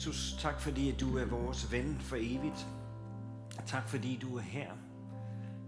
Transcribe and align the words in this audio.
Jesus, 0.00 0.36
tak 0.38 0.60
fordi 0.60 0.90
at 0.90 1.00
du 1.00 1.16
er 1.16 1.24
vores 1.24 1.72
ven 1.72 1.98
for 2.00 2.16
evigt. 2.16 2.66
Tak 3.66 3.88
fordi 3.88 4.16
du 4.16 4.36
er 4.36 4.40
her. 4.40 4.72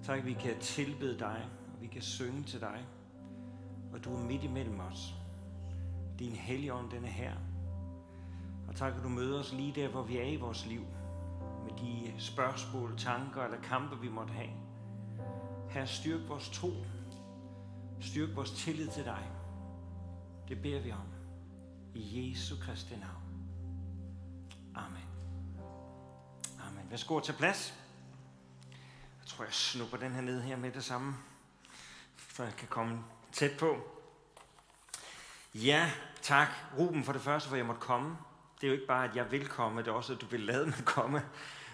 Tak 0.03 0.19
at 0.19 0.27
vi 0.27 0.33
kan 0.33 0.59
tilbede 0.61 1.19
dig, 1.19 1.49
og 1.75 1.81
vi 1.81 1.87
kan 1.87 2.03
synge 2.03 2.43
til 2.43 2.61
dig. 2.61 2.87
Og 3.93 4.05
du 4.05 4.15
er 4.15 4.25
midt 4.25 4.45
imellem 4.45 4.81
os. 4.81 5.15
Din 6.19 6.33
helligånd, 6.33 6.91
den 6.91 7.05
er 7.05 7.09
her. 7.09 7.33
Og 8.69 8.75
tak 8.75 8.93
at 8.97 9.03
du 9.03 9.09
møder 9.09 9.41
os 9.41 9.53
lige 9.53 9.73
der, 9.75 9.89
hvor 9.89 10.03
vi 10.03 10.19
er 10.19 10.25
i 10.25 10.37
vores 10.37 10.67
liv. 10.67 10.85
Med 11.65 11.73
de 11.79 12.21
spørgsmål, 12.21 12.99
tanker 12.99 13.43
eller 13.43 13.61
kampe, 13.61 14.01
vi 14.01 14.09
måtte 14.09 14.33
have. 14.33 14.51
Her 15.71 15.85
styrk 15.85 16.29
vores 16.29 16.51
tro. 16.51 16.71
Styrk 18.01 18.37
vores 18.37 18.51
tillid 18.51 18.89
til 18.89 19.05
dig. 19.05 19.31
Det 20.49 20.63
beder 20.63 20.83
vi 20.83 20.93
om. 20.93 21.07
I 21.95 22.31
Jesu 22.31 22.55
Kristi 22.61 22.95
navn. 22.97 23.22
Værsgo 26.93 27.17
at 27.17 27.25
til 27.25 27.33
plads. 27.33 27.75
Jeg 29.21 29.27
tror, 29.27 29.45
jeg 29.45 29.53
snupper 29.53 29.97
den 29.97 30.13
her 30.13 30.21
ned 30.21 30.43
her 30.43 30.57
med 30.57 30.73
det 30.73 30.85
samme, 30.85 31.15
for 32.17 32.45
jeg 32.45 32.57
kan 32.57 32.69
komme 32.69 33.05
tæt 33.33 33.59
på. 33.59 33.77
Ja, 35.55 35.91
tak 36.23 36.49
Ruben 36.79 37.05
for 37.05 37.13
det 37.13 37.23
første, 37.23 37.49
for 37.49 37.57
jeg 37.57 37.67
måtte 37.67 37.81
komme. 37.81 38.17
Det 38.61 38.67
er 38.67 38.69
jo 38.69 38.75
ikke 38.75 38.87
bare, 38.87 39.09
at 39.09 39.17
jeg 39.17 39.31
vil 39.31 39.49
komme, 39.49 39.83
det 39.83 39.89
er 39.89 39.93
også, 39.93 40.13
at 40.13 40.21
du 40.21 40.27
vil 40.27 40.41
lade 40.41 40.67
mig 40.67 40.85
komme. 40.85 41.23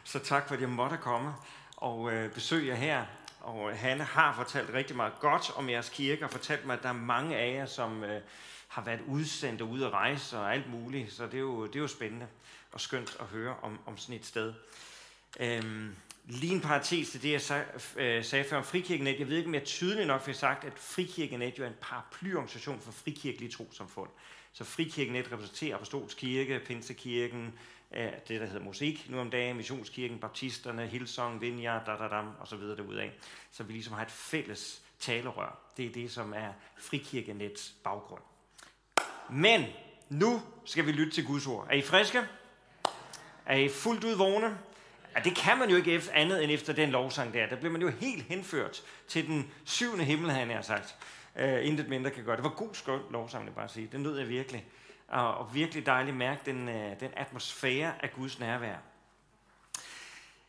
Så 0.05 0.19
tak 0.19 0.49
for, 0.49 0.55
at 0.55 0.61
jeg 0.61 0.69
måtte 0.69 0.97
komme 0.97 1.35
og 1.77 2.13
øh, 2.13 2.33
besøge 2.33 2.67
jer 2.67 2.75
her. 2.75 3.05
Og 3.41 3.71
øh, 3.71 3.79
Hanne 3.79 4.05
har 4.05 4.35
fortalt 4.35 4.71
rigtig 4.75 4.97
meget 4.97 5.21
godt 5.21 5.51
om 5.57 5.71
jeres 5.71 5.89
kirke, 5.89 6.25
og 6.25 6.31
fortalt 6.31 6.67
mig, 6.67 6.77
at 6.77 6.83
der 6.83 6.89
er 6.89 6.93
mange 6.93 7.37
af 7.37 7.55
jer, 7.55 7.67
som 7.67 8.05
øh, 8.05 8.23
har 8.69 8.83
været 8.83 9.01
udsendt 9.07 9.63
og 9.63 9.69
ude 9.69 9.87
at 9.87 9.93
rejse 9.93 10.39
og 10.39 10.55
alt 10.55 10.71
muligt. 10.71 11.13
Så 11.13 11.25
det 11.25 11.35
er 11.35 11.39
jo, 11.39 11.67
det 11.67 11.77
er 11.77 11.81
jo 11.81 11.89
spændende 11.89 12.27
og 12.73 12.81
skønt 12.81 13.17
at 13.21 13.27
høre 13.27 13.57
om, 13.63 13.79
om 13.87 13.97
sådan 13.97 14.17
et 14.17 14.27
sted. 14.27 14.55
Øhm, 15.41 15.97
lige 16.29 16.55
en 16.55 16.61
parentes 16.61 17.11
til 17.11 17.23
det, 17.23 17.33
jeg 17.33 17.41
sag, 17.41 17.65
øh, 17.97 18.25
sagde 18.25 18.45
før 18.45 18.57
om 18.57 18.65
Frikirkenet. 18.65 19.19
Jeg 19.19 19.29
ved 19.29 19.37
ikke, 19.37 19.49
om 19.49 19.55
jeg 19.55 19.65
tydeligt 19.65 20.07
nok 20.07 20.23
fik 20.23 20.35
sagt, 20.35 20.65
at 20.65 20.73
Frikirkenet 20.77 21.59
jo 21.59 21.65
er 21.65 21.69
en 21.69 21.75
paraplyorganisation 21.81 22.81
for 22.81 22.93
frikirkelige 22.93 23.51
trossamfund. 23.51 24.09
Så 24.53 24.65
Frikirkenet 24.65 25.33
repræsenterer 25.33 25.77
Apostolsk 25.77 26.17
Kirke, 26.17 26.61
Pinsekirken, 26.67 27.59
øh, 27.95 28.13
det 28.29 28.41
der 28.41 28.47
hedder 28.47 28.65
Musik 28.65 29.11
nu 29.11 29.21
om 29.21 29.31
dagen, 29.31 29.57
Missionskirken, 29.57 30.19
Baptisterne, 30.19 30.87
Hillsong, 30.87 31.41
Vineyard, 31.41 31.87
da, 31.87 31.93
da, 31.93 32.23
og 32.41 32.49
så 32.49 32.57
videre 32.57 32.77
derudaf. 32.77 33.13
Så 33.51 33.63
vi 33.63 33.73
ligesom 33.73 33.95
har 33.95 34.03
et 34.03 34.11
fælles 34.11 34.83
talerør. 35.01 35.59
Det 35.77 35.87
er 35.87 35.93
det, 35.93 36.11
som 36.11 36.33
er 36.33 36.53
Frikirkenets 36.77 37.75
baggrund. 37.85 38.23
Men 39.31 39.65
nu 40.09 40.43
skal 40.65 40.87
vi 40.87 40.93
lytte 40.93 41.13
til 41.13 41.27
Guds 41.27 41.47
ord. 41.47 41.67
Er 41.71 41.75
I 41.75 41.83
friske? 41.83 42.23
Er 43.47 43.57
I 43.57 43.69
fuldt 43.69 44.05
ud 44.05 44.17
vågne? 44.17 44.59
Ja, 45.19 45.23
det 45.25 45.37
kan 45.37 45.59
man 45.59 45.71
jo 45.71 45.77
ikke 45.77 45.93
efter 45.93 46.13
andet 46.15 46.45
end 46.45 46.53
efter 46.53 46.73
den 46.73 46.91
lovsang 46.91 47.35
der. 47.35 47.47
Der 47.47 47.57
bliver 47.57 47.73
man 47.73 47.83
jo 47.83 47.89
helt 47.89 48.23
henført 48.23 48.83
til 49.09 49.27
den 49.27 49.51
syvende 49.65 50.05
himmel, 50.05 50.31
han 50.31 50.51
har 50.51 50.63
sagt. 50.63 50.97
Uh, 51.43 51.67
intet 51.67 51.89
mindre 51.89 52.11
kan 52.11 52.25
gøre. 52.25 52.37
Det 52.37 52.45
var 52.45 52.51
god 52.51 52.69
skøn 52.73 53.01
lovsang, 53.11 53.47
det 53.47 53.55
bare 53.55 53.69
sige. 53.69 53.89
Den 53.93 54.01
nød 54.01 54.19
jeg 54.19 54.29
virkelig. 54.29 54.65
Og, 55.09 55.35
og 55.35 55.55
virkelig 55.55 55.87
dejligt 55.87 56.17
mærke 56.17 56.41
den, 56.47 56.69
uh, 56.69 57.01
den 57.01 57.11
atmosfære 57.17 57.93
af 58.01 58.13
Guds 58.13 58.41
nærvær. 58.41 58.77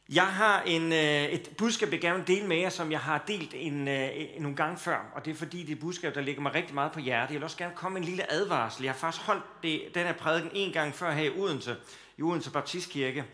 Jeg 0.10 0.28
har 0.28 0.62
en, 0.62 0.94
øh, 0.94 1.24
et 1.24 1.50
budskab, 1.58 1.92
jeg 1.92 2.02
gerne 2.02 2.18
vil 2.18 2.28
dele 2.28 2.48
med 2.48 2.58
jer, 2.58 2.70
som 2.70 2.92
jeg 2.92 3.00
har 3.00 3.24
delt 3.28 3.54
en, 3.56 3.88
øh, 3.88 4.10
nogle 4.40 4.56
gange 4.56 4.78
før. 4.78 5.12
Og 5.16 5.26
det 5.26 5.32
er 5.32 5.36
fordi, 5.36 5.62
det 5.62 5.70
er 5.70 5.74
et 5.74 5.80
budskab, 5.80 6.16
der 6.16 6.22
ligger 6.22 6.42
mig 6.42 6.54
rigtig 6.54 6.76
meget 6.76 6.92
på 6.92 7.00
hjertet. 7.00 7.34
Jeg 7.34 7.40
vil 7.40 7.44
også 7.44 7.58
gerne 7.58 7.76
komme 7.76 7.94
med 7.94 8.02
en 8.02 8.08
lille 8.08 8.32
advarsel. 8.32 8.84
Jeg 8.84 8.94
har 8.94 9.00
faktisk 9.00 9.26
holdt 9.26 9.44
det, 9.64 9.82
den 9.94 10.06
her 10.06 10.14
prædiken 10.14 10.52
en 10.54 10.74
gang 10.74 10.94
før 10.94 11.12
her 11.12 11.24
i 11.24 11.40
Odense, 11.40 11.76
i 12.18 12.22
Odense 12.22 12.52
Baptistkirke. 12.52 13.26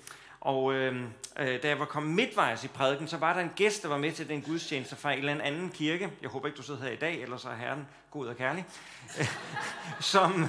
Og 0.45 0.73
øh, 0.73 1.03
øh, 1.39 1.63
da 1.63 1.67
jeg 1.67 1.79
var 1.79 1.85
kommet 1.85 2.15
midtvejs 2.15 2.63
i 2.63 2.67
prædiken, 2.67 3.07
så 3.07 3.17
var 3.17 3.33
der 3.33 3.41
en 3.41 3.51
gæst, 3.55 3.83
der 3.83 3.89
var 3.89 3.97
med 3.97 4.11
til 4.11 4.29
den 4.29 4.41
gudstjeneste 4.41 4.95
fra 4.95 5.11
en 5.11 5.19
eller 5.19 5.43
anden 5.43 5.69
kirke. 5.69 6.11
Jeg 6.21 6.29
håber 6.29 6.47
ikke, 6.47 6.57
du 6.57 6.63
sidder 6.63 6.81
her 6.81 6.91
i 6.91 6.95
dag, 6.95 7.21
ellers 7.21 7.45
er 7.45 7.55
herren 7.55 7.87
god 8.15 8.27
og 8.27 8.37
kærlig. 8.37 8.65
som, 10.13 10.45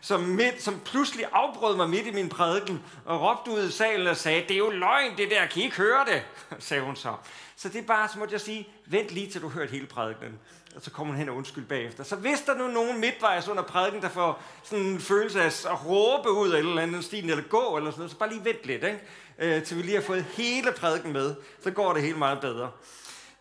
som, 0.00 0.20
midt, 0.20 0.62
som 0.62 0.80
pludselig 0.84 1.26
afbrød 1.32 1.76
mig 1.76 1.90
midt 1.90 2.06
i 2.06 2.10
min 2.10 2.28
prædiken 2.28 2.82
og 3.04 3.20
råbte 3.20 3.50
ud 3.50 3.68
i 3.68 3.72
salen 3.72 4.06
og 4.06 4.16
sagde, 4.16 4.42
det 4.42 4.50
er 4.50 4.58
jo 4.58 4.70
løgn, 4.70 5.16
det 5.16 5.30
der, 5.30 5.46
kan 5.46 5.62
I 5.62 5.64
ikke 5.64 5.76
høre 5.76 6.04
det? 6.04 6.22
sagde 6.64 6.82
hun 6.82 6.96
så. 6.96 7.14
Så 7.56 7.68
det 7.68 7.78
er 7.78 7.86
bare, 7.86 8.08
så 8.08 8.18
måtte 8.18 8.32
jeg 8.32 8.40
sige, 8.40 8.68
vent 8.86 9.10
lige 9.10 9.30
til 9.30 9.42
du 9.42 9.48
hørt 9.48 9.70
hele 9.70 9.86
prædiken. 9.86 10.38
Og 10.76 10.82
så 10.82 10.90
kommer 10.90 11.12
hun 11.12 11.18
hen 11.18 11.28
og 11.28 11.36
undskyld 11.36 11.64
bagefter. 11.64 12.04
Så 12.04 12.16
hvis 12.16 12.40
der 12.40 12.54
nu 12.54 12.68
nogen 12.68 13.00
midtvejs 13.00 13.48
under 13.48 13.62
prædiken, 13.62 14.02
der 14.02 14.08
får 14.08 14.42
sådan 14.62 14.84
en 14.84 15.00
følelse 15.00 15.42
af 15.42 15.46
at 15.46 15.86
råbe 15.86 16.30
ud 16.30 16.50
af 16.50 16.58
eller 16.58 16.82
andet 16.82 17.04
stil, 17.04 17.30
eller 17.30 17.44
gå 17.44 17.76
eller 17.76 17.90
sådan 17.90 18.00
noget, 18.00 18.10
så 18.10 18.18
bare 18.18 18.28
lige 18.28 18.44
vent 18.44 18.64
lidt, 18.64 18.84
ikke? 18.84 19.00
Øh, 19.38 19.62
til 19.62 19.76
vi 19.76 19.82
lige 19.82 19.94
har 19.94 20.02
fået 20.02 20.24
hele 20.24 20.72
prædiken 20.72 21.12
med. 21.12 21.34
Så 21.62 21.70
går 21.70 21.92
det 21.92 22.02
helt 22.02 22.18
meget 22.18 22.40
bedre. 22.40 22.70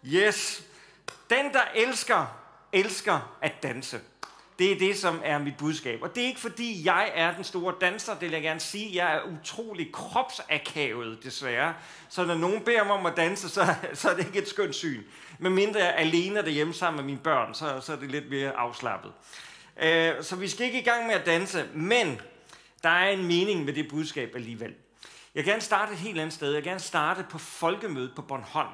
Yes. 0.05 0.63
Den, 1.29 1.53
der 1.53 1.61
elsker, 1.75 2.42
elsker 2.73 3.37
at 3.41 3.63
danse. 3.63 3.99
Det 4.59 4.71
er 4.71 4.79
det, 4.79 4.97
som 4.97 5.21
er 5.23 5.37
mit 5.37 5.57
budskab. 5.57 6.01
Og 6.01 6.15
det 6.15 6.23
er 6.23 6.27
ikke 6.27 6.39
fordi, 6.39 6.85
jeg 6.85 7.11
er 7.15 7.35
den 7.35 7.43
store 7.43 7.73
danser, 7.81 8.13
det 8.13 8.21
vil 8.21 8.31
jeg 8.31 8.41
gerne 8.41 8.59
sige. 8.59 9.03
Jeg 9.03 9.15
er 9.15 9.21
utrolig 9.23 9.91
kropsakavet, 9.91 11.23
desværre. 11.23 11.73
Så 12.09 12.25
når 12.25 12.35
nogen 12.35 12.61
beder 12.61 12.83
mig 12.83 12.93
om 12.93 13.05
at 13.05 13.17
danse, 13.17 13.49
så, 13.49 13.75
så 13.93 14.09
er 14.09 14.15
det 14.15 14.25
ikke 14.25 14.39
et 14.39 14.47
skønt 14.47 14.75
syn. 14.75 15.03
Men 15.39 15.53
mindre 15.53 15.79
jeg 15.79 15.89
er 15.89 15.93
alene 15.93 16.41
derhjemme 16.41 16.73
sammen 16.73 16.97
med 16.97 17.05
mine 17.13 17.23
børn, 17.23 17.53
så, 17.53 17.79
så 17.81 17.93
er 17.93 17.97
det 17.97 18.11
lidt 18.11 18.29
mere 18.29 18.51
afslappet. 18.51 19.11
Øh, 19.83 20.13
så 20.21 20.35
vi 20.35 20.47
skal 20.47 20.65
ikke 20.65 20.79
i 20.79 20.83
gang 20.83 21.07
med 21.07 21.15
at 21.15 21.25
danse, 21.25 21.65
men 21.73 22.21
der 22.83 22.89
er 22.89 23.09
en 23.09 23.27
mening 23.27 23.65
med 23.65 23.73
det 23.73 23.87
budskab 23.89 24.35
alligevel. 24.35 24.73
Jeg 25.35 25.43
vil 25.43 25.45
gerne 25.45 25.61
starte 25.61 25.91
et 25.93 25.99
helt 25.99 26.19
andet 26.19 26.33
sted. 26.33 26.47
Jeg 26.47 26.55
vil 26.55 26.63
gerne 26.63 26.79
starte 26.79 27.25
på 27.29 27.37
folkemødet 27.37 28.11
på 28.15 28.21
Bornholm. 28.21 28.69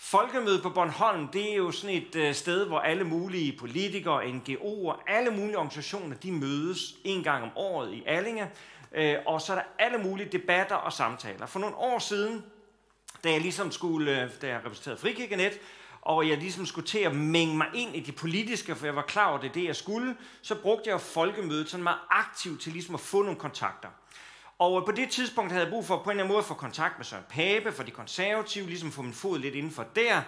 Folkemødet 0.00 0.62
på 0.62 0.70
Bornholm, 0.70 1.28
det 1.28 1.52
er 1.52 1.56
jo 1.56 1.70
sådan 1.70 1.96
et 1.96 2.16
øh, 2.16 2.34
sted, 2.34 2.66
hvor 2.66 2.78
alle 2.78 3.04
mulige 3.04 3.58
politikere, 3.58 4.22
NGO'er, 4.22 5.02
alle 5.06 5.30
mulige 5.30 5.56
organisationer, 5.56 6.16
de 6.16 6.32
mødes 6.32 6.94
en 7.04 7.22
gang 7.22 7.42
om 7.42 7.50
året 7.56 7.92
i 7.92 8.02
Allinge, 8.06 8.50
øh, 8.92 9.16
og 9.26 9.40
så 9.40 9.52
er 9.52 9.56
der 9.56 9.64
alle 9.78 9.98
mulige 9.98 10.28
debatter 10.32 10.74
og 10.74 10.92
samtaler. 10.92 11.46
For 11.46 11.58
nogle 11.58 11.76
år 11.76 11.98
siden, 11.98 12.44
da 13.24 13.30
jeg 13.30 13.40
ligesom 13.40 13.72
skulle, 13.72 14.22
øh, 14.22 14.30
da 14.42 14.48
jeg 14.48 14.60
repræsenterede 14.64 15.00
Frikirkenet, 15.00 15.60
og 16.02 16.28
jeg 16.28 16.38
ligesom 16.38 16.66
skulle 16.66 16.86
til 16.86 16.98
at 16.98 17.14
mænge 17.14 17.56
mig 17.56 17.66
ind 17.74 17.96
i 17.96 18.00
det 18.00 18.16
politiske, 18.16 18.76
for 18.76 18.86
jeg 18.86 18.96
var 18.96 19.02
klar 19.02 19.28
over, 19.28 19.40
det 19.40 19.54
det, 19.54 19.64
jeg 19.64 19.76
skulle, 19.76 20.16
så 20.42 20.54
brugte 20.54 20.90
jeg 20.90 21.00
folkemødet 21.00 21.68
sådan 21.68 21.84
meget 21.84 22.00
aktivt 22.10 22.60
til 22.60 22.72
ligesom 22.72 22.94
at 22.94 23.00
få 23.00 23.22
nogle 23.22 23.38
kontakter. 23.38 23.88
Og 24.58 24.84
på 24.86 24.92
det 24.92 25.10
tidspunkt 25.10 25.52
havde 25.52 25.64
jeg 25.64 25.72
brug 25.72 25.86
for 25.86 25.96
på 25.96 26.02
en 26.02 26.10
eller 26.10 26.22
anden 26.22 26.32
måde 26.32 26.38
at 26.38 26.44
få 26.44 26.54
kontakt 26.54 26.98
med 26.98 27.04
Søren 27.04 27.24
Pape, 27.28 27.72
for 27.72 27.82
de 27.82 27.90
konservative, 27.90 28.66
ligesom 28.66 28.92
få 28.92 29.02
min 29.02 29.12
fod 29.12 29.38
lidt 29.38 29.54
indenfor 29.54 29.82
der. 29.96 30.22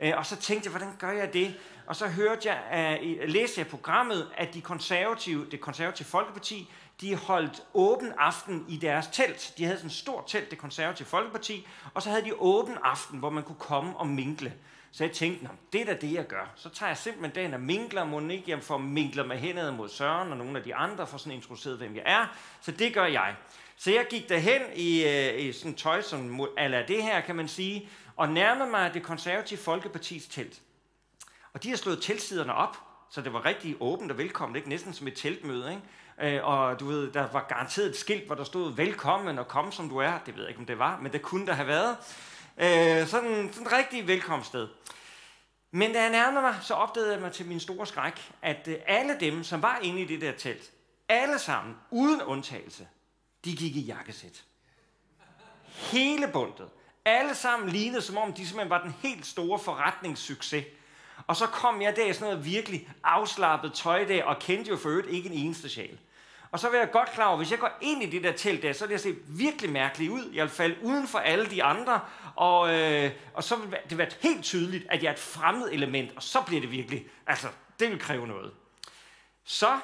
Øh, 0.00 0.12
og 0.16 0.26
så 0.26 0.36
tænkte 0.36 0.66
jeg, 0.66 0.78
hvordan 0.78 0.96
gør 0.98 1.10
jeg 1.10 1.32
det? 1.32 1.54
Og 1.86 1.96
så 1.96 2.08
hørte 2.08 2.48
jeg, 2.48 2.98
øh, 3.02 3.28
læste 3.28 3.60
jeg 3.60 3.66
programmet, 3.66 4.30
at 4.36 4.54
de 4.54 4.60
konservative, 4.60 5.46
det 5.50 5.60
konservative 5.60 6.06
Folkeparti, 6.06 6.70
de 7.00 7.16
holdt 7.16 7.62
åben 7.74 8.12
aften 8.18 8.64
i 8.68 8.76
deres 8.76 9.06
telt. 9.06 9.54
De 9.58 9.64
havde 9.64 9.76
sådan 9.76 9.88
et 9.88 9.96
stort 9.96 10.24
telt, 10.26 10.50
det 10.50 10.58
konservative 10.58 11.08
Folkeparti, 11.08 11.66
og 11.94 12.02
så 12.02 12.10
havde 12.10 12.24
de 12.24 12.34
åben 12.34 12.76
aften, 12.84 13.18
hvor 13.18 13.30
man 13.30 13.42
kunne 13.42 13.58
komme 13.58 13.96
og 13.96 14.06
mingle. 14.06 14.54
Så 14.92 15.04
jeg 15.04 15.12
tænkte, 15.12 15.48
det 15.72 15.80
er 15.80 15.84
da 15.84 15.94
det, 15.94 16.12
jeg 16.12 16.26
gør. 16.26 16.52
Så 16.56 16.68
tager 16.68 16.90
jeg 16.90 16.96
simpelthen 16.96 17.34
dagen 17.34 17.54
og 17.54 17.60
minkler, 17.60 18.04
må 18.04 18.20
ikke 18.20 18.50
jeg 18.50 18.62
får 18.62 18.78
minkler 18.78 19.24
med 19.24 19.36
hænderne 19.36 19.76
mod 19.76 19.88
Søren 19.88 20.30
og 20.30 20.36
nogle 20.36 20.58
af 20.58 20.64
de 20.64 20.74
andre, 20.74 21.06
for 21.06 21.18
sådan 21.18 21.32
introduceret, 21.32 21.78
hvem 21.78 21.96
jeg 21.96 22.02
er. 22.06 22.26
Så 22.60 22.70
det 22.70 22.94
gør 22.94 23.04
jeg. 23.04 23.34
Så 23.76 23.90
jeg 23.90 24.06
gik 24.10 24.28
derhen 24.28 24.62
i, 24.74 25.04
øh, 25.04 25.40
i 25.40 25.52
sådan 25.52 25.74
tøj, 25.74 26.02
som 26.02 26.48
ala 26.56 26.84
det 26.88 27.02
her, 27.02 27.20
kan 27.20 27.36
man 27.36 27.48
sige, 27.48 27.88
og 28.16 28.28
nærmede 28.28 28.70
mig 28.70 28.94
det 28.94 29.02
konservative 29.02 29.58
Folkepartis 29.58 30.26
telt. 30.26 30.60
Og 31.52 31.62
de 31.62 31.70
har 31.70 31.76
slået 31.76 32.02
teltsiderne 32.02 32.54
op, 32.54 32.76
så 33.10 33.20
det 33.20 33.32
var 33.32 33.44
rigtig 33.44 33.76
åbent 33.80 34.10
og 34.10 34.18
velkommen, 34.18 34.56
ikke? 34.56 34.68
næsten 34.68 34.92
som 34.92 35.06
et 35.06 35.14
teltmøde. 35.14 35.70
Ikke? 35.70 36.36
Øh, 36.36 36.44
og 36.44 36.80
du 36.80 36.86
ved, 36.86 37.12
der 37.12 37.28
var 37.32 37.46
garanteret 37.48 37.86
et 37.86 37.96
skilt, 37.96 38.26
hvor 38.26 38.34
der 38.34 38.44
stod 38.44 38.72
velkommen 38.72 39.38
og 39.38 39.48
kom 39.48 39.72
som 39.72 39.88
du 39.88 39.98
er. 39.98 40.18
Det 40.26 40.34
ved 40.34 40.42
jeg 40.42 40.48
ikke, 40.48 40.60
om 40.60 40.66
det 40.66 40.78
var, 40.78 41.00
men 41.00 41.12
det 41.12 41.22
kunne 41.22 41.46
der 41.46 41.52
have 41.52 41.68
været. 41.68 41.96
Øh, 42.58 43.06
sådan, 43.06 43.52
sådan 43.52 43.66
et 43.66 43.72
rigtig 43.72 44.08
velkomststed. 44.08 44.68
Men 45.70 45.92
da 45.92 46.02
jeg 46.02 46.10
nærmede 46.10 46.42
mig, 46.42 46.54
så 46.62 46.74
opdagede 46.74 47.12
jeg 47.12 47.20
mig 47.20 47.32
til 47.32 47.46
min 47.46 47.60
store 47.60 47.86
skræk, 47.86 48.32
at 48.42 48.68
øh, 48.68 48.76
alle 48.86 49.16
dem, 49.20 49.44
som 49.44 49.62
var 49.62 49.78
inde 49.82 50.00
i 50.00 50.04
det 50.04 50.20
der 50.20 50.32
telt, 50.32 50.70
alle 51.08 51.38
sammen, 51.38 51.76
uden 51.90 52.22
undtagelse, 52.22 52.88
de 53.44 53.56
gik 53.56 53.76
i 53.76 53.80
jakkesæt. 53.80 54.44
Hele 55.66 56.28
bundet. 56.28 56.68
Alle 57.04 57.34
sammen 57.34 57.68
lignede, 57.68 58.02
som 58.02 58.16
om 58.16 58.32
de 58.32 58.46
simpelthen 58.46 58.70
var 58.70 58.82
den 58.82 58.94
helt 59.02 59.26
store 59.26 59.58
forretningssucces. 59.58 60.64
Og 61.26 61.36
så 61.36 61.46
kom 61.46 61.82
jeg 61.82 61.96
der 61.96 62.06
i 62.06 62.12
sådan 62.12 62.28
noget 62.28 62.44
virkelig 62.44 62.88
afslappet 63.04 63.72
tøj 63.72 64.04
der, 64.04 64.24
og 64.24 64.38
kendte 64.38 64.70
jo 64.70 64.76
for 64.76 64.88
øvrigt 64.88 65.08
ikke 65.08 65.28
en 65.28 65.38
eneste 65.46 65.68
sjæl. 65.68 65.98
Og 66.50 66.60
så 66.60 66.68
var 66.68 66.78
jeg 66.78 66.90
godt 66.90 67.10
klar 67.10 67.26
over, 67.26 67.36
hvis 67.36 67.50
jeg 67.50 67.58
går 67.58 67.70
ind 67.80 68.02
i 68.02 68.10
det 68.10 68.24
der 68.24 68.32
telt 68.32 68.62
der, 68.62 68.72
så 68.72 68.86
vil 68.86 68.92
jeg 68.92 69.00
se 69.00 69.14
virkelig 69.26 69.72
mærkeligt 69.72 70.10
ud. 70.10 70.30
Jeg 70.32 70.42
vil 70.42 70.50
falde 70.50 70.76
uden 70.82 71.08
for 71.08 71.18
alle 71.18 71.46
de 71.46 71.62
andre, 71.62 72.00
og, 72.36 72.74
øh, 72.74 73.10
og 73.34 73.44
så 73.44 73.56
vil 73.56 73.78
det 73.90 73.98
være 73.98 74.10
helt 74.20 74.44
tydeligt, 74.44 74.86
at 74.90 75.02
jeg 75.02 75.08
er 75.08 75.12
et 75.12 75.18
fremmed 75.18 75.68
element, 75.72 76.10
og 76.16 76.22
så 76.22 76.42
bliver 76.46 76.60
det 76.60 76.70
virkelig, 76.70 77.06
altså, 77.26 77.48
det 77.80 77.90
vil 77.90 77.98
kræve 77.98 78.26
noget. 78.26 78.52
Så 79.44 79.78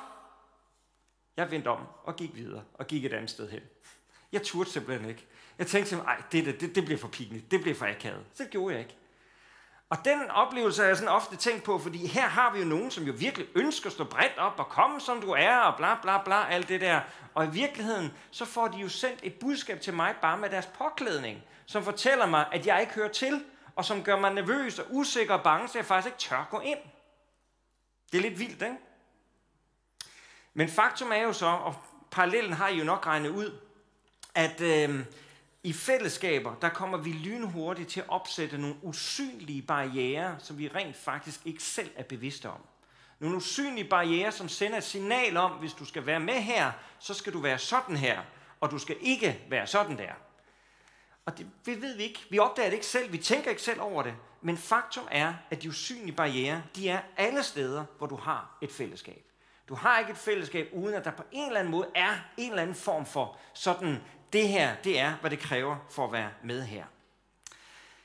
jeg 1.40 1.50
vendte 1.50 1.68
om 1.68 1.78
og 2.04 2.16
gik 2.16 2.34
videre 2.34 2.62
og 2.74 2.86
gik 2.86 3.04
et 3.04 3.12
andet 3.12 3.30
sted 3.30 3.50
hen. 3.50 3.60
Jeg 4.32 4.42
turde 4.42 4.70
simpelthen 4.70 5.08
ikke. 5.08 5.26
Jeg 5.58 5.66
tænkte 5.66 5.88
simpelthen, 5.88 6.24
det, 6.32 6.44
det, 6.44 6.60
det, 6.60 6.74
det 6.74 6.84
bliver 6.84 6.98
for 6.98 7.08
pinligt, 7.08 7.50
det 7.50 7.60
bliver 7.60 7.74
for 7.74 7.86
akavet. 7.86 8.24
Så 8.34 8.42
det 8.42 8.50
gjorde 8.50 8.74
jeg 8.74 8.80
ikke. 8.80 8.96
Og 9.90 9.96
den 10.04 10.30
oplevelse 10.30 10.80
har 10.80 10.88
jeg 10.88 10.96
sådan 10.96 11.14
ofte 11.14 11.36
tænkt 11.36 11.64
på, 11.64 11.78
fordi 11.78 12.06
her 12.06 12.26
har 12.26 12.52
vi 12.52 12.58
jo 12.58 12.64
nogen, 12.64 12.90
som 12.90 13.04
jo 13.04 13.12
virkelig 13.16 13.48
ønsker 13.54 13.86
at 13.86 13.92
stå 13.92 14.04
bredt 14.04 14.38
op 14.38 14.58
og 14.58 14.68
komme 14.68 15.00
som 15.00 15.20
du 15.20 15.30
er, 15.30 15.56
og 15.56 15.76
bla 15.76 15.94
bla 16.02 16.22
bla, 16.22 16.48
alt 16.50 16.68
det 16.68 16.80
der. 16.80 17.00
Og 17.34 17.46
i 17.46 17.50
virkeligheden, 17.50 18.12
så 18.30 18.44
får 18.44 18.68
de 18.68 18.78
jo 18.78 18.88
sendt 18.88 19.20
et 19.22 19.34
budskab 19.34 19.80
til 19.80 19.94
mig 19.94 20.14
bare 20.22 20.38
med 20.38 20.50
deres 20.50 20.66
påklædning, 20.66 21.42
som 21.66 21.82
fortæller 21.82 22.26
mig, 22.26 22.46
at 22.52 22.66
jeg 22.66 22.80
ikke 22.80 22.92
hører 22.92 23.08
til, 23.08 23.44
og 23.76 23.84
som 23.84 24.02
gør 24.02 24.18
mig 24.18 24.34
nervøs 24.34 24.78
og 24.78 24.86
usikker 24.90 25.34
og 25.34 25.42
bange, 25.42 25.68
så 25.68 25.78
jeg 25.78 25.84
faktisk 25.84 26.06
ikke 26.06 26.18
tør 26.18 26.48
gå 26.50 26.60
ind. 26.60 26.78
Det 28.12 28.18
er 28.18 28.22
lidt 28.22 28.38
vildt, 28.38 28.62
ikke? 28.62 28.76
Men 30.60 30.68
faktum 30.68 31.12
er 31.12 31.22
jo 31.22 31.32
så, 31.32 31.46
og 31.46 31.74
parallellen 32.10 32.52
har 32.52 32.68
I 32.68 32.78
jo 32.78 32.84
nok 32.84 33.06
regnet 33.06 33.28
ud, 33.28 33.58
at 34.34 34.60
øh, 34.60 35.04
i 35.62 35.72
fællesskaber, 35.72 36.54
der 36.54 36.68
kommer 36.68 36.98
vi 36.98 37.12
lynhurtigt 37.12 37.88
til 37.88 38.00
at 38.00 38.08
opsætte 38.08 38.58
nogle 38.58 38.76
usynlige 38.82 39.62
barriere, 39.62 40.36
som 40.38 40.58
vi 40.58 40.68
rent 40.68 40.96
faktisk 40.96 41.40
ikke 41.46 41.62
selv 41.62 41.90
er 41.96 42.02
bevidste 42.02 42.50
om. 42.50 42.60
Nogle 43.18 43.36
usynlige 43.36 43.88
barriere, 43.88 44.32
som 44.32 44.48
sender 44.48 44.78
et 44.78 44.84
signal 44.84 45.36
om, 45.36 45.50
hvis 45.50 45.72
du 45.72 45.84
skal 45.84 46.06
være 46.06 46.20
med 46.20 46.34
her, 46.34 46.72
så 46.98 47.14
skal 47.14 47.32
du 47.32 47.38
være 47.38 47.58
sådan 47.58 47.96
her, 47.96 48.20
og 48.60 48.70
du 48.70 48.78
skal 48.78 48.96
ikke 49.00 49.40
være 49.50 49.66
sådan 49.66 49.98
der. 49.98 50.12
Og 51.26 51.38
det, 51.38 51.46
det 51.66 51.82
ved 51.82 51.96
vi 51.96 52.02
ikke. 52.02 52.26
Vi 52.30 52.38
opdager 52.38 52.68
det 52.68 52.74
ikke 52.74 52.86
selv. 52.86 53.12
Vi 53.12 53.18
tænker 53.18 53.50
ikke 53.50 53.62
selv 53.62 53.80
over 53.80 54.02
det. 54.02 54.14
Men 54.42 54.56
faktum 54.56 55.08
er, 55.10 55.34
at 55.50 55.62
de 55.62 55.68
usynlige 55.68 56.16
barriere, 56.16 56.62
de 56.76 56.88
er 56.88 57.00
alle 57.16 57.42
steder, 57.42 57.84
hvor 57.98 58.06
du 58.06 58.16
har 58.16 58.58
et 58.60 58.72
fællesskab. 58.72 59.29
Du 59.70 59.74
har 59.74 59.98
ikke 59.98 60.10
et 60.10 60.18
fællesskab, 60.18 60.68
uden 60.72 60.94
at 60.94 61.04
der 61.04 61.10
på 61.10 61.22
en 61.32 61.46
eller 61.46 61.60
anden 61.60 61.70
måde 61.70 61.88
er 61.94 62.14
en 62.36 62.50
eller 62.50 62.62
anden 62.62 62.76
form 62.76 63.06
for 63.06 63.36
sådan, 63.54 63.96
det 64.32 64.48
her, 64.48 64.74
det 64.84 64.98
er, 64.98 65.14
hvad 65.20 65.30
det 65.30 65.38
kræver 65.38 65.76
for 65.90 66.04
at 66.06 66.12
være 66.12 66.30
med 66.44 66.62
her. 66.62 66.84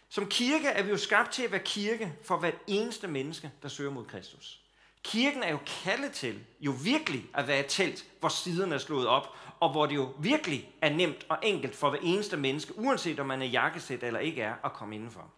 Som 0.10 0.30
kirke 0.30 0.68
er 0.68 0.84
vi 0.84 0.90
jo 0.90 0.98
skabt 0.98 1.32
til 1.32 1.44
at 1.44 1.52
være 1.52 1.62
kirke 1.66 2.14
for 2.24 2.38
hvert 2.38 2.56
eneste 2.68 3.08
menneske, 3.08 3.52
der 3.62 3.70
søger 3.70 3.92
mod 3.92 4.06
Kristus. 4.06 4.62
Kirken 5.04 5.44
er 5.44 5.52
jo 5.52 5.60
kaldet 5.84 6.12
til 6.12 6.44
jo 6.60 6.74
virkelig 6.84 7.26
at 7.34 7.48
være 7.48 7.60
et 7.60 7.66
telt, 7.70 8.06
hvor 8.20 8.30
siderne 8.30 8.76
er 8.76 8.80
slået 8.80 9.08
op, 9.08 9.28
og 9.60 9.72
hvor 9.72 9.86
det 9.86 9.96
jo 9.96 10.14
virkelig 10.20 10.70
er 10.82 10.90
nemt 10.90 11.26
og 11.30 11.38
enkelt 11.44 11.76
for 11.76 11.90
hver 11.90 12.00
eneste 12.02 12.38
menneske, 12.38 12.78
uanset 12.80 13.20
om 13.20 13.26
man 13.26 13.42
er 13.42 13.46
jakkesæt 13.46 14.04
eller 14.04 14.20
ikke 14.20 14.42
er, 14.42 14.54
at 14.64 14.74
komme 14.74 14.96
indenfor. 14.96 15.32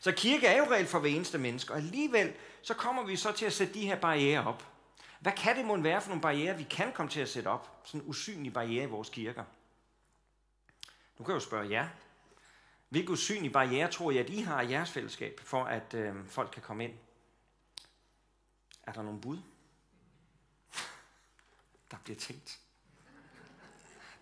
Så 0.00 0.12
kirke 0.12 0.46
er 0.46 0.58
jo 0.58 0.64
reelt 0.64 0.88
for 0.88 0.98
hver 0.98 1.10
eneste 1.10 1.38
menneske, 1.38 1.72
og 1.72 1.78
alligevel 1.78 2.32
så 2.62 2.74
kommer 2.74 3.04
vi 3.04 3.16
så 3.16 3.32
til 3.32 3.46
at 3.46 3.52
sætte 3.52 3.74
de 3.74 3.86
her 3.86 3.96
barriere 3.96 4.46
op. 4.46 4.75
Hvad 5.20 5.32
kan 5.32 5.56
det 5.56 5.64
måtte 5.64 5.84
være 5.84 6.00
for 6.00 6.08
nogle 6.08 6.22
barriere, 6.22 6.56
vi 6.56 6.62
kan 6.62 6.92
komme 6.92 7.10
til 7.10 7.20
at 7.20 7.28
sætte 7.28 7.48
op? 7.48 7.80
Sådan 7.84 8.00
en 8.00 8.08
usynlig 8.08 8.52
barriere 8.52 8.84
i 8.84 8.90
vores 8.90 9.08
kirker. 9.08 9.44
Nu 11.18 11.24
kan 11.24 11.34
jeg 11.34 11.40
jo 11.40 11.46
spørge 11.46 11.70
jer. 11.70 11.88
Hvilke 12.88 13.12
usynlige 13.12 13.52
barriere 13.52 13.90
tror 13.90 14.10
jeg, 14.10 14.24
at 14.24 14.30
I 14.30 14.40
har 14.40 14.62
i 14.62 14.70
jeres 14.70 14.90
fællesskab, 14.90 15.40
for 15.40 15.64
at 15.64 15.94
øh, 15.94 16.26
folk 16.26 16.50
kan 16.50 16.62
komme 16.62 16.84
ind? 16.84 16.92
Er 18.82 18.92
der 18.92 19.02
nogle 19.02 19.20
bud? 19.20 19.38
Der 21.90 21.96
bliver 22.04 22.18
tænkt. 22.18 22.58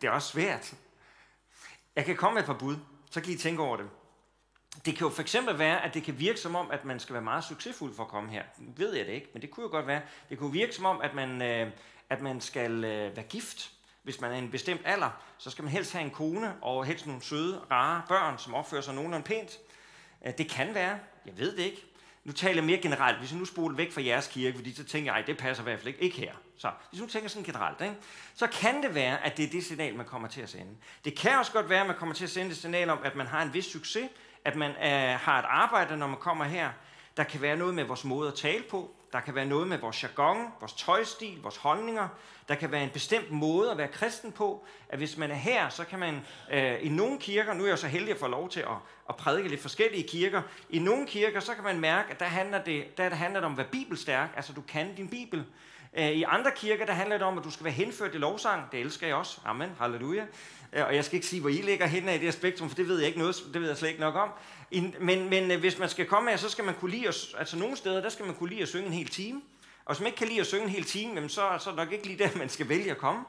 Det 0.00 0.06
er 0.06 0.10
også 0.10 0.28
svært. 0.28 0.74
Jeg 1.96 2.04
kan 2.04 2.16
komme 2.16 2.34
med 2.34 2.42
et 2.42 2.46
par 2.46 2.58
bud, 2.58 2.76
så 3.10 3.20
kan 3.20 3.32
I 3.32 3.36
tænke 3.36 3.62
over 3.62 3.76
det. 3.76 3.90
Det 4.74 4.96
kan 4.96 5.06
jo 5.06 5.08
for 5.08 5.22
eksempel 5.22 5.58
være, 5.58 5.84
at 5.84 5.94
det 5.94 6.02
kan 6.02 6.18
virke 6.18 6.40
som 6.40 6.56
om, 6.56 6.70
at 6.70 6.84
man 6.84 7.00
skal 7.00 7.12
være 7.12 7.22
meget 7.22 7.44
succesfuld 7.44 7.94
for 7.94 8.02
at 8.02 8.08
komme 8.08 8.30
her. 8.30 8.42
Nu 8.58 8.72
ved 8.76 8.94
jeg 8.94 9.06
det 9.06 9.12
ikke, 9.12 9.28
men 9.32 9.42
det 9.42 9.50
kunne 9.50 9.64
jo 9.64 9.70
godt 9.70 9.86
være. 9.86 10.00
Det 10.28 10.38
kunne 10.38 10.52
virke 10.52 10.72
som 10.72 10.84
om, 10.84 11.00
at 11.00 11.14
man, 11.14 11.42
øh, 11.42 11.70
at 12.10 12.22
man 12.22 12.40
skal 12.40 12.84
øh, 12.84 13.16
være 13.16 13.24
gift. 13.24 13.70
Hvis 14.02 14.20
man 14.20 14.32
er 14.32 14.36
en 14.36 14.50
bestemt 14.50 14.80
alder, 14.84 15.10
så 15.38 15.50
skal 15.50 15.64
man 15.64 15.72
helst 15.72 15.92
have 15.92 16.04
en 16.04 16.10
kone 16.10 16.54
og 16.62 16.84
helst 16.84 17.06
nogle 17.06 17.22
søde, 17.22 17.60
rare 17.70 18.02
børn, 18.08 18.38
som 18.38 18.54
opfører 18.54 18.82
sig 18.82 18.94
nogenlunde 18.94 19.24
pænt. 19.24 19.58
Øh, 20.26 20.32
det 20.38 20.50
kan 20.50 20.74
være, 20.74 20.98
jeg 21.26 21.38
ved 21.38 21.56
det 21.56 21.62
ikke. 21.62 21.84
Nu 22.24 22.32
taler 22.32 22.54
jeg 22.54 22.64
mere 22.64 22.78
generelt. 22.78 23.18
Hvis 23.18 23.30
jeg 23.30 23.38
nu 23.38 23.44
spoler 23.44 23.76
væk 23.76 23.92
fra 23.92 24.02
jeres 24.02 24.28
kirke, 24.28 24.56
fordi 24.56 24.74
så 24.74 24.84
tænker 24.84 25.12
jeg, 25.12 25.20
at 25.20 25.26
det 25.26 25.36
passer 25.36 25.62
i 25.62 25.64
hvert 25.64 25.78
fald 25.78 25.88
ikke, 25.88 26.02
ikke 26.02 26.16
her. 26.16 26.32
Så 26.56 26.70
hvis 26.90 27.00
nu 27.00 27.06
tænker 27.06 27.28
sådan 27.28 27.44
generelt, 27.44 27.80
ikke? 27.80 27.94
så 28.34 28.46
kan 28.46 28.82
det 28.82 28.94
være, 28.94 29.24
at 29.24 29.36
det 29.36 29.44
er 29.44 29.50
det 29.50 29.64
signal, 29.64 29.96
man 29.96 30.06
kommer 30.06 30.28
til 30.28 30.40
at 30.40 30.48
sende. 30.48 30.70
Det 31.04 31.18
kan 31.18 31.38
også 31.38 31.52
godt 31.52 31.68
være, 31.68 31.80
at 31.80 31.86
man 31.86 31.96
kommer 31.96 32.14
til 32.14 32.24
at 32.24 32.30
sende 32.30 32.50
et 32.50 32.56
signal 32.56 32.90
om, 32.90 32.98
at 33.04 33.16
man 33.16 33.26
har 33.26 33.42
en 33.42 33.54
vis 33.54 33.64
succes, 33.64 34.08
at 34.44 34.56
man 34.56 34.70
øh, 34.70 35.18
har 35.20 35.38
et 35.38 35.44
arbejde, 35.48 35.96
når 35.96 36.06
man 36.06 36.18
kommer 36.18 36.44
her. 36.44 36.70
Der 37.16 37.24
kan 37.24 37.42
være 37.42 37.56
noget 37.56 37.74
med 37.74 37.84
vores 37.84 38.04
måde 38.04 38.28
at 38.28 38.34
tale 38.34 38.64
på. 38.70 38.90
Der 39.12 39.20
kan 39.20 39.34
være 39.34 39.46
noget 39.46 39.68
med 39.68 39.78
vores 39.78 40.02
jargon, 40.02 40.52
vores 40.60 40.72
tøjstil, 40.72 41.38
vores 41.42 41.56
holdninger. 41.56 42.08
Der 42.48 42.54
kan 42.54 42.72
være 42.72 42.84
en 42.84 42.90
bestemt 42.90 43.30
måde 43.30 43.70
at 43.70 43.78
være 43.78 43.88
kristen 43.88 44.32
på. 44.32 44.66
At 44.88 44.98
hvis 44.98 45.16
man 45.16 45.30
er 45.30 45.34
her, 45.34 45.68
så 45.68 45.84
kan 45.84 45.98
man 45.98 46.20
øh, 46.52 46.74
i 46.80 46.88
nogle 46.88 47.18
kirker, 47.18 47.54
nu 47.54 47.64
er 47.64 47.68
jeg 47.68 47.78
så 47.78 47.88
heldig 47.88 48.10
at 48.10 48.20
få 48.20 48.26
lov 48.26 48.48
til 48.48 48.60
at, 48.60 48.76
at 49.08 49.16
prædike 49.16 49.48
lidt 49.48 49.60
forskellige 49.60 50.08
kirker. 50.08 50.42
I 50.70 50.78
nogle 50.78 51.06
kirker, 51.06 51.40
så 51.40 51.54
kan 51.54 51.64
man 51.64 51.80
mærke, 51.80 52.10
at 52.10 52.20
der 52.20 52.26
handler 52.26 52.64
det, 52.64 52.98
der 52.98 53.14
handler 53.14 53.40
det 53.40 53.46
om 53.46 53.52
at 53.52 53.58
være 53.58 53.66
bibelstærk. 53.66 54.28
Altså 54.36 54.52
du 54.52 54.60
kan 54.60 54.94
din 54.94 55.08
bibel. 55.08 55.44
Øh, 55.98 56.10
I 56.10 56.22
andre 56.22 56.50
kirker, 56.56 56.86
der 56.86 56.92
handler 56.92 57.18
det 57.18 57.26
om, 57.26 57.38
at 57.38 57.44
du 57.44 57.50
skal 57.50 57.64
være 57.64 57.72
henført 57.72 58.14
i 58.14 58.18
lovsang. 58.18 58.72
Det 58.72 58.80
elsker 58.80 59.06
jeg 59.06 59.16
også. 59.16 59.40
Amen. 59.44 59.70
Halleluja. 59.78 60.24
Øh, 60.72 60.86
og 60.86 60.94
jeg 60.94 61.04
skal 61.04 61.14
ikke 61.14 61.26
sige, 61.26 61.40
hvor 61.40 61.50
I 61.50 61.60
ligger 61.62 61.86
henne 61.86 62.10
i 62.10 62.14
det 62.14 62.24
her 62.24 62.30
spektrum, 62.30 62.68
for 62.68 62.76
det 62.76 62.88
ved 62.88 62.98
jeg 62.98 63.06
ikke 63.06 63.18
noget, 63.18 63.36
det 63.52 63.60
ved 63.60 63.68
jeg 63.68 63.76
slet 63.76 63.88
ikke 63.88 64.00
nok 64.00 64.14
om. 64.14 64.30
Men, 65.00 65.30
men 65.30 65.50
øh, 65.50 65.60
hvis 65.60 65.78
man 65.78 65.88
skal 65.88 66.06
komme 66.06 66.30
her, 66.30 66.36
så 66.36 66.48
skal 66.48 66.64
man 66.64 66.74
kunne 66.74 66.90
lide 66.90 67.08
at, 67.08 67.16
altså 67.38 67.58
nogle 67.58 67.76
steder, 67.76 68.00
der 68.02 68.08
skal 68.08 68.26
man 68.26 68.34
kunne 68.34 68.50
lide 68.50 68.62
at 68.62 68.68
synge 68.68 68.86
en 68.86 68.92
hel 68.92 69.08
time. 69.08 69.40
Og 69.84 69.94
hvis 69.94 70.00
man 70.00 70.06
ikke 70.06 70.18
kan 70.18 70.28
lide 70.28 70.40
at 70.40 70.46
synge 70.46 70.64
en 70.64 70.70
hel 70.70 70.84
time, 70.84 71.28
så, 71.28 71.34
så 71.58 71.70
er 71.70 71.74
det 71.74 71.84
nok 71.84 71.92
ikke 71.92 72.06
lige 72.06 72.18
der, 72.18 72.28
man 72.36 72.48
skal 72.48 72.68
vælge 72.68 72.90
at 72.90 72.98
komme. 72.98 73.24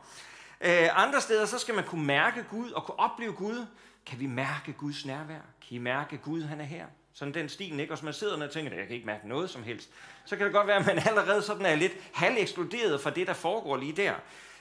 Øh, 0.61 1.03
andre 1.03 1.21
steder, 1.21 1.45
så 1.45 1.59
skal 1.59 1.75
man 1.75 1.83
kunne 1.83 2.05
mærke 2.05 2.43
Gud 2.43 2.71
og 2.71 2.83
kunne 2.83 2.99
opleve 2.99 3.33
Gud. 3.33 3.65
Kan 4.05 4.19
vi 4.19 4.25
mærke 4.25 4.73
Guds 4.73 5.05
nærvær? 5.05 5.39
Kan 5.67 5.75
I 5.75 5.77
mærke 5.77 6.17
Gud, 6.17 6.41
han 6.41 6.61
er 6.61 6.65
her? 6.65 6.85
Sådan 7.15 7.33
den 7.33 7.49
stil, 7.49 7.79
ikke? 7.79 7.93
Og 7.93 7.97
hvis 7.97 8.03
man 8.03 8.13
sidder 8.13 8.43
og 8.43 8.51
tænker, 8.51 8.71
at 8.71 8.77
jeg 8.77 8.87
kan 8.87 8.95
ikke 8.95 9.05
mærke 9.05 9.27
noget 9.27 9.49
som 9.49 9.63
helst, 9.63 9.89
så 10.25 10.35
kan 10.35 10.45
det 10.45 10.53
godt 10.53 10.67
være, 10.67 10.75
at 10.75 10.85
man 10.85 10.99
allerede 11.07 11.41
sådan 11.41 11.65
er 11.65 11.75
lidt 11.75 11.93
halveksploderet 12.13 13.01
fra 13.01 13.09
det, 13.09 13.27
der 13.27 13.33
foregår 13.33 13.77
lige 13.77 13.93
der. 13.93 14.13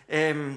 Øhm, 0.08 0.56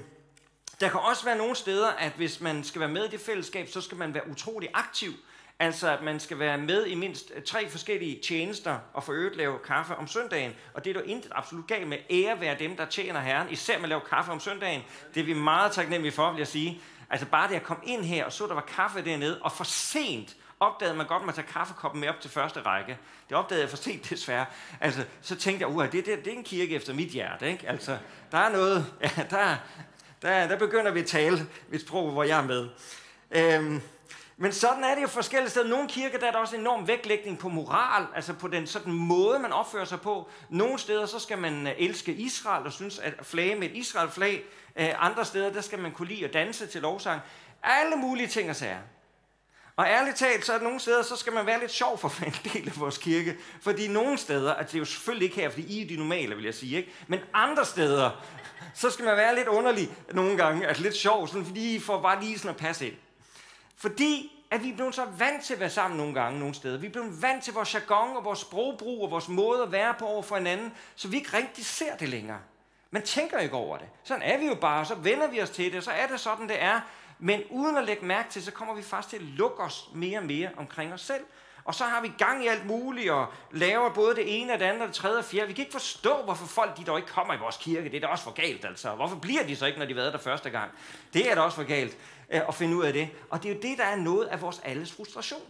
der 0.79 0.89
kan 0.89 0.99
også 0.99 1.25
være 1.25 1.37
nogle 1.37 1.55
steder, 1.55 1.89
at 1.89 2.11
hvis 2.11 2.41
man 2.41 2.63
skal 2.63 2.79
være 2.79 2.89
med 2.89 3.05
i 3.05 3.07
det 3.09 3.19
fællesskab, 3.19 3.67
så 3.67 3.81
skal 3.81 3.97
man 3.97 4.13
være 4.13 4.29
utrolig 4.29 4.69
aktiv. 4.73 5.11
Altså 5.59 5.89
at 5.89 6.03
man 6.03 6.19
skal 6.19 6.39
være 6.39 6.57
med 6.57 6.85
i 6.85 6.95
mindst 6.95 7.31
øh, 7.35 7.43
tre 7.43 7.69
forskellige 7.69 8.19
tjenester 8.23 8.79
og 8.93 9.03
for 9.03 9.13
øvrigt 9.13 9.37
lave 9.37 9.59
kaffe 9.59 9.95
om 9.95 10.07
søndagen. 10.07 10.51
Og 10.73 10.85
det 10.85 10.89
er 10.89 10.93
der 11.01 11.07
intet 11.07 11.31
absolut 11.35 11.67
galt 11.67 11.87
med. 11.87 11.97
Ære 12.09 12.41
være 12.41 12.55
dem, 12.59 12.77
der 12.77 12.85
tjener 12.85 13.19
Herren, 13.19 13.49
især 13.49 13.75
med 13.77 13.83
at 13.83 13.89
lave 13.89 14.01
kaffe 14.09 14.31
om 14.31 14.39
søndagen. 14.39 14.81
Det 15.13 15.19
er 15.19 15.25
vi 15.25 15.33
meget 15.33 15.71
taknemmelige 15.71 16.13
for, 16.13 16.31
vil 16.31 16.37
jeg 16.37 16.47
sige. 16.47 16.81
Altså 17.09 17.27
bare 17.27 17.49
det 17.49 17.55
at 17.55 17.63
komme 17.63 17.83
ind 17.85 18.03
her 18.03 18.25
og 18.25 18.33
så, 18.33 18.47
der 18.47 18.53
var 18.53 18.61
kaffe 18.61 19.05
dernede, 19.05 19.41
og 19.41 19.51
for 19.51 19.63
sent 19.63 20.35
opdagede 20.59 20.97
man 20.97 21.07
godt, 21.07 21.21
at 21.21 21.25
man 21.25 21.35
tager 21.35 21.47
kaffekoppen 21.47 22.01
med 22.01 22.09
op 22.09 22.21
til 22.21 22.31
første 22.31 22.61
række. 22.61 22.97
Det 23.29 23.37
opdagede 23.37 23.61
jeg 23.61 23.69
for 23.69 23.77
sent 23.77 24.09
desværre. 24.09 24.45
Altså, 24.81 25.05
så 25.21 25.35
tænkte 25.35 25.67
jeg, 25.67 25.83
at 25.83 25.91
det, 25.91 26.05
det, 26.05 26.25
det 26.25 26.33
er 26.33 26.37
en 26.37 26.43
kirke 26.43 26.75
efter 26.75 26.93
mit 26.93 27.09
hjerte. 27.09 27.51
Ikke? 27.51 27.69
Altså, 27.69 27.97
der 28.31 28.37
er 28.37 28.49
noget, 28.49 28.85
ja, 29.01 29.09
der, 29.29 29.55
der, 30.21 30.47
der 30.47 30.57
begynder 30.57 30.91
vi 30.91 30.99
at 30.99 31.05
tale 31.05 31.47
et 31.71 31.81
sprog, 31.81 32.11
hvor 32.11 32.23
jeg 32.23 32.39
er 32.39 32.45
med. 32.45 32.69
Øhm, 33.31 33.81
men 34.39 34.51
sådan 34.51 34.83
er 34.83 34.95
det 34.95 35.01
jo 35.01 35.07
forskellige 35.07 35.49
steder. 35.49 35.67
Nogle 35.67 35.89
kirker, 35.89 36.19
der 36.19 36.27
er 36.27 36.31
der 36.31 36.39
også 36.39 36.55
enorm 36.55 36.87
vægtlægning 36.87 37.39
på 37.39 37.49
moral, 37.49 38.07
altså 38.15 38.33
på 38.33 38.47
den 38.47 38.67
sådan 38.67 38.93
måde, 38.93 39.39
man 39.39 39.53
opfører 39.53 39.85
sig 39.85 40.01
på. 40.01 40.29
Nogle 40.49 40.79
steder, 40.79 41.05
så 41.05 41.19
skal 41.19 41.37
man 41.37 41.67
øh, 41.67 41.73
elske 41.77 42.13
Israel 42.13 42.65
og 42.65 42.71
synes 42.71 42.99
at 42.99 43.13
flage 43.21 43.55
med 43.55 43.69
et 43.69 43.75
Israel-flag. 43.75 44.43
Øh, 44.75 45.05
andre 45.05 45.25
steder, 45.25 45.53
der 45.53 45.61
skal 45.61 45.79
man 45.79 45.91
kunne 45.91 46.07
lide 46.07 46.25
at 46.25 46.33
danse 46.33 46.67
til 46.67 46.81
lovsang. 46.81 47.21
Alle 47.63 47.95
mulige 47.95 48.27
ting 48.27 48.49
og 48.49 48.55
sager. 48.55 48.77
Og 49.77 49.85
ærligt 49.85 50.17
talt, 50.17 50.45
så 50.45 50.53
er 50.53 50.59
nogle 50.59 50.79
steder, 50.79 51.03
så 51.03 51.15
skal 51.15 51.33
man 51.33 51.45
være 51.45 51.59
lidt 51.59 51.71
sjov 51.71 51.97
for 51.97 52.25
en 52.25 52.35
del 52.53 52.67
af 52.67 52.79
vores 52.79 52.97
kirke. 52.97 53.37
Fordi 53.61 53.87
nogle 53.87 54.17
steder, 54.17 54.53
at 54.53 54.67
det 54.67 54.75
er 54.75 54.79
jo 54.79 54.85
selvfølgelig 54.85 55.25
ikke 55.25 55.41
her, 55.41 55.49
fordi 55.49 55.79
I 55.79 55.83
er 55.83 55.87
de 55.87 55.95
normale, 55.95 56.35
vil 56.35 56.45
jeg 56.45 56.53
sige, 56.53 56.77
ikke? 56.77 56.93
men 57.07 57.19
andre 57.33 57.65
steder, 57.65 58.25
så 58.73 58.89
skal 58.89 59.05
man 59.05 59.17
være 59.17 59.35
lidt 59.35 59.47
underlig 59.47 59.89
nogle 60.11 60.37
gange, 60.37 60.67
altså 60.67 60.83
lidt 60.83 60.95
sjov, 60.95 61.27
sådan, 61.27 61.45
fordi 61.45 61.75
I 61.75 61.79
får 61.79 62.01
bare 62.01 62.23
lige 62.23 62.37
sådan 62.37 62.49
at 62.49 62.57
passe 62.57 62.87
ind. 62.87 62.95
Fordi 63.77 64.31
at 64.51 64.63
vi 64.63 64.69
er 64.69 64.75
blevet 64.75 64.95
så 64.95 65.05
vant 65.17 65.43
til 65.43 65.53
at 65.53 65.59
være 65.59 65.69
sammen 65.69 65.97
nogle 65.97 66.13
gange 66.13 66.39
nogle 66.39 66.55
steder. 66.55 66.77
Vi 66.77 66.87
er 66.87 66.91
blevet 66.91 67.21
vant 67.21 67.43
til 67.43 67.53
vores 67.53 67.73
jargon 67.73 68.17
og 68.17 68.25
vores 68.25 68.39
sprogbrug 68.39 69.03
og 69.03 69.11
vores 69.11 69.27
måde 69.27 69.63
at 69.63 69.71
være 69.71 69.93
på 69.99 70.05
over 70.05 70.21
for 70.21 70.35
hinanden, 70.35 70.73
så 70.95 71.07
vi 71.07 71.17
ikke 71.17 71.37
rigtig 71.37 71.65
ser 71.65 71.95
det 71.95 72.09
længere. 72.09 72.39
Man 72.91 73.01
tænker 73.01 73.39
ikke 73.39 73.55
over 73.55 73.77
det. 73.77 73.87
Sådan 74.03 74.23
er 74.23 74.37
vi 74.37 74.45
jo 74.45 74.55
bare, 74.55 74.85
så 74.85 74.95
vender 74.95 75.27
vi 75.27 75.41
os 75.41 75.49
til 75.49 75.73
det, 75.73 75.83
så 75.83 75.91
er 75.91 76.07
det 76.07 76.19
sådan, 76.19 76.49
det 76.49 76.61
er. 76.61 76.81
Men 77.19 77.43
uden 77.49 77.77
at 77.77 77.83
lægge 77.83 78.05
mærke 78.05 78.29
til, 78.29 78.43
så 78.43 78.51
kommer 78.51 78.73
vi 78.73 78.81
faktisk 78.81 79.09
til 79.09 79.17
at 79.17 79.23
lukke 79.23 79.63
os 79.63 79.89
mere 79.93 80.19
og 80.19 80.25
mere 80.25 80.49
omkring 80.57 80.93
os 80.93 81.01
selv. 81.01 81.23
Og 81.63 81.75
så 81.75 81.83
har 81.83 82.01
vi 82.01 82.11
gang 82.17 82.43
i 82.43 82.47
alt 82.47 82.65
muligt, 82.65 83.11
og 83.11 83.27
laver 83.51 83.93
både 83.93 84.15
det 84.15 84.41
ene 84.41 84.53
og 84.53 84.59
det 84.59 84.65
andet 84.65 84.81
og 84.81 84.87
det 84.87 84.95
tredje 84.95 85.17
og 85.17 85.25
fjerde. 85.25 85.47
Vi 85.47 85.53
kan 85.53 85.61
ikke 85.61 85.71
forstå, 85.71 86.23
hvorfor 86.23 86.45
folk 86.45 86.77
de 86.77 86.83
dog 86.83 86.97
ikke 86.97 87.09
kommer 87.09 87.33
i 87.33 87.37
vores 87.37 87.57
kirke. 87.57 87.89
Det 87.89 87.95
er 87.95 87.99
da 87.99 88.07
også 88.07 88.23
for 88.23 88.31
galt, 88.31 88.65
altså. 88.65 88.95
Hvorfor 88.95 89.15
bliver 89.15 89.43
de 89.43 89.55
så 89.55 89.65
ikke, 89.65 89.79
når 89.79 89.85
de 89.85 89.93
har 89.93 90.01
været 90.01 90.13
der 90.13 90.19
første 90.19 90.49
gang? 90.49 90.71
Det 91.13 91.31
er 91.31 91.35
da 91.35 91.41
også 91.41 91.55
for 91.55 91.63
galt 91.63 91.97
øh, 92.29 92.41
at 92.47 92.55
finde 92.55 92.77
ud 92.77 92.83
af 92.83 92.93
det. 92.93 93.09
Og 93.29 93.43
det 93.43 93.51
er 93.51 93.55
jo 93.55 93.61
det, 93.61 93.77
der 93.77 93.83
er 93.83 93.95
noget 93.95 94.25
af 94.25 94.41
vores 94.41 94.61
alles 94.63 94.91
frustration. 94.91 95.41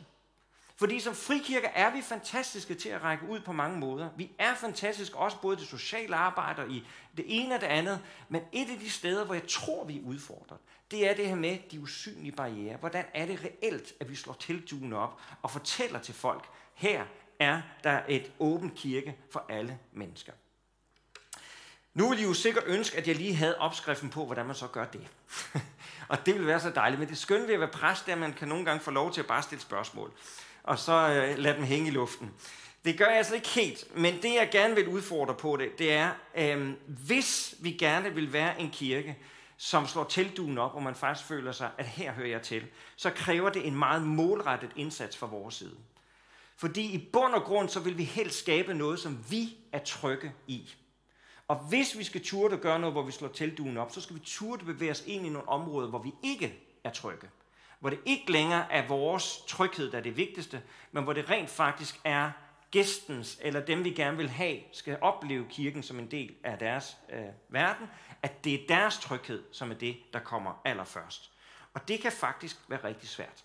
Fordi 0.80 1.00
som 1.00 1.16
frikirker 1.16 1.70
er 1.74 1.92
vi 1.92 2.02
fantastiske 2.02 2.76
til 2.76 2.90
at 2.90 3.04
række 3.04 3.30
ud 3.30 3.40
på 3.40 3.52
mange 3.52 3.80
måder. 3.80 4.10
Vi 4.18 4.32
er 4.40 4.56
fantastiske 4.56 5.18
også 5.18 5.38
både 5.42 5.58
det 5.58 5.68
sociale 5.68 6.16
arbejde 6.16 6.62
og 6.62 6.70
i 6.70 6.88
det 7.18 7.26
ene 7.28 7.56
og 7.56 7.62
det 7.62 7.68
andet. 7.68 8.00
Men 8.30 8.42
et 8.52 8.70
af 8.70 8.80
de 8.80 8.90
steder, 8.90 9.26
hvor 9.26 9.34
jeg 9.34 9.48
tror, 9.48 9.86
vi 9.86 9.98
er 9.98 10.04
udfordret, 10.06 10.58
det 10.92 11.10
er 11.10 11.16
det 11.16 11.28
her 11.28 11.36
med 11.36 11.58
de 11.72 11.80
usynlige 11.80 12.32
barriere. 12.32 12.78
Hvordan 12.78 13.06
er 13.14 13.26
det 13.26 13.40
reelt, 13.44 13.94
at 14.00 14.10
vi 14.10 14.16
slår 14.16 14.34
tilduen 14.34 14.94
op 14.94 15.22
og 15.42 15.52
fortæller 15.52 16.00
til 16.00 16.14
folk, 16.14 16.50
her 16.74 17.06
er 17.40 17.62
der 17.84 18.02
et 18.08 18.32
åbent 18.40 18.76
kirke 18.76 19.18
for 19.32 19.46
alle 19.50 19.80
mennesker. 19.94 20.34
Nu 21.94 22.10
vil 22.10 22.20
I 22.20 22.24
jo 22.24 22.34
sikkert 22.34 22.64
ønske, 22.68 22.98
at 22.98 23.08
jeg 23.08 23.16
lige 23.16 23.36
havde 23.36 23.58
opskriften 23.58 24.10
på, 24.10 24.26
hvordan 24.26 24.46
man 24.46 24.56
så 24.56 24.68
gør 24.68 24.86
det. 24.86 25.08
og 26.10 26.26
det 26.26 26.36
vil 26.36 26.48
være 26.48 26.60
så 26.60 26.70
dejligt. 26.70 27.00
Men 27.00 27.10
det 27.10 27.18
skønne 27.18 27.48
ved 27.48 27.54
at 27.54 27.60
være 27.60 27.70
præst, 27.70 28.06
det 28.06 28.12
er, 28.12 28.16
at 28.16 28.20
man 28.20 28.34
kan 28.34 28.48
nogle 28.48 28.66
gange 28.66 28.84
få 28.84 28.92
lov 28.92 29.14
til 29.14 29.22
at 29.22 29.28
bare 29.28 29.44
stille 29.44 29.62
spørgsmål. 29.62 30.14
Og 30.68 30.80
så 30.80 30.94
øh, 30.94 31.38
lade 31.38 31.56
dem 31.58 31.64
hænge 31.64 31.88
i 31.88 31.92
luften. 31.92 32.32
Det 32.86 32.98
gør 32.98 33.06
jeg 33.06 33.18
altså 33.18 33.36
ikke 33.36 33.48
helt. 33.48 33.98
Men 33.98 34.22
det, 34.22 34.34
jeg 34.34 34.50
gerne 34.52 34.76
vil 34.76 34.88
udfordre 34.88 35.34
på 35.34 35.56
det, 35.56 35.80
det 35.80 35.94
er, 35.94 36.12
øh, 36.38 36.74
hvis 36.88 37.56
vi 37.60 37.72
gerne 37.72 38.14
vil 38.14 38.34
være 38.34 38.62
en 38.62 38.70
kirke, 38.70 39.18
som 39.58 39.88
slår 39.88 40.04
teltduen 40.04 40.58
op, 40.58 40.76
og 40.76 40.84
man 40.84 40.96
faktisk 40.96 41.28
føler 41.28 41.52
sig, 41.52 41.70
at 41.78 41.86
her 41.86 42.12
hører 42.12 42.28
jeg 42.28 42.42
til, 42.42 42.66
så 42.96 43.10
kræver 43.10 43.50
det 43.50 43.68
en 43.68 43.76
meget 43.76 44.02
målrettet 44.02 44.72
indsats 44.76 45.18
fra 45.18 45.28
vores 45.28 45.56
side. 45.56 45.76
Fordi 46.58 46.92
i 46.92 47.10
bund 47.14 47.34
og 47.34 47.44
grund, 47.44 47.70
så 47.70 47.80
vil 47.80 47.98
vi 47.98 48.04
helst 48.04 48.40
skabe 48.40 48.74
noget, 48.74 49.00
som 49.00 49.26
vi 49.30 49.58
er 49.72 49.80
trygge 49.80 50.34
i. 50.48 50.74
Og 51.48 51.56
hvis 51.56 51.98
vi 51.98 52.04
skal 52.04 52.24
turde 52.24 52.58
gøre 52.58 52.80
noget, 52.80 52.94
hvor 52.94 53.04
vi 53.04 53.12
slår 53.12 53.28
teltduen 53.28 53.78
op, 53.78 53.92
så 53.92 54.02
skal 54.02 54.16
vi 54.16 54.22
turde 54.26 54.66
bevæge 54.66 54.92
os 54.92 55.04
ind 55.08 55.26
i 55.26 55.30
nogle 55.30 55.50
områder, 55.50 55.90
hvor 55.90 56.00
vi 56.00 56.14
ikke 56.24 56.60
er 56.84 56.92
trygge. 56.92 57.28
Hvor 57.80 57.90
det 57.90 58.00
ikke 58.06 58.32
længere 58.32 58.72
er 58.72 58.88
vores 58.88 59.42
tryghed, 59.48 59.92
der 59.92 59.98
er 59.98 60.02
det 60.02 60.18
vigtigste, 60.18 60.62
men 60.92 61.04
hvor 61.04 61.14
det 61.14 61.30
rent 61.30 61.50
faktisk 61.50 62.00
er 62.04 62.32
gæstens, 62.72 63.40
eller 63.42 63.66
dem 63.66 63.84
vi 63.84 63.90
gerne 63.90 64.18
vil 64.18 64.30
have, 64.30 64.60
skal 64.72 64.98
opleve 65.02 65.46
kirken 65.50 65.84
som 65.84 66.00
en 66.00 66.12
del 66.12 66.36
af 66.44 66.58
deres 66.58 66.98
øh, 67.14 67.26
verden, 67.50 67.88
at 68.24 68.44
det 68.44 68.54
er 68.54 68.68
deres 68.68 68.98
tryghed, 68.98 69.44
som 69.52 69.72
er 69.72 69.76
det, 69.76 69.98
der 70.14 70.20
kommer 70.20 70.62
allerførst. 70.66 71.32
Og 71.74 71.88
det 71.88 72.00
kan 72.00 72.12
faktisk 72.12 72.58
være 72.68 72.84
rigtig 72.84 73.10
svært. 73.10 73.44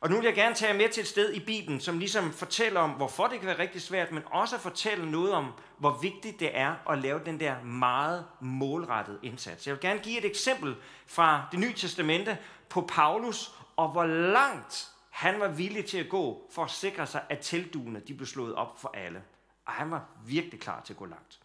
Og 0.00 0.10
nu 0.10 0.16
vil 0.16 0.24
jeg 0.24 0.34
gerne 0.34 0.54
tage 0.54 0.72
jer 0.72 0.78
med 0.78 0.88
til 0.88 1.00
et 1.00 1.06
sted 1.06 1.32
i 1.32 1.40
Bibelen, 1.40 1.80
som 1.80 1.98
ligesom 1.98 2.32
fortæller 2.32 2.80
om, 2.80 2.90
hvorfor 2.90 3.26
det 3.26 3.38
kan 3.38 3.46
være 3.46 3.58
rigtig 3.58 3.82
svært, 3.82 4.12
men 4.12 4.22
også 4.26 4.58
fortælle 4.58 5.10
noget 5.10 5.32
om, 5.32 5.52
hvor 5.78 5.98
vigtigt 6.02 6.40
det 6.40 6.50
er 6.52 6.74
at 6.90 6.98
lave 6.98 7.20
den 7.26 7.40
der 7.40 7.62
meget 7.62 8.24
målrettede 8.40 9.18
indsats. 9.22 9.66
Jeg 9.66 9.74
vil 9.74 9.80
gerne 9.80 10.00
give 10.00 10.18
et 10.18 10.24
eksempel 10.24 10.76
fra 11.06 11.48
det 11.52 11.60
nye 11.60 11.74
testamente 11.74 12.38
på 12.68 12.80
Paulus, 12.80 13.50
og 13.76 13.88
hvor 13.88 14.04
langt 14.06 14.88
han 15.10 15.40
var 15.40 15.48
villig 15.48 15.84
til 15.84 15.98
at 15.98 16.08
gå 16.08 16.50
for 16.54 16.64
at 16.64 16.70
sikre 16.70 17.06
sig, 17.06 17.22
at 17.28 17.38
teltduene 17.40 18.00
de 18.08 18.14
blev 18.14 18.26
slået 18.26 18.54
op 18.54 18.80
for 18.80 18.94
alle. 18.94 19.22
Og 19.66 19.72
han 19.72 19.90
var 19.90 20.04
virkelig 20.26 20.60
klar 20.60 20.82
til 20.84 20.92
at 20.92 20.96
gå 20.96 21.06
langt. 21.06 21.38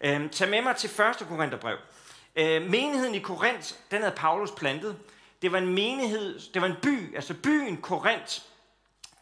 Øh, 0.00 0.30
tag 0.30 0.48
med 0.48 0.62
mig 0.62 0.76
til 0.76 0.90
1. 1.20 1.28
Korintherbrev. 1.28 1.76
Øh, 2.36 2.70
menigheden 2.70 3.14
i 3.14 3.18
Korinth, 3.18 3.74
den 3.90 3.98
havde 3.98 4.14
Paulus 4.16 4.50
plantet. 4.50 4.96
Det 5.42 5.52
var 5.52 5.58
en 5.58 5.74
menighed, 5.74 6.40
det 6.54 6.62
var 6.62 6.68
en 6.68 6.76
by, 6.82 7.16
altså 7.16 7.34
byen 7.42 7.76
Korinth, 7.76 8.40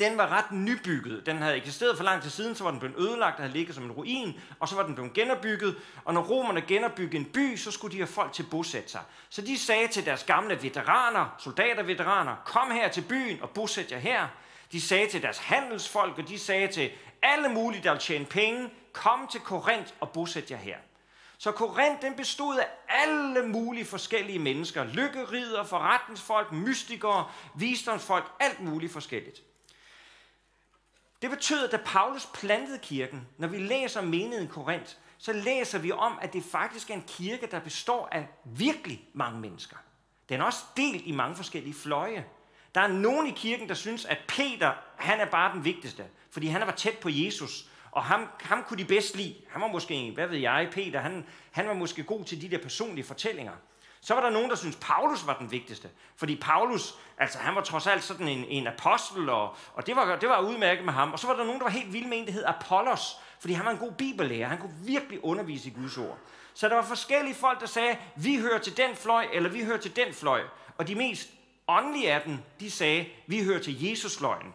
den 0.01 0.19
var 0.19 0.29
ret 0.29 0.53
nybygget. 0.53 1.27
Den 1.27 1.37
havde 1.37 1.57
eksisteret 1.57 1.97
for 1.97 2.05
lang 2.05 2.23
tid 2.23 2.31
siden, 2.31 2.55
så 2.55 2.65
var 2.65 2.71
den 2.71 2.81
blevet 2.81 2.97
ødelagt 2.99 3.37
og 3.37 3.43
havde 3.43 3.53
ligget 3.53 3.75
som 3.75 3.85
en 3.85 3.93
ruin, 3.93 4.41
og 4.61 4.69
så 4.69 4.77
var 4.77 4.83
den 4.83 4.95
blevet 4.95 5.13
genopbygget. 5.13 5.77
Og 6.05 6.15
når 6.15 6.23
romerne 6.23 6.61
genopbyggede 6.61 7.17
en 7.17 7.25
by, 7.25 7.57
så 7.57 7.71
skulle 7.71 7.93
de 7.93 7.99
have 7.99 8.07
folk 8.07 8.33
til 8.33 8.43
at 8.43 8.51
bosætte 8.51 8.91
sig. 8.91 9.01
Så 9.29 9.43
de 9.43 9.59
sagde 9.59 9.89
til 9.89 10.07
deres 10.07 10.25
gamle 10.25 10.63
veteraner, 10.63 11.35
soldaterveteraner, 11.39 12.37
kom 12.45 12.71
her 12.71 12.89
til 12.89 13.05
byen 13.09 13.43
og 13.43 13.51
bosæt 13.51 13.93
jer 13.93 13.99
her. 13.99 14.27
De 14.73 14.81
sagde 14.81 15.09
til 15.09 15.23
deres 15.23 15.39
handelsfolk, 15.39 16.19
og 16.19 16.29
de 16.29 16.39
sagde 16.39 16.69
til 16.69 16.91
alle 17.23 17.49
mulige, 17.49 17.83
der 17.83 17.91
vil 17.91 18.01
tjene 18.01 18.25
penge, 18.25 18.71
kom 18.93 19.29
til 19.33 19.41
Korinth 19.41 19.93
og 20.01 20.11
bosæt 20.11 20.51
jer 20.51 20.57
her. 20.57 20.77
Så 21.39 21.53
Korinth 21.53 22.03
den 22.03 22.17
bestod 22.17 22.57
af 22.57 22.67
alle 22.89 23.49
mulige 23.49 23.85
forskellige 23.85 24.39
mennesker. 24.39 24.85
Lykkerider, 24.85 25.65
forretningsfolk, 25.65 26.53
mystikere, 26.53 27.31
visdomsfolk, 27.55 28.25
alt 28.41 28.61
muligt 28.61 28.93
forskelligt. 28.93 29.43
Det 31.23 31.31
betød, 31.31 31.65
at 31.65 31.73
da 31.73 31.79
Paulus 31.85 32.27
plantede 32.35 32.79
kirken, 32.79 33.29
når 33.39 33.49
vi 33.49 33.59
læser 33.59 34.03
menigheden 34.03 34.49
Korinth, 34.49 34.93
så 35.19 35.33
læser 35.33 35.79
vi 35.79 35.93
om, 35.93 36.19
at 36.23 36.33
det 36.33 36.45
faktisk 36.45 36.91
er 36.91 36.95
en 36.95 37.05
kirke, 37.07 37.47
der 37.47 37.59
består 37.59 38.09
af 38.13 38.29
virkelig 38.45 39.09
mange 39.13 39.41
mennesker. 39.41 39.77
Den 40.29 40.41
er 40.41 40.45
også 40.45 40.65
delt 40.77 41.03
i 41.07 41.13
mange 41.13 41.37
forskellige 41.37 41.75
fløje. 41.75 42.25
Der 42.75 42.81
er 42.81 42.89
nogen 42.89 43.27
i 43.27 43.31
kirken, 43.31 43.69
der 43.69 43.75
synes, 43.75 44.05
at 44.05 44.19
Peter, 44.29 44.73
han 44.97 45.21
er 45.21 45.27
bare 45.27 45.55
den 45.55 45.65
vigtigste, 45.65 46.05
fordi 46.31 46.47
han 46.47 46.61
var 46.61 46.73
tæt 46.73 46.99
på 46.99 47.09
Jesus, 47.09 47.69
og 47.95 48.05
ham, 48.05 48.29
ham 48.41 48.65
kunne 48.69 48.79
de 48.79 48.85
bedst 48.85 49.17
lide. 49.17 49.35
Han 49.51 49.63
var 49.63 49.69
måske, 49.69 50.11
hvad 50.15 50.27
ved 50.27 50.39
jeg, 50.39 50.69
Peter, 50.73 51.01
han, 51.01 51.27
han 51.51 51.69
var 51.69 51.75
måske 51.75 52.03
god 52.03 52.25
til 52.25 52.43
de 52.43 52.51
der 52.51 52.59
personlige 52.63 53.05
fortællinger. 53.05 53.53
Så 54.01 54.15
var 54.15 54.23
der 54.23 54.31
nogen, 54.31 54.51
der 54.51 54.57
syntes, 54.57 54.79
Paulus 54.81 55.27
var 55.27 55.39
den 55.39 55.51
vigtigste. 55.51 55.89
Fordi 56.17 56.37
Paulus, 56.37 56.95
altså 57.19 57.39
han 57.39 57.55
var 57.55 57.61
trods 57.61 57.87
alt 57.87 58.05
sådan 58.05 58.29
en, 58.29 58.45
en 58.45 58.67
apostel, 58.67 59.29
og, 59.29 59.57
og 59.75 59.87
det, 59.87 59.97
var, 59.97 60.17
det 60.17 60.29
var 60.29 60.41
udmærket 60.41 60.85
med 60.85 60.93
ham. 60.93 61.13
Og 61.13 61.19
så 61.19 61.27
var 61.27 61.37
der 61.37 61.45
nogen, 61.45 61.59
der 61.59 61.65
var 61.65 61.71
helt 61.71 61.93
vild 61.93 62.07
med 62.07 62.19
en, 62.19 62.27
der 62.27 62.33
hed 62.33 62.45
Apollos, 62.47 63.17
fordi 63.41 63.55
han 63.55 63.67
var 63.67 63.73
en 63.73 63.79
god 63.79 63.93
bibellærer. 63.93 64.49
Han 64.49 64.59
kunne 64.59 64.77
virkelig 64.85 65.25
undervise 65.25 65.69
i 65.69 65.73
Guds 65.73 65.99
ord. 65.99 66.19
Så 66.55 66.69
der 66.69 66.75
var 66.75 66.83
forskellige 66.83 67.35
folk, 67.35 67.61
der 67.61 67.67
sagde, 67.67 67.97
vi 68.17 68.37
hører 68.37 68.59
til 68.59 68.77
den 68.77 68.97
fløj, 68.97 69.27
eller 69.33 69.51
vi 69.51 69.65
hører 69.65 69.79
til 69.79 69.97
den 69.97 70.15
fløj. 70.15 70.43
Og 70.79 70.89
de 70.89 70.95
mest 70.95 71.31
åndelige 71.69 72.13
af 72.13 72.23
dem, 72.23 72.39
de 72.61 72.71
sagde, 72.71 73.07
vi 73.27 73.45
hører 73.45 73.61
til 73.61 73.85
Jesus-fløjen. 73.85 74.55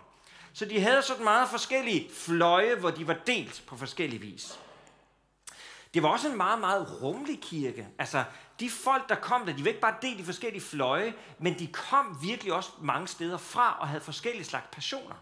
Så 0.53 0.65
de 0.65 0.79
havde 0.79 1.01
sådan 1.01 1.23
meget 1.23 1.49
forskellige 1.49 2.09
fløje, 2.13 2.75
hvor 2.75 2.91
de 2.91 3.07
var 3.07 3.17
delt 3.27 3.63
på 3.67 3.77
forskellige 3.77 4.21
vis. 4.21 4.59
Det 5.93 6.03
var 6.03 6.09
også 6.09 6.29
en 6.29 6.37
meget, 6.37 6.59
meget 6.59 7.01
rummelig 7.01 7.39
kirke. 7.41 7.87
Altså, 7.99 8.23
de 8.59 8.69
folk, 8.69 9.09
der 9.09 9.15
kom 9.15 9.45
der, 9.45 9.55
de 9.55 9.63
var 9.63 9.67
ikke 9.67 9.81
bare 9.81 9.95
delt 10.01 10.19
i 10.19 10.23
forskellige 10.23 10.61
fløje, 10.61 11.13
men 11.39 11.59
de 11.59 11.67
kom 11.67 12.17
virkelig 12.21 12.53
også 12.53 12.69
mange 12.81 13.07
steder 13.07 13.37
fra 13.37 13.77
og 13.79 13.87
havde 13.87 14.01
forskellige 14.01 14.45
slags 14.45 14.65
passioner. 14.71 15.15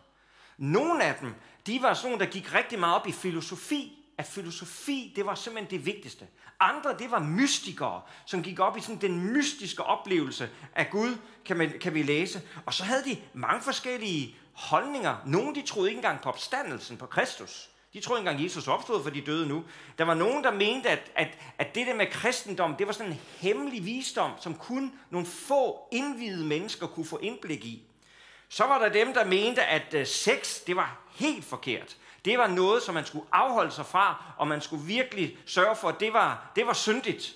Nogle 0.57 1.03
af 1.03 1.15
dem, 1.15 1.36
de 1.67 1.81
var 1.81 1.93
sådan 1.93 2.19
der 2.19 2.25
gik 2.25 2.53
rigtig 2.53 2.79
meget 2.79 2.96
op 2.96 3.07
i 3.07 3.12
filosofi, 3.12 3.93
at 4.17 4.25
filosofi, 4.25 5.13
det 5.15 5.25
var 5.25 5.36
simpelthen 5.36 5.79
det 5.79 5.86
vigtigste. 5.86 6.27
Andre, 6.60 6.98
det 7.00 7.12
var 7.12 7.19
mystikere, 7.19 8.01
som 8.25 8.43
gik 8.43 8.60
op 8.60 8.77
i 8.77 8.81
sådan 8.81 9.01
den 9.01 9.34
mystiske 9.34 9.84
oplevelse 9.84 10.50
af 10.75 10.89
Gud, 10.89 11.17
kan, 11.46 11.57
man, 11.57 11.79
kan 11.81 11.93
vi 11.93 12.03
læse. 12.03 12.41
Og 12.65 12.74
så 12.74 12.84
havde 12.84 13.03
de 13.03 13.17
mange 13.34 13.62
forskellige 13.62 14.36
holdninger. 14.58 15.16
Nogle, 15.26 15.56
de 15.56 15.62
troede 15.62 15.90
ikke 15.90 15.98
engang 15.98 16.22
på 16.22 16.30
opstandelsen 16.30 16.98
på 16.98 17.06
Kristus. 17.06 17.70
De 17.94 18.02
troede 18.02 18.22
ikke 18.22 18.30
engang, 18.30 18.44
Jesus 18.44 18.68
opstod 18.68 19.04
for 19.04 19.10
de 19.10 19.22
døde 19.22 19.48
nu. 19.48 19.64
Der 19.98 20.04
var 20.04 20.14
nogen, 20.14 20.44
der 20.44 20.52
mente, 20.52 20.90
at, 20.90 21.12
at, 21.16 21.38
at 21.58 21.76
det 21.76 21.88
der 21.88 21.96
med 21.96 22.08
kristendom, 22.12 22.76
det 22.76 22.88
var 22.88 22.94
sådan 22.94 23.12
en 23.12 23.20
hemmelig 23.38 23.86
visdom, 23.86 24.32
som 24.40 24.56
kun 24.56 24.94
nogle 25.10 25.28
få 25.28 25.88
indvidede 25.92 26.46
mennesker 26.46 26.88
kunne 26.88 27.06
få 27.06 27.18
indblik 27.18 27.66
i. 27.66 27.84
Så 28.50 28.64
var 28.64 28.80
der 28.80 28.90
dem, 28.90 29.14
der 29.14 29.26
mente, 29.26 29.64
at 29.64 29.94
øh, 29.94 30.08
sex, 30.08 30.60
det 30.68 30.76
var 30.76 31.00
helt 31.16 31.46
forkert. 31.46 31.98
Det 32.26 32.38
var 32.38 32.48
noget, 32.48 32.84
som 32.84 32.94
man 32.94 33.06
skulle 33.06 33.26
afholde 33.32 33.72
sig 33.72 33.86
fra, 33.86 34.34
og 34.38 34.48
man 34.48 34.62
skulle 34.62 34.86
virkelig 34.86 35.38
sørge 35.46 35.76
for, 35.76 35.90
at 35.90 36.00
det 36.00 36.14
var, 36.14 36.52
det 36.56 36.68
var 36.68 36.74
syndigt. 36.74 37.36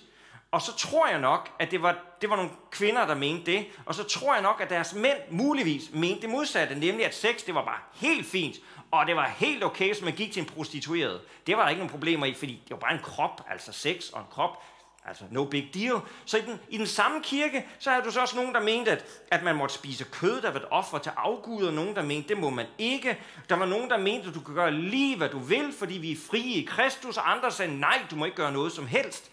Og 0.52 0.62
så 0.62 0.76
tror 0.76 1.08
jeg 1.08 1.20
nok, 1.20 1.50
at 1.60 1.72
det 1.72 1.82
var, 1.82 1.98
det 2.22 2.30
var 2.30 2.36
nogle 2.36 2.52
kvinder, 2.72 3.08
der 3.08 3.16
mente 3.16 3.52
det. 3.52 3.66
Og 3.86 3.96
så 3.96 4.04
tror 4.04 4.34
jeg 4.34 4.44
nok, 4.44 4.62
at 4.62 4.70
deres 4.70 4.94
mænd 4.94 5.18
muligvis 5.30 5.84
mente 5.94 6.22
det 6.22 6.30
modsatte, 6.30 6.76
nemlig 6.76 7.06
at 7.06 7.16
sex, 7.16 7.46
det 7.46 7.56
var 7.56 7.66
bare 7.66 7.80
helt 7.94 8.26
fint. 8.26 8.56
Og 8.92 9.08
det 9.08 9.16
var 9.16 9.28
helt 9.28 9.64
okay, 9.64 9.86
hvis 9.86 10.02
man 10.02 10.14
gik 10.14 10.34
til 10.34 10.40
en 10.40 10.46
prostitueret. 10.46 11.22
Det 11.48 11.58
var 11.58 11.64
der 11.64 11.70
ikke 11.70 11.80
nogen 11.80 11.92
problemer 11.92 12.26
i, 12.26 12.34
fordi 12.34 12.62
det 12.64 12.72
var 12.72 12.78
bare 12.78 12.94
en 12.94 13.00
krop, 13.04 13.42
altså 13.50 13.72
sex 13.72 14.10
og 14.10 14.20
en 14.20 14.28
krop. 14.32 14.64
Altså, 15.06 15.24
no 15.32 15.46
big 15.46 15.70
deal. 15.74 16.00
Så 16.26 16.38
i 16.38 16.42
den, 16.42 16.60
i 16.70 16.78
den 16.78 16.88
samme 16.88 17.24
kirke, 17.24 17.66
så 17.80 17.90
havde 17.90 18.06
du 18.06 18.12
så 18.12 18.22
også 18.22 18.36
nogen, 18.36 18.54
der 18.54 18.62
mente, 18.62 18.92
at, 18.92 19.06
at 19.32 19.44
man 19.44 19.56
måtte 19.56 19.76
spise 19.76 20.04
kød, 20.04 20.42
der 20.42 20.52
var 20.52 20.60
et 20.60 20.66
offer 20.72 20.98
til 20.98 21.12
afguder. 21.18 21.72
Nogen, 21.72 21.96
der 21.96 22.02
mente, 22.02 22.30
det 22.30 22.38
må 22.38 22.50
man 22.50 22.66
ikke. 22.78 23.20
Der 23.50 23.56
var 23.56 23.66
nogen, 23.66 23.90
der 23.90 23.98
mente, 23.98 24.28
at 24.28 24.36
du 24.36 24.40
kan 24.40 24.56
gøre 24.56 24.72
lige, 24.72 25.18
hvad 25.18 25.30
du 25.30 25.40
vil, 25.40 25.74
fordi 25.80 25.94
vi 25.94 26.12
er 26.12 26.16
frie 26.30 26.62
i 26.62 26.66
Kristus. 26.66 27.18
Og 27.18 27.32
andre 27.32 27.52
sagde, 27.52 27.80
nej, 27.80 28.02
du 28.12 28.16
må 28.16 28.26
ikke 28.26 28.38
gøre 28.38 28.52
noget 28.52 28.72
som 28.72 28.88
helst. 28.88 29.31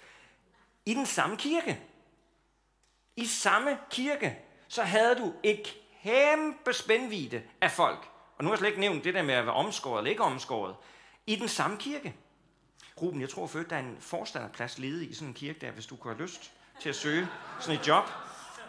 I 0.88 0.94
den 0.94 1.06
samme 1.06 1.36
kirke. 1.36 1.80
I 3.16 3.26
samme 3.26 3.78
kirke, 3.90 4.38
så 4.68 4.82
havde 4.82 5.14
du 5.14 5.34
et 5.42 5.76
kæmpe 6.02 6.72
spændvide 6.72 7.42
af 7.60 7.70
folk. 7.70 8.08
Og 8.38 8.44
nu 8.44 8.48
har 8.48 8.54
jeg 8.54 8.58
slet 8.58 8.68
ikke 8.68 8.80
nævnt 8.80 9.04
det 9.04 9.14
der 9.14 9.22
med 9.22 9.34
at 9.34 9.46
være 9.46 9.54
omskåret 9.54 9.98
eller 9.98 10.10
ikke 10.10 10.22
omskåret. 10.22 10.76
I 11.26 11.36
den 11.36 11.48
samme 11.48 11.76
kirke. 11.76 12.14
Ruben, 13.02 13.20
jeg 13.20 13.28
tror 13.28 13.46
for 13.46 13.58
der 13.58 13.76
er 13.76 13.80
en 13.80 13.96
forstanderplads 14.00 14.78
ledig 14.78 15.10
i 15.10 15.14
sådan 15.14 15.28
en 15.28 15.34
kirke 15.34 15.58
der, 15.60 15.70
hvis 15.70 15.86
du 15.86 15.96
kunne 15.96 16.14
have 16.14 16.22
lyst 16.22 16.52
til 16.80 16.88
at 16.88 16.96
søge 16.96 17.28
sådan 17.60 17.80
et 17.80 17.86
job. 17.86 18.04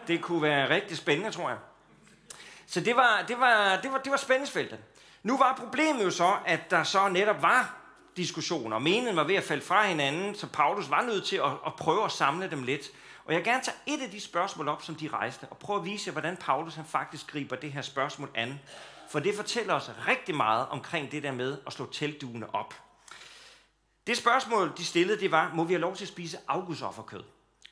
Det 0.08 0.22
kunne 0.22 0.42
være 0.42 0.70
rigtig 0.70 0.98
spændende, 0.98 1.32
tror 1.32 1.50
jeg. 1.50 1.60
Så 2.66 2.82
det 2.82 2.96
var, 2.96 3.26
det 3.28 3.40
var, 3.40 3.80
det 3.82 3.92
var, 3.92 3.98
det 3.98 4.12
var 4.12 4.18
spændingsfeltet. 4.18 4.80
Nu 5.24 5.38
var 5.38 5.56
problemet 5.56 6.04
jo 6.04 6.12
så, 6.12 6.38
at 6.46 6.72
der 6.72 6.84
så 6.84 7.10
netop 7.10 7.42
var 7.42 7.79
diskussioner, 8.20 8.80
meningen 8.80 9.16
var 9.16 9.24
ved 9.24 9.36
at 9.36 9.44
falde 9.44 9.64
fra 9.64 9.88
hinanden, 9.88 10.36
så 10.36 10.48
Paulus 10.48 10.90
var 10.90 11.02
nødt 11.02 11.26
til 11.26 11.36
at, 11.36 11.52
at 11.66 11.74
prøve 11.78 12.06
at 12.06 12.12
samle 12.12 12.52
dem 12.52 12.64
lidt. 12.64 12.92
Og 13.26 13.34
jeg 13.34 13.38
vil 13.38 13.46
gerne 13.46 13.64
tage 13.64 13.78
et 13.86 14.02
af 14.02 14.10
de 14.10 14.20
spørgsmål 14.20 14.68
op, 14.68 14.82
som 14.84 14.96
de 14.96 15.08
rejste, 15.08 15.48
og 15.50 15.58
prøve 15.58 15.80
at 15.80 15.86
vise 15.86 16.08
jer, 16.08 16.12
hvordan 16.12 16.38
Paulus 16.38 16.76
han 16.76 16.86
faktisk 16.86 17.28
griber 17.28 17.56
det 17.56 17.72
her 17.72 17.82
spørgsmål 17.82 18.30
an 18.36 18.60
for 19.10 19.20
det 19.20 19.36
fortæller 19.36 19.74
os 19.74 19.92
rigtig 20.08 20.36
meget 20.36 20.68
omkring 20.68 21.12
det 21.12 21.24
der 21.24 21.32
med 21.32 21.58
at 21.68 21.74
slå 21.74 21.92
teltduene 21.92 22.56
op. 22.56 22.74
Det 24.08 24.18
spørgsmål, 24.18 24.72
de 24.78 24.86
stillede, 24.86 25.20
det 25.20 25.32
var, 25.32 25.52
må 25.54 25.64
vi 25.64 25.74
have 25.74 25.82
lov 25.82 25.96
til 25.96 26.04
at 26.04 26.08
spise 26.08 26.38
augustofferkød? 26.48 27.24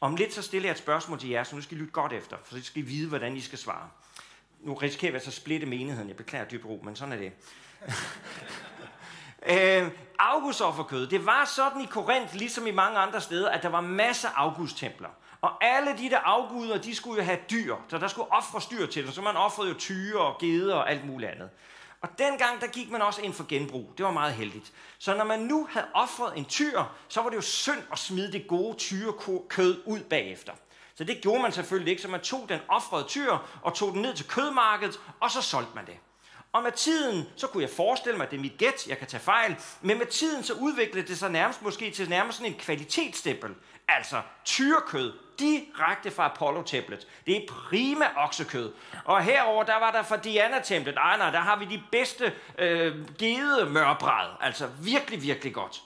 Om 0.01 0.15
lidt 0.15 0.33
så 0.33 0.41
stiller 0.41 0.69
jeg 0.69 0.71
et 0.71 0.77
spørgsmål 0.77 1.19
til 1.19 1.29
jer, 1.29 1.43
så 1.43 1.55
nu 1.55 1.61
skal 1.61 1.77
I 1.77 1.79
lytte 1.79 1.91
godt 1.91 2.13
efter, 2.13 2.37
for 2.43 2.55
så 2.55 2.63
skal 2.63 2.81
I 2.81 2.85
vide, 2.85 3.09
hvordan 3.09 3.37
I 3.37 3.41
skal 3.41 3.57
svare. 3.57 3.89
Nu 4.59 4.73
risikerer 4.73 5.11
vi 5.11 5.15
altså 5.15 5.29
at 5.29 5.33
splitte 5.33 5.65
menigheden. 5.65 6.07
Jeg 6.07 6.17
beklager 6.17 6.45
dybt 6.45 6.65
ro, 6.65 6.81
men 6.83 6.95
sådan 6.95 7.13
er 7.13 7.17
det 7.17 7.31
øh, 9.49 9.91
augustofferkød, 10.19 11.07
det 11.07 11.25
var 11.25 11.45
sådan 11.45 11.81
i 11.81 11.85
Korinth, 11.85 12.35
ligesom 12.35 12.67
i 12.67 12.71
mange 12.71 12.99
andre 12.99 13.21
steder, 13.21 13.49
at 13.49 13.63
der 13.63 13.69
var 13.69 13.81
masser 13.81 14.29
af 14.29 14.43
augusttempler. 14.43 15.09
Og 15.41 15.63
alle 15.65 15.97
de 15.97 16.09
der 16.09 16.19
afguder, 16.19 16.77
de 16.77 16.95
skulle 16.95 17.21
jo 17.21 17.25
have 17.25 17.39
dyr, 17.51 17.75
så 17.87 17.97
der 17.97 18.07
skulle 18.07 18.31
ofre 18.31 18.61
dyr 18.71 18.85
til 18.85 19.03
dem, 19.03 19.11
så 19.11 19.21
man 19.21 19.35
offrede 19.35 19.69
jo 19.69 19.75
tyre 19.77 20.21
og 20.21 20.39
geder 20.39 20.75
og 20.75 20.91
alt 20.91 21.05
muligt 21.05 21.31
andet. 21.31 21.49
Og 22.01 22.09
dengang, 22.17 22.61
der 22.61 22.67
gik 22.67 22.91
man 22.91 23.01
også 23.01 23.21
ind 23.21 23.33
for 23.33 23.45
genbrug. 23.49 23.93
Det 23.97 24.05
var 24.05 24.11
meget 24.11 24.33
heldigt. 24.33 24.73
Så 24.97 25.17
når 25.17 25.23
man 25.23 25.39
nu 25.39 25.67
havde 25.71 25.87
offret 25.93 26.37
en 26.37 26.45
tyr, 26.45 26.83
så 27.07 27.21
var 27.21 27.29
det 27.29 27.35
jo 27.35 27.41
synd 27.41 27.79
at 27.91 27.99
smide 27.99 28.31
det 28.31 28.47
gode 28.47 28.77
tyrekød 28.77 29.83
ud 29.85 29.99
bagefter. 29.99 30.53
Så 30.95 31.03
det 31.03 31.21
gjorde 31.21 31.41
man 31.41 31.51
selvfølgelig 31.51 31.91
ikke, 31.91 32.01
så 32.01 32.07
man 32.07 32.21
tog 32.21 32.45
den 32.49 32.59
offrede 32.67 33.03
tyr 33.03 33.37
og 33.61 33.73
tog 33.73 33.93
den 33.93 34.01
ned 34.01 34.13
til 34.13 34.27
kødmarkedet, 34.27 34.99
og 35.19 35.31
så 35.31 35.41
solgte 35.41 35.71
man 35.75 35.85
det. 35.85 35.97
Og 36.57 36.63
med 36.63 36.71
tiden, 36.71 37.27
så 37.35 37.47
kunne 37.47 37.63
jeg 37.63 37.69
forestille 37.69 38.17
mig, 38.17 38.25
at 38.25 38.31
det 38.31 38.37
er 38.37 38.41
mit 38.41 38.57
gæt, 38.57 38.87
jeg 38.87 38.97
kan 38.97 39.07
tage 39.07 39.21
fejl, 39.21 39.55
men 39.81 39.97
med 39.97 40.05
tiden 40.05 40.43
så 40.43 40.53
udviklede 40.53 41.07
det 41.07 41.17
sig 41.17 41.31
nærmest 41.31 41.61
måske 41.61 41.91
til 41.91 42.09
nærmest 42.09 42.37
sådan 42.37 42.53
en 42.53 42.59
kvalitetsstempel. 42.59 43.51
Altså 43.87 44.21
tyrekød, 44.45 45.13
direkte 45.39 46.11
fra 46.11 46.25
Apollo-templet. 46.25 47.07
Det 47.25 47.37
er 47.37 47.41
prima 47.49 48.05
oksekød. 48.15 48.71
Og 49.05 49.23
herover 49.23 49.63
der 49.63 49.79
var 49.79 49.91
der 49.91 50.03
fra 50.03 50.17
Diana-templet, 50.17 50.97
Ej 50.97 51.17
nej, 51.17 51.31
der 51.31 51.39
har 51.39 51.55
vi 51.55 51.65
de 51.65 51.81
bedste 51.91 52.33
øh, 52.57 53.15
gede 53.17 53.65
mørbræd. 53.65 54.29
Altså 54.41 54.67
virkelig, 54.83 55.21
virkelig 55.23 55.53
godt. 55.53 55.81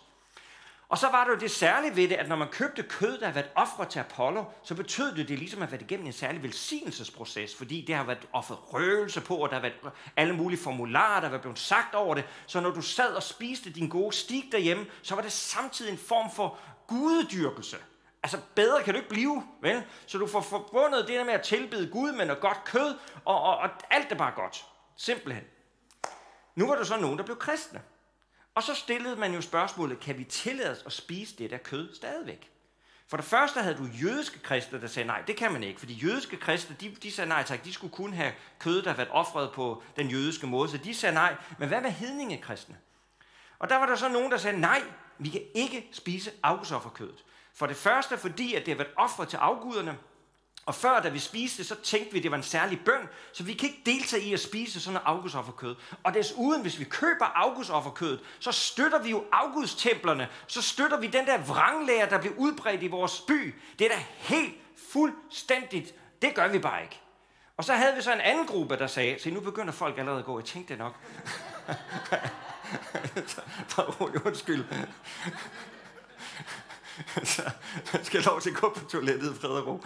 Og 0.92 0.98
så 0.98 1.10
var 1.10 1.24
det 1.24 1.32
jo 1.32 1.40
det 1.40 1.52
særlige 1.52 1.96
ved 1.96 2.08
det, 2.08 2.16
at 2.16 2.28
når 2.30 2.36
man 2.36 2.48
købte 2.48 2.84
kød, 2.84 3.18
der 3.18 3.26
havde 3.26 3.36
været 3.36 3.50
offret 3.56 3.88
til 3.88 4.00
Apollo, 4.00 4.44
så 4.64 4.76
betød 4.76 5.16
det, 5.16 5.28
det 5.28 5.40
ligesom 5.40 5.62
at 5.62 5.72
være 5.72 5.82
igennem 5.82 6.06
en 6.06 6.14
særlig 6.14 6.44
velsignelsesproces, 6.44 7.56
fordi 7.56 7.86
det 7.88 7.96
har 7.96 8.04
været 8.04 8.28
offret 8.34 8.74
røgelse 8.74 9.22
på, 9.22 9.36
og 9.36 9.50
der 9.50 9.56
har 9.56 9.62
været 9.62 9.94
alle 10.16 10.36
mulige 10.36 10.60
formularer, 10.60 11.22
der 11.22 11.30
var 11.30 11.38
blevet 11.38 11.60
sagt 11.60 11.96
over 11.96 12.16
det. 12.16 12.26
Så 12.48 12.60
når 12.60 12.70
du 12.70 12.82
sad 12.82 13.14
og 13.14 13.24
spiste 13.24 13.70
din 13.70 13.90
gode 13.90 14.16
stik 14.16 14.52
derhjemme, 14.52 14.86
så 15.02 15.16
var 15.16 15.22
det 15.22 15.32
samtidig 15.32 15.92
en 15.92 15.98
form 15.98 16.32
for 16.32 16.58
gudedyrkelse. 16.88 17.78
Altså 18.24 18.38
bedre 18.56 18.84
kan 18.84 18.94
du 18.94 18.98
ikke 18.98 19.10
blive, 19.10 19.44
vel? 19.62 19.84
Så 20.06 20.18
du 20.18 20.28
får 20.28 20.42
forbundet 20.42 21.08
det 21.08 21.16
der 21.16 21.24
med 21.24 21.34
at 21.34 21.42
tilbede 21.42 21.90
Gud 21.92 22.12
med 22.12 22.26
noget 22.26 22.42
godt 22.42 22.64
kød, 22.66 22.98
og, 23.26 23.42
og, 23.42 23.58
og 23.58 23.70
alt 23.90 24.12
er 24.12 24.16
bare 24.16 24.34
godt. 24.36 24.66
Simpelthen. 24.98 25.44
Nu 26.56 26.68
var 26.68 26.76
der 26.76 26.84
så 26.84 26.98
nogen, 26.98 27.18
der 27.18 27.24
blev 27.24 27.38
kristne. 27.38 27.82
Og 28.56 28.64
så 28.64 28.76
stillede 28.76 29.16
man 29.16 29.34
jo 29.34 29.42
spørgsmålet, 29.42 30.00
kan 30.00 30.18
vi 30.18 30.24
tillade 30.24 30.72
os 30.72 30.84
at 30.86 30.92
spise 30.92 31.36
det 31.38 31.50
der 31.50 31.58
kød 31.58 31.96
stadigvæk? 31.96 32.52
For 33.08 33.18
det 33.18 33.26
første 33.26 33.62
havde 33.62 33.76
du 33.76 33.86
jødiske 34.02 34.40
kristne, 34.40 34.82
der 34.82 34.88
sagde 34.88 35.08
nej, 35.08 35.22
det 35.28 35.36
kan 35.36 35.52
man 35.52 35.64
ikke. 35.64 35.80
Fordi 35.80 35.94
jødiske 35.94 36.38
kristne, 36.38 36.76
de, 36.82 36.96
de 37.04 37.12
sagde 37.12 37.30
nej 37.30 37.44
tak, 37.44 37.66
de 37.66 37.74
skulle 37.74 37.94
kun 37.94 38.14
have 38.14 38.34
kød, 38.60 38.82
der 38.82 38.90
havde 38.90 38.98
været 38.98 39.10
offret 39.12 39.52
på 39.52 39.84
den 39.96 40.10
jødiske 40.10 40.48
måde. 40.48 40.70
Så 40.70 40.78
de 40.78 40.94
sagde 40.94 41.14
nej. 41.14 41.36
Men 41.60 41.68
hvad 41.68 41.82
med 41.82 41.92
hedningekristne? 41.92 42.78
Og 43.60 43.70
der 43.70 43.76
var 43.76 43.86
der 43.86 43.96
så 43.96 44.10
nogen, 44.10 44.32
der 44.32 44.38
sagde 44.38 44.60
nej, 44.60 44.82
vi 45.18 45.30
kan 45.30 45.42
ikke 45.54 45.90
spise 45.92 46.32
afgudsofferkødet. 46.44 47.24
For 47.54 47.68
det 47.68 47.76
første, 47.76 48.18
fordi 48.18 48.54
at 48.54 48.66
det 48.66 48.74
har 48.74 48.84
været 48.84 48.94
offret 48.96 49.30
til 49.30 49.38
afguderne, 49.38 49.98
og 50.66 50.76
før, 50.76 51.00
da 51.00 51.10
vi 51.10 51.20
spiste 51.20 51.64
så 51.64 51.76
tænkte 51.76 52.12
vi, 52.12 52.18
at 52.18 52.24
det 52.24 52.32
var 52.32 52.38
en 52.38 52.44
særlig 52.44 52.80
bøn, 52.86 53.10
så 53.34 53.44
vi 53.44 53.54
kan 53.54 53.70
ikke 53.70 53.82
deltage 53.86 54.24
i 54.24 54.34
at 54.34 54.40
spise 54.40 54.80
sådan 54.80 54.94
noget 54.94 55.06
afgudsofferkød. 55.06 55.76
Og 56.04 56.14
desuden, 56.14 56.62
hvis 56.62 56.80
vi 56.80 56.84
køber 56.84 57.26
afgudsofferkødet, 57.26 58.20
så 58.40 58.52
støtter 58.52 59.02
vi 59.02 59.10
jo 59.10 59.24
afgudstemplerne, 59.32 60.28
så 60.48 60.62
støtter 60.62 61.00
vi 61.00 61.08
den 61.08 61.26
der 61.26 61.38
vranglærer, 61.38 62.10
der 62.10 62.20
bliver 62.20 62.36
udbredt 62.38 62.84
i 62.84 62.88
vores 62.88 63.22
by. 63.22 63.56
Det 63.80 63.86
er 63.86 63.96
da 63.96 64.04
helt 64.18 64.54
fuldstændigt. 64.92 65.96
Det 66.22 66.36
gør 66.36 66.48
vi 66.48 66.60
bare 66.60 66.84
ikke. 66.84 67.00
Og 67.58 67.64
så 67.64 67.74
havde 67.74 67.96
vi 67.96 68.02
så 68.02 68.14
en 68.14 68.22
anden 68.22 68.48
gruppe, 68.48 68.78
der 68.78 68.88
sagde, 68.88 69.20
se 69.20 69.32
nu 69.32 69.40
begynder 69.40 69.74
folk 69.74 69.98
allerede 69.98 70.20
at 70.20 70.26
gå, 70.26 70.40
jeg 70.40 70.46
tænkte 70.46 70.74
det 70.74 70.80
nok. 70.80 70.96
Bare 73.76 74.26
undskyld. 74.26 74.66
så 77.34 77.52
man 77.94 78.06
skal 78.06 78.22
lov 78.22 78.42
til 78.42 78.50
at 78.50 78.56
gå 78.56 78.74
på 78.78 78.86
toilettet, 78.86 79.36
fred 79.36 79.50
og 79.50 79.68
ro. 79.68 79.84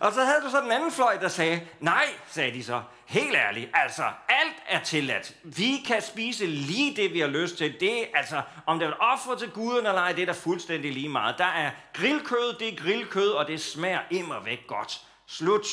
Og 0.00 0.12
så 0.12 0.24
havde 0.24 0.40
du 0.44 0.50
så 0.50 0.60
den 0.60 0.72
anden 0.72 0.92
fløj, 0.92 1.16
der 1.16 1.28
sagde, 1.28 1.68
nej, 1.80 2.06
sagde 2.28 2.52
de 2.52 2.64
så, 2.64 2.82
helt 3.06 3.34
ærligt, 3.34 3.70
altså, 3.74 4.02
alt 4.28 4.54
er 4.68 4.82
tilladt. 4.82 5.36
Vi 5.42 5.82
kan 5.86 6.02
spise 6.02 6.46
lige 6.46 6.96
det, 6.96 7.12
vi 7.12 7.20
har 7.20 7.26
lyst 7.26 7.56
til. 7.56 7.80
Det 7.80 8.08
altså, 8.14 8.42
om 8.66 8.78
det 8.78 8.88
er 8.88 8.92
offret 8.92 9.38
til 9.38 9.50
guden 9.50 9.86
eller 9.86 10.00
ej, 10.00 10.12
det 10.12 10.22
er 10.22 10.26
der 10.26 10.32
fuldstændig 10.32 10.92
lige 10.92 11.08
meget. 11.08 11.38
Der 11.38 11.44
er 11.44 11.70
grillkød, 11.92 12.58
det 12.58 12.68
er 12.68 12.76
grillkød, 12.76 13.30
og 13.30 13.48
det 13.48 13.60
smager 13.60 14.00
immer 14.10 14.40
væk 14.40 14.66
godt. 14.66 15.06
Slut. 15.26 15.66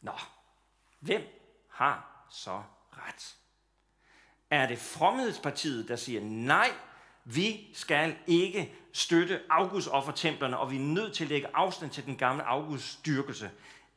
Nå, 0.00 0.12
hvem 1.00 1.22
har 1.70 2.26
så 2.30 2.62
ret? 2.92 3.34
Er 4.50 4.66
det 4.66 4.78
fromhedspartiet, 4.78 5.88
der 5.88 5.96
siger, 5.96 6.20
nej, 6.24 6.70
vi 7.24 7.70
skal 7.74 8.16
ikke 8.26 8.74
støtte 8.96 9.40
augustoffertemplerne, 9.50 10.58
og 10.58 10.70
vi 10.70 10.76
er 10.76 10.80
nødt 10.80 11.12
til 11.12 11.24
at 11.24 11.30
lægge 11.30 11.48
afstand 11.54 11.90
til 11.90 12.04
den 12.06 12.16
gamle 12.16 12.44
August-dyrkelse. 12.44 13.50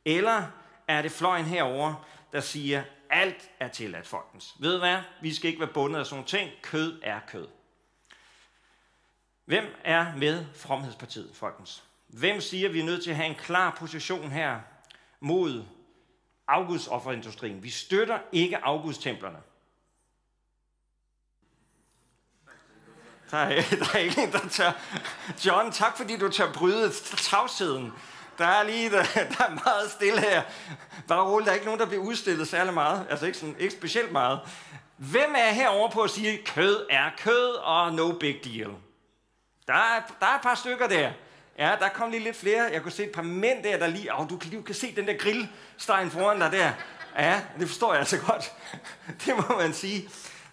Eller 0.04 0.46
er 0.88 1.02
det 1.02 1.12
fløjen 1.12 1.44
herover, 1.44 2.04
der 2.32 2.40
siger, 2.40 2.82
alt 3.10 3.50
er 3.60 3.68
tilladt, 3.68 4.06
folkens. 4.06 4.54
Ved 4.58 4.72
du 4.72 4.78
hvad? 4.78 4.98
Vi 5.22 5.34
skal 5.34 5.48
ikke 5.48 5.60
være 5.60 5.72
bundet 5.74 5.98
af 6.00 6.06
sådan 6.06 6.16
nogle 6.16 6.28
ting. 6.28 6.50
Kød 6.62 7.00
er 7.02 7.20
kød. 7.28 7.48
Hvem 9.44 9.64
er 9.84 10.16
med 10.16 10.46
Fromhedspartiet, 10.54 11.30
folkens? 11.34 11.84
Hvem 12.06 12.40
siger, 12.40 12.68
at 12.68 12.74
vi 12.74 12.80
er 12.80 12.84
nødt 12.84 13.02
til 13.02 13.10
at 13.10 13.16
have 13.16 13.28
en 13.28 13.34
klar 13.34 13.76
position 13.78 14.30
her 14.30 14.60
mod 15.20 15.64
August-offerindustrien? 16.48 17.62
Vi 17.62 17.70
støtter 17.70 18.18
ikke 18.32 18.64
augusttemplerne. 18.64 19.38
Der 23.30 23.38
er, 23.38 23.62
der 23.80 23.86
er 23.94 23.98
ikke 23.98 24.22
en, 24.22 24.32
der 24.32 24.48
tør. 24.50 24.72
John, 25.46 25.72
tak 25.72 25.96
fordi 25.96 26.16
du 26.16 26.28
tør 26.28 26.52
bryde 26.52 26.92
tavsheden. 27.16 27.92
Der 28.38 28.46
er 28.46 28.62
lige 28.62 28.90
der, 28.90 29.02
der 29.38 29.44
er 29.44 29.64
meget 29.64 29.90
stille 29.90 30.20
her. 30.20 30.42
Bare 31.08 31.22
roligt, 31.22 31.46
der 31.46 31.50
er 31.50 31.54
ikke 31.54 31.66
nogen, 31.66 31.80
der 31.80 31.86
bliver 31.86 32.02
udstillet 32.02 32.48
særlig 32.48 32.74
meget. 32.74 33.06
Altså 33.10 33.26
ikke, 33.26 33.38
sådan, 33.38 33.56
ikke 33.58 33.74
specielt 33.74 34.12
meget. 34.12 34.40
Hvem 34.96 35.34
er 35.36 35.50
herover 35.50 35.90
på 35.90 36.02
at 36.02 36.10
sige, 36.10 36.38
kød 36.46 36.86
er 36.90 37.10
kød 37.18 37.54
og 37.54 37.94
no 37.94 38.12
big 38.12 38.36
deal? 38.44 38.70
Der 39.66 39.74
er, 39.74 40.00
der 40.20 40.26
er 40.26 40.34
et 40.34 40.42
par 40.42 40.54
stykker 40.54 40.88
der. 40.88 41.10
Ja, 41.58 41.76
der 41.80 41.88
kom 41.88 42.10
lige 42.10 42.22
lidt 42.24 42.36
flere. 42.36 42.70
Jeg 42.72 42.82
kunne 42.82 42.92
se 42.92 43.04
et 43.04 43.12
par 43.12 43.22
mænd 43.22 43.64
der, 43.64 43.78
der 43.78 43.86
lige... 43.86 44.14
Oh, 44.14 44.28
du, 44.30 44.36
kan, 44.36 44.50
du 44.50 44.62
kan 44.62 44.74
se 44.74 44.96
den 44.96 45.06
der 45.06 45.16
grillstegen 45.18 46.10
foran 46.10 46.40
dig 46.40 46.52
der. 46.52 46.72
Ja, 47.18 47.40
det 47.58 47.68
forstår 47.68 47.92
jeg 47.92 48.00
altså 48.00 48.18
godt. 48.18 48.52
Det 49.24 49.36
må 49.36 49.56
man 49.58 49.72
sige. 49.72 50.08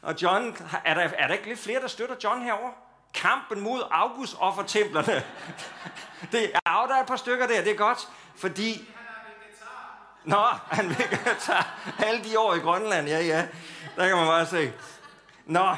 Og 0.05 0.21
John, 0.21 0.57
er 0.85 0.93
der, 0.93 1.01
er 1.01 1.27
der 1.27 1.33
ikke 1.33 1.47
lidt 1.47 1.59
flere, 1.59 1.81
der 1.81 1.87
støtter 1.87 2.15
John 2.23 2.41
herover? 2.41 2.71
Kampen 3.13 3.61
mod 3.61 3.83
August 3.91 4.35
offertemplerne. 4.39 5.13
det, 6.31 6.41
ja, 6.41 6.71
der 6.87 6.95
er 6.95 7.01
et 7.01 7.07
par 7.07 7.15
stykker 7.15 7.47
der, 7.47 7.63
det 7.63 7.71
er 7.71 7.75
godt, 7.75 8.07
fordi... 8.35 8.89
Nå, 10.23 10.45
han 10.71 10.89
vil 10.89 10.95
tage 11.39 11.63
alle 11.99 12.23
de 12.23 12.39
år 12.39 12.53
i 12.53 12.59
Grønland, 12.59 13.07
ja, 13.07 13.19
ja. 13.19 13.47
Der 13.95 14.07
kan 14.07 14.17
man 14.17 14.27
bare 14.27 14.45
se. 14.45 14.73
Nå. 15.45 15.59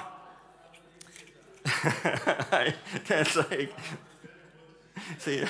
Nej, 2.52 2.74
det 2.94 3.12
er 3.12 3.16
altså 3.16 3.44
ikke. 3.52 3.76
Se, 5.20 5.48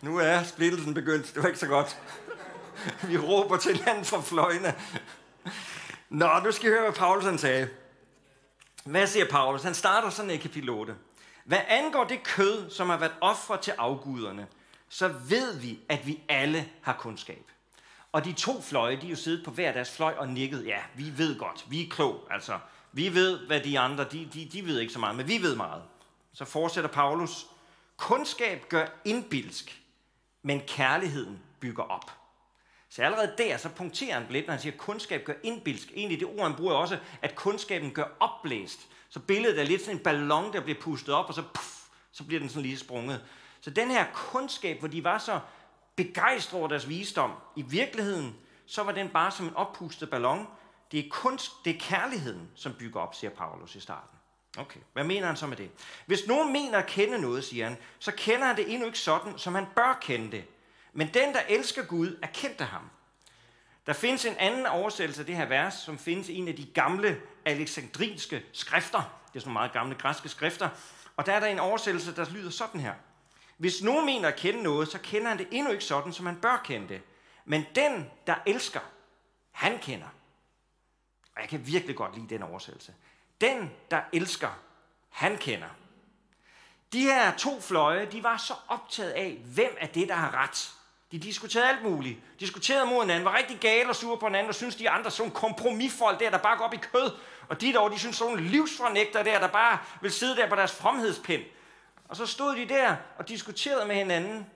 nu 0.00 0.18
er 0.18 0.42
splittelsen 0.42 0.94
begyndt. 0.94 1.34
Det 1.34 1.42
var 1.42 1.48
ikke 1.48 1.58
så 1.58 1.66
godt. 1.66 1.98
Vi 3.02 3.18
råber 3.18 3.56
til 3.56 3.76
hinanden 3.76 4.04
fra 4.04 4.20
fløjene. 4.20 4.74
Nå, 6.08 6.28
nu 6.44 6.52
skal 6.52 6.68
I 6.68 6.72
høre, 6.72 6.82
hvad 6.82 6.92
Paulus 6.92 7.40
sagde. 7.40 7.68
Hvad 8.84 9.06
siger 9.06 9.26
Paulus? 9.30 9.62
Han 9.62 9.74
starter 9.74 10.10
sådan 10.10 10.30
i 10.30 10.36
kapitel 10.36 10.70
8. 10.70 10.94
Hvad 11.44 11.60
angår 11.68 12.04
det 12.04 12.22
kød, 12.22 12.70
som 12.70 12.90
har 12.90 12.96
været 12.96 13.14
offer 13.20 13.56
til 13.56 13.70
afguderne, 13.78 14.46
så 14.88 15.08
ved 15.08 15.58
vi, 15.58 15.78
at 15.88 16.06
vi 16.06 16.20
alle 16.28 16.68
har 16.82 16.92
kundskab. 16.92 17.50
Og 18.12 18.24
de 18.24 18.32
to 18.32 18.62
fløje, 18.62 18.96
de 18.96 19.06
er 19.06 19.10
jo 19.10 19.16
siddet 19.16 19.44
på 19.44 19.50
hver 19.50 19.72
deres 19.72 19.96
fløj 19.96 20.14
og 20.18 20.28
nikket. 20.28 20.66
Ja, 20.66 20.78
vi 20.94 21.18
ved 21.18 21.38
godt. 21.38 21.66
Vi 21.68 21.82
er 21.82 21.90
klog. 21.90 22.28
Altså, 22.30 22.58
vi 22.92 23.14
ved, 23.14 23.46
hvad 23.46 23.60
de 23.60 23.78
andre, 23.78 24.04
de, 24.04 24.28
de, 24.34 24.48
de 24.52 24.66
ved 24.66 24.80
ikke 24.80 24.92
så 24.92 24.98
meget, 24.98 25.16
men 25.16 25.28
vi 25.28 25.42
ved 25.42 25.56
meget. 25.56 25.82
Så 26.32 26.44
fortsætter 26.44 26.90
Paulus. 26.90 27.46
Kundskab 27.96 28.68
gør 28.68 28.86
indbilsk, 29.04 29.82
men 30.42 30.60
kærligheden 30.60 31.38
bygger 31.60 31.82
op. 31.82 32.21
Så 32.92 33.02
allerede 33.02 33.34
der, 33.38 33.56
så 33.56 33.68
punkterer 33.68 34.14
han 34.14 34.26
lidt, 34.30 34.46
når 34.46 34.52
han 34.52 34.60
siger, 34.60 34.72
at 34.72 34.78
kundskab 34.78 35.24
gør 35.24 35.32
indbilsk. 35.42 35.92
Egentlig 35.94 36.20
det 36.20 36.28
ord, 36.28 36.48
han 36.48 36.56
bruger 36.56 36.74
også, 36.74 36.98
at 37.22 37.34
kundskaben 37.34 37.90
gør 37.90 38.04
opblæst. 38.20 38.80
Så 39.08 39.20
billedet 39.20 39.60
er 39.60 39.64
lidt 39.64 39.80
sådan 39.80 39.96
en 39.96 40.02
ballon, 40.02 40.52
der 40.52 40.60
bliver 40.60 40.80
pustet 40.80 41.14
op, 41.14 41.28
og 41.28 41.34
så, 41.34 41.42
puff, 41.54 41.78
så 42.12 42.24
bliver 42.24 42.40
den 42.40 42.48
sådan 42.48 42.62
lige 42.62 42.78
sprunget. 42.78 43.24
Så 43.60 43.70
den 43.70 43.90
her 43.90 44.06
kundskab, 44.14 44.78
hvor 44.78 44.88
de 44.88 45.04
var 45.04 45.18
så 45.18 45.40
begejstrede 45.96 46.60
over 46.60 46.68
deres 46.68 46.88
visdom, 46.88 47.32
i 47.56 47.62
virkeligheden, 47.62 48.36
så 48.66 48.82
var 48.82 48.92
den 48.92 49.08
bare 49.08 49.30
som 49.30 49.46
en 49.46 49.56
oppustet 49.56 50.10
ballon. 50.10 50.46
Det 50.92 51.00
er 51.00 51.10
kunst, 51.10 51.52
det 51.64 51.76
er 51.76 51.80
kærligheden, 51.80 52.50
som 52.54 52.74
bygger 52.74 53.00
op, 53.00 53.14
siger 53.14 53.30
Paulus 53.30 53.74
i 53.74 53.80
starten. 53.80 54.18
Okay, 54.58 54.80
hvad 54.92 55.04
mener 55.04 55.26
han 55.26 55.36
så 55.36 55.46
med 55.46 55.56
det? 55.56 55.70
Hvis 56.06 56.26
nogen 56.26 56.52
mener 56.52 56.78
at 56.78 56.86
kende 56.86 57.20
noget, 57.20 57.44
siger 57.44 57.68
han, 57.68 57.76
så 57.98 58.12
kender 58.16 58.46
han 58.46 58.56
det 58.56 58.72
endnu 58.72 58.86
ikke 58.86 58.98
sådan, 58.98 59.38
som 59.38 59.54
han 59.54 59.66
bør 59.76 59.98
kende 60.02 60.32
det. 60.32 60.44
Men 60.92 61.08
den, 61.14 61.34
der 61.34 61.40
elsker 61.48 61.84
Gud, 61.84 62.18
er 62.22 62.26
kendt 62.26 62.60
af 62.60 62.66
ham. 62.66 62.90
Der 63.86 63.92
findes 63.92 64.24
en 64.24 64.36
anden 64.38 64.66
oversættelse 64.66 65.22
af 65.22 65.26
det 65.26 65.36
her 65.36 65.46
vers, 65.46 65.74
som 65.74 65.98
findes 65.98 66.28
i 66.28 66.34
en 66.34 66.48
af 66.48 66.56
de 66.56 66.66
gamle 66.66 67.20
alexandrinske 67.44 68.42
skrifter. 68.52 69.20
Det 69.28 69.36
er 69.36 69.40
sådan 69.40 69.52
meget 69.52 69.72
gamle 69.72 69.94
græske 69.94 70.28
skrifter. 70.28 70.68
Og 71.16 71.26
der 71.26 71.32
er 71.32 71.40
der 71.40 71.46
en 71.46 71.58
oversættelse, 71.58 72.16
der 72.16 72.30
lyder 72.30 72.50
sådan 72.50 72.80
her. 72.80 72.94
Hvis 73.56 73.82
nogen 73.82 74.06
mener 74.06 74.28
at 74.28 74.36
kende 74.36 74.62
noget, 74.62 74.88
så 74.88 74.98
kender 74.98 75.28
han 75.28 75.38
det 75.38 75.48
endnu 75.50 75.72
ikke 75.72 75.84
sådan, 75.84 76.12
som 76.12 76.24
man 76.24 76.36
bør 76.36 76.62
kende 76.64 76.88
det. 76.88 77.02
Men 77.44 77.64
den, 77.74 78.10
der 78.26 78.34
elsker, 78.46 78.80
han 79.50 79.78
kender. 79.78 80.08
Og 81.36 81.40
jeg 81.40 81.48
kan 81.48 81.66
virkelig 81.66 81.96
godt 81.96 82.14
lide 82.14 82.28
den 82.28 82.42
oversættelse. 82.42 82.94
Den, 83.40 83.70
der 83.90 84.00
elsker, 84.12 84.58
han 85.08 85.38
kender. 85.38 85.68
De 86.92 87.00
her 87.00 87.36
to 87.36 87.60
fløje, 87.60 88.06
de 88.06 88.22
var 88.22 88.36
så 88.36 88.54
optaget 88.68 89.10
af, 89.10 89.42
hvem 89.44 89.76
er 89.80 89.86
det, 89.86 90.08
der 90.08 90.14
har 90.14 90.34
ret. 90.34 90.72
De 91.12 91.18
diskuterede 91.18 91.68
alt 91.68 91.82
muligt. 91.82 92.18
Diskuterede 92.40 92.86
mod 92.86 93.00
hinanden, 93.00 93.24
var 93.24 93.36
rigtig 93.36 93.58
gale 93.58 93.88
og 93.88 93.96
sure 93.96 94.18
på 94.18 94.26
hinanden, 94.26 94.48
og 94.48 94.54
synes 94.54 94.76
de 94.76 94.90
andre 94.90 95.10
sådan 95.10 95.32
kompromisfolk 95.32 96.20
der, 96.20 96.30
der 96.30 96.38
bare 96.38 96.56
går 96.56 96.64
op 96.64 96.74
i 96.74 96.80
kød. 96.92 97.10
Og 97.48 97.60
de 97.60 97.72
dog, 97.72 97.90
de 97.90 97.98
synes 97.98 98.16
sådan 98.16 98.34
nogle 98.34 98.48
livsfornægter 98.48 99.22
der, 99.22 99.40
der 99.40 99.48
bare 99.48 99.78
vil 100.00 100.10
sidde 100.10 100.36
der 100.36 100.48
på 100.48 100.56
deres 100.56 100.72
fromhedspind. 100.72 101.42
Og 102.08 102.16
så 102.16 102.26
stod 102.26 102.56
de 102.56 102.68
der 102.68 102.96
og 103.18 103.28
diskuterede 103.28 103.86
med 103.86 103.96
hinanden. 103.96 104.46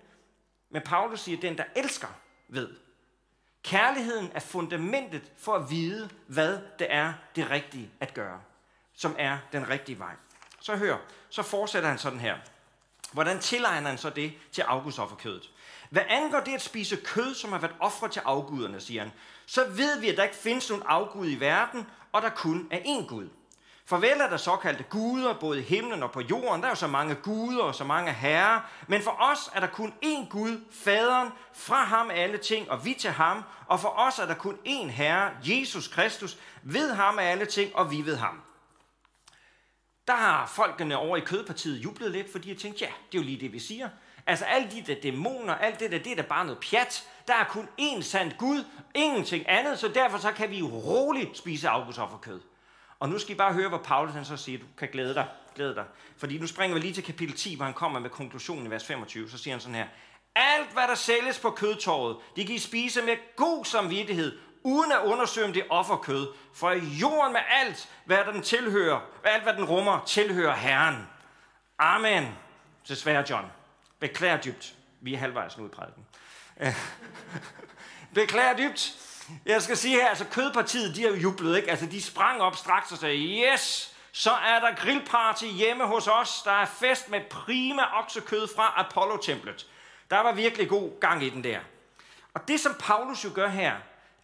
Men 0.71 0.83
Paulus 0.83 1.21
siger, 1.21 1.41
den 1.41 1.59
der 1.59 1.65
elsker, 1.77 2.09
ved. 2.49 2.69
Kærligheden 3.63 4.31
er 4.35 4.41
fundamentet 4.41 5.33
for 5.39 5.55
at 5.55 5.71
vide, 5.71 6.11
hvad 6.27 6.59
det 6.79 6.87
er 6.91 7.13
det 7.37 7.51
rigtige 7.51 7.91
at 8.01 8.15
gøre. 8.15 8.41
Som 8.95 9.17
er 9.19 9.39
den 9.53 9.69
rigtige 9.69 9.99
vej. 9.99 10.15
Så 10.61 10.77
hør, 10.77 10.97
så 11.31 11.43
fortsætter 11.43 11.89
han 11.89 11.99
sådan 11.99 12.21
her. 12.21 12.37
Hvordan 13.13 13.41
tilegner 13.41 13.89
han 13.89 13.99
så 13.99 14.11
det 14.11 14.33
til 14.53 14.63
augustofferkødet? 14.63 15.51
Hvad 15.91 16.03
angår 16.09 16.41
det 16.41 16.55
at 16.55 16.63
spise 16.63 16.97
kød, 16.97 17.35
som 17.35 17.53
har 17.53 17.59
været 17.59 17.75
ofret 17.81 18.13
til 18.13 18.23
afguderne, 18.25 18.81
siger 18.81 19.03
han, 19.03 19.13
så 19.47 19.65
ved 19.69 20.01
vi, 20.01 20.09
at 20.09 20.17
der 20.17 20.23
ikke 20.23 20.37
findes 20.37 20.69
nogen 20.71 20.85
afgud 20.87 21.31
i 21.31 21.41
verden, 21.41 21.87
og 22.13 22.23
der 22.23 22.29
kun 22.29 22.69
er 22.71 22.79
én 22.79 23.07
Gud. 23.07 23.29
Farvel 23.89 24.21
er 24.21 24.29
der 24.29 24.37
såkaldte 24.37 24.83
guder, 24.83 25.35
både 25.35 25.59
i 25.59 25.63
himlen 25.63 26.03
og 26.03 26.13
på 26.13 26.21
jorden. 26.21 26.61
Der 26.61 26.67
er 26.67 26.71
jo 26.71 26.77
så 26.77 26.87
mange 26.87 27.15
guder 27.15 27.63
og 27.63 27.75
så 27.75 27.85
mange 27.85 28.13
herrer. 28.13 28.61
Men 28.89 29.03
for 29.03 29.17
os 29.21 29.51
er 29.55 29.61
der 29.61 29.67
kun 29.67 29.95
én 30.05 30.29
Gud, 30.29 30.61
faderen, 30.71 31.29
fra 31.53 31.85
ham 31.85 32.11
alle 32.11 32.39
ting, 32.39 32.71
og 32.71 32.85
vi 32.85 32.95
til 32.95 33.11
ham. 33.11 33.45
Og 33.67 33.81
for 33.81 33.89
os 33.89 34.19
er 34.19 34.27
der 34.27 34.35
kun 34.35 34.59
én 34.67 34.87
herre, 34.87 35.31
Jesus 35.43 35.89
Kristus. 35.89 36.39
Ved 36.63 36.93
ham 36.93 37.17
er 37.19 37.23
alle 37.23 37.47
ting, 37.47 37.77
og 37.77 37.91
vi 37.91 38.07
ved 38.07 38.17
ham. 38.17 38.43
Der 40.07 40.15
har 40.15 40.47
folkene 40.47 40.97
over 40.97 41.17
i 41.17 41.21
kødpartiet 41.21 41.85
jublet 41.85 42.11
lidt, 42.11 42.33
fordi 42.33 42.49
de 42.49 42.55
har 42.55 42.61
tænkt, 42.61 42.81
ja, 42.81 42.87
det 42.87 43.19
er 43.19 43.23
jo 43.23 43.27
lige 43.27 43.41
det, 43.41 43.53
vi 43.53 43.59
siger. 43.59 43.89
Altså 44.27 44.45
alle 44.45 44.71
de 44.71 44.83
der 44.87 45.01
dæmoner, 45.01 45.55
alt 45.55 45.81
det 45.81 45.93
der, 45.93 45.99
det 45.99 46.13
er 46.13 46.17
da 46.17 46.23
bare 46.23 46.45
noget 46.45 46.61
pjat. 46.71 47.09
Der 47.29 47.35
er 47.35 47.45
kun 47.45 47.69
én 47.81 48.03
sand 48.03 48.33
Gud, 48.39 48.65
ingenting 48.95 49.45
andet, 49.49 49.79
så 49.79 49.89
derfor 49.89 50.19
så 50.19 50.33
kan 50.33 50.51
vi 50.51 50.59
jo 50.59 50.67
roligt 50.67 51.39
spise 51.39 51.69
afgudsofferkød. 51.69 52.41
Og 53.01 53.09
nu 53.09 53.19
skal 53.19 53.35
I 53.35 53.39
bare 53.39 53.53
høre, 53.53 53.69
hvad 53.69 53.79
Paulus 53.79 54.15
han 54.15 54.25
så 54.25 54.37
siger. 54.37 54.59
Du 54.59 54.65
kan 54.79 54.89
glæde 54.93 55.15
dig, 55.15 55.27
glæde 55.55 55.75
dig. 55.75 55.85
Fordi 56.17 56.39
nu 56.39 56.47
springer 56.47 56.75
vi 56.75 56.81
lige 56.81 56.95
til 56.95 57.05
kapitel 57.05 57.37
10, 57.37 57.57
hvor 57.57 57.65
han 57.65 57.75
kommer 57.75 58.01
med 58.01 58.11
konklusionen 58.11 58.67
i 58.67 58.71
vers 58.71 58.85
25. 58.85 59.31
Så 59.31 59.39
siger 59.39 59.55
han 59.55 59.61
sådan 59.61 59.75
her. 59.75 59.87
Alt, 60.35 60.73
hvad 60.73 60.89
der 60.89 60.95
sælges 60.95 61.39
på 61.39 61.51
kødtorvet, 61.51 62.17
det 62.37 62.47
kan 62.47 62.55
I 62.55 62.59
spise 62.59 63.03
med 63.03 63.17
god 63.37 63.65
samvittighed, 63.65 64.39
uden 64.63 64.93
at 64.93 64.99
undersøge, 65.05 65.47
om 65.47 65.53
det 65.53 65.63
er 65.63 65.67
offerkød. 65.71 66.29
For 66.55 66.71
jorden 66.73 67.33
med 67.33 67.41
alt, 67.51 67.89
hvad 68.05 68.19
den 68.33 68.43
tilhører, 68.43 69.01
alt, 69.25 69.43
hvad 69.43 69.53
den 69.53 69.65
rummer, 69.65 70.05
tilhører 70.07 70.55
Herren. 70.55 71.09
Amen. 71.79 72.29
Desværre, 72.89 73.25
John. 73.31 73.56
Beklager 73.99 74.41
dybt. 74.41 74.75
Vi 75.01 75.15
er 75.15 75.19
halvvejs 75.19 75.59
nu 75.59 75.67
i 75.67 75.69
prædiken. 75.69 76.07
Beklager 78.15 78.57
dybt. 78.57 78.95
Jeg 79.47 79.63
skal 79.63 79.77
sige 79.77 79.95
her, 79.95 80.09
altså 80.09 80.25
kødpartiet, 80.25 80.97
de 80.97 81.03
har 81.03 81.09
jo 81.09 81.17
jublet, 81.17 81.57
ikke? 81.57 81.71
Altså 81.71 81.87
de 81.87 82.03
sprang 82.03 82.41
op 82.41 82.57
straks 82.57 82.93
og 82.93 82.99
sagde, 82.99 83.17
yes, 83.17 83.95
så 84.13 84.31
er 84.31 84.61
der 84.61 84.75
grillparty 84.75 85.45
hjemme 85.45 85.87
hos 85.87 86.09
os. 86.09 86.43
Der 86.45 86.51
er 86.53 86.67
fest 86.67 87.11
med 87.11 87.21
prima 87.31 87.83
oksekød 87.99 88.49
fra 88.57 88.75
Apollo-templet. 88.77 89.67
Der 90.11 90.21
var 90.21 90.33
virkelig 90.33 90.69
god 90.69 91.01
gang 91.01 91.23
i 91.23 91.31
den 91.31 91.45
der. 91.45 91.61
Og 92.35 92.49
det, 92.49 92.61
som 92.61 92.75
Paulus 92.81 93.25
jo 93.25 93.31
gør 93.35 93.49
her, 93.49 93.77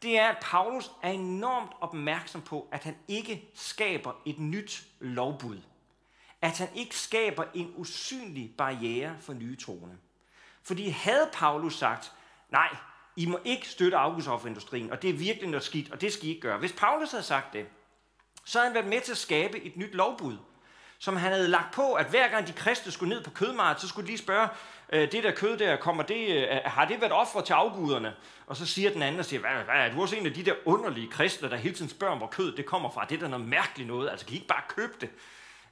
det 0.03 0.19
er, 0.19 0.29
at 0.29 0.39
Paulus 0.43 0.91
er 1.03 1.11
enormt 1.11 1.71
opmærksom 1.81 2.43
på, 2.43 2.69
at 2.73 2.85
han 2.85 2.97
ikke 3.09 3.51
skaber 3.55 4.13
et 4.25 4.39
nyt 4.39 4.83
lovbud 5.01 5.59
at 6.43 6.59
han 6.59 6.69
ikke 6.75 6.97
skaber 6.97 7.45
en 7.55 7.73
usynlig 7.77 8.55
barriere 8.59 9.17
for 9.21 9.33
nye 9.33 9.57
troende. 9.57 9.97
Fordi 10.63 10.89
havde 10.89 11.31
Paulus 11.33 11.79
sagt, 11.79 12.13
nej, 12.51 12.77
I 13.17 13.27
må 13.27 13.39
ikke 13.45 13.69
støtte 13.69 13.97
afgudsofferindustrien, 13.97 14.91
og 14.93 15.03
det 15.03 15.11
er 15.11 15.15
virkelig 15.15 15.49
noget 15.49 15.65
skidt, 15.65 15.93
og 15.93 16.01
det 16.01 16.13
skal 16.13 16.25
I 16.25 16.29
ikke 16.29 16.41
gøre. 16.41 16.59
Hvis 16.59 16.73
Paulus 16.73 17.11
havde 17.11 17.25
sagt 17.25 17.53
det, 17.53 17.67
så 18.45 18.59
havde 18.59 18.69
han 18.69 18.75
været 18.75 18.87
med 18.87 19.01
til 19.01 19.13
at 19.13 19.19
skabe 19.19 19.61
et 19.61 19.77
nyt 19.77 19.95
lovbud, 19.95 20.37
som 20.99 21.17
han 21.17 21.33
havde 21.33 21.49
lagt 21.49 21.75
på, 21.75 21.93
at 21.93 22.07
hver 22.07 22.29
gang 22.29 22.47
de 22.47 22.53
kristne 22.53 22.93
skulle 22.93 23.15
ned 23.15 23.25
på 23.25 23.31
kødmarkedet, 23.31 23.81
så 23.81 23.89
skulle 23.89 24.07
de 24.07 24.11
lige 24.11 24.19
spørge, 24.19 24.49
øh, 24.93 25.13
det 25.13 25.25
der 25.25 25.31
kød 25.31 25.59
der, 25.59 25.77
kommer 25.77 26.03
det, 26.03 26.29
øh, 26.29 26.49
har 26.65 26.85
det 26.85 27.01
været 27.01 27.13
offer 27.13 27.41
til 27.41 27.53
afguderne? 27.53 28.15
Og 28.47 28.57
så 28.57 28.67
siger 28.67 28.91
den 28.91 29.03
anden 29.03 29.19
og 29.19 29.25
siger, 29.25 29.41
hvad, 29.41 29.51
hvad 29.51 29.75
er 29.75 29.95
du 29.95 30.03
også 30.03 30.17
en 30.17 30.27
af 30.27 30.35
de 30.35 30.45
der 30.45 30.55
underlige 30.65 31.11
kristne, 31.11 31.51
der 31.51 31.57
hele 31.57 31.75
tiden 31.75 31.91
spørger, 31.91 32.17
hvor 32.17 32.27
kød 32.27 32.57
det 32.57 32.67
kommer 32.67 32.91
fra? 32.91 33.05
Det 33.05 33.17
er 33.17 33.21
da 33.21 33.29
noget 33.29 33.47
mærkeligt 33.47 33.89
noget, 33.89 34.11
altså 34.11 34.27
kan 34.27 34.33
I 34.33 34.37
ikke 34.37 34.49
bare 34.49 34.63
købe 34.69 34.93
det? 35.01 35.11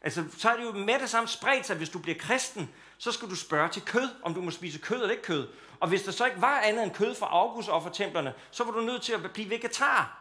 Altså, 0.02 0.24
så 0.38 0.50
er 0.50 0.56
det 0.56 0.64
jo 0.64 0.72
med 0.72 0.98
det 0.98 1.10
samme 1.10 1.28
spredt 1.28 1.66
sig, 1.66 1.76
hvis 1.76 1.88
du 1.88 1.98
bliver 1.98 2.18
kristen, 2.18 2.70
så 2.98 3.12
skal 3.12 3.30
du 3.30 3.36
spørge 3.36 3.68
til 3.68 3.82
kød, 3.82 4.08
om 4.22 4.34
du 4.34 4.40
må 4.40 4.50
spise 4.50 4.78
kød 4.78 4.96
eller 4.96 5.10
ikke 5.10 5.22
kød. 5.22 5.48
Og 5.80 5.88
hvis 5.88 6.02
der 6.02 6.12
så 6.12 6.26
ikke 6.26 6.40
var 6.40 6.60
andet 6.60 6.82
end 6.82 6.94
kød 6.94 7.14
fra 7.14 7.26
augustoffertemplerne, 7.26 8.28
og 8.28 8.32
for 8.32 8.40
templerne, 8.40 8.50
så 8.50 8.64
var 8.64 8.72
du 8.72 8.80
nødt 8.80 9.02
til 9.02 9.12
at 9.12 9.32
blive 9.32 9.50
vegetar. 9.50 10.16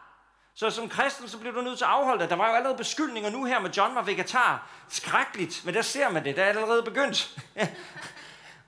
Så 0.54 0.70
som 0.70 0.88
kristen, 0.88 1.28
så 1.28 1.38
bliver 1.38 1.54
du 1.54 1.60
nødt 1.60 1.78
til 1.78 1.84
at 1.84 1.90
afholde 1.90 2.20
dig. 2.20 2.30
Der 2.30 2.36
var 2.36 2.48
jo 2.48 2.54
allerede 2.54 2.76
beskyldninger 2.76 3.30
nu 3.30 3.44
her 3.44 3.60
med 3.60 3.70
John 3.70 3.94
var 3.94 4.02
vegetar. 4.02 4.70
Skrækkeligt, 4.88 5.62
men 5.64 5.74
der 5.74 5.82
ser 5.82 6.10
man 6.10 6.24
det. 6.24 6.36
Der 6.36 6.44
er 6.44 6.48
allerede 6.48 6.82
begyndt. 6.82 7.38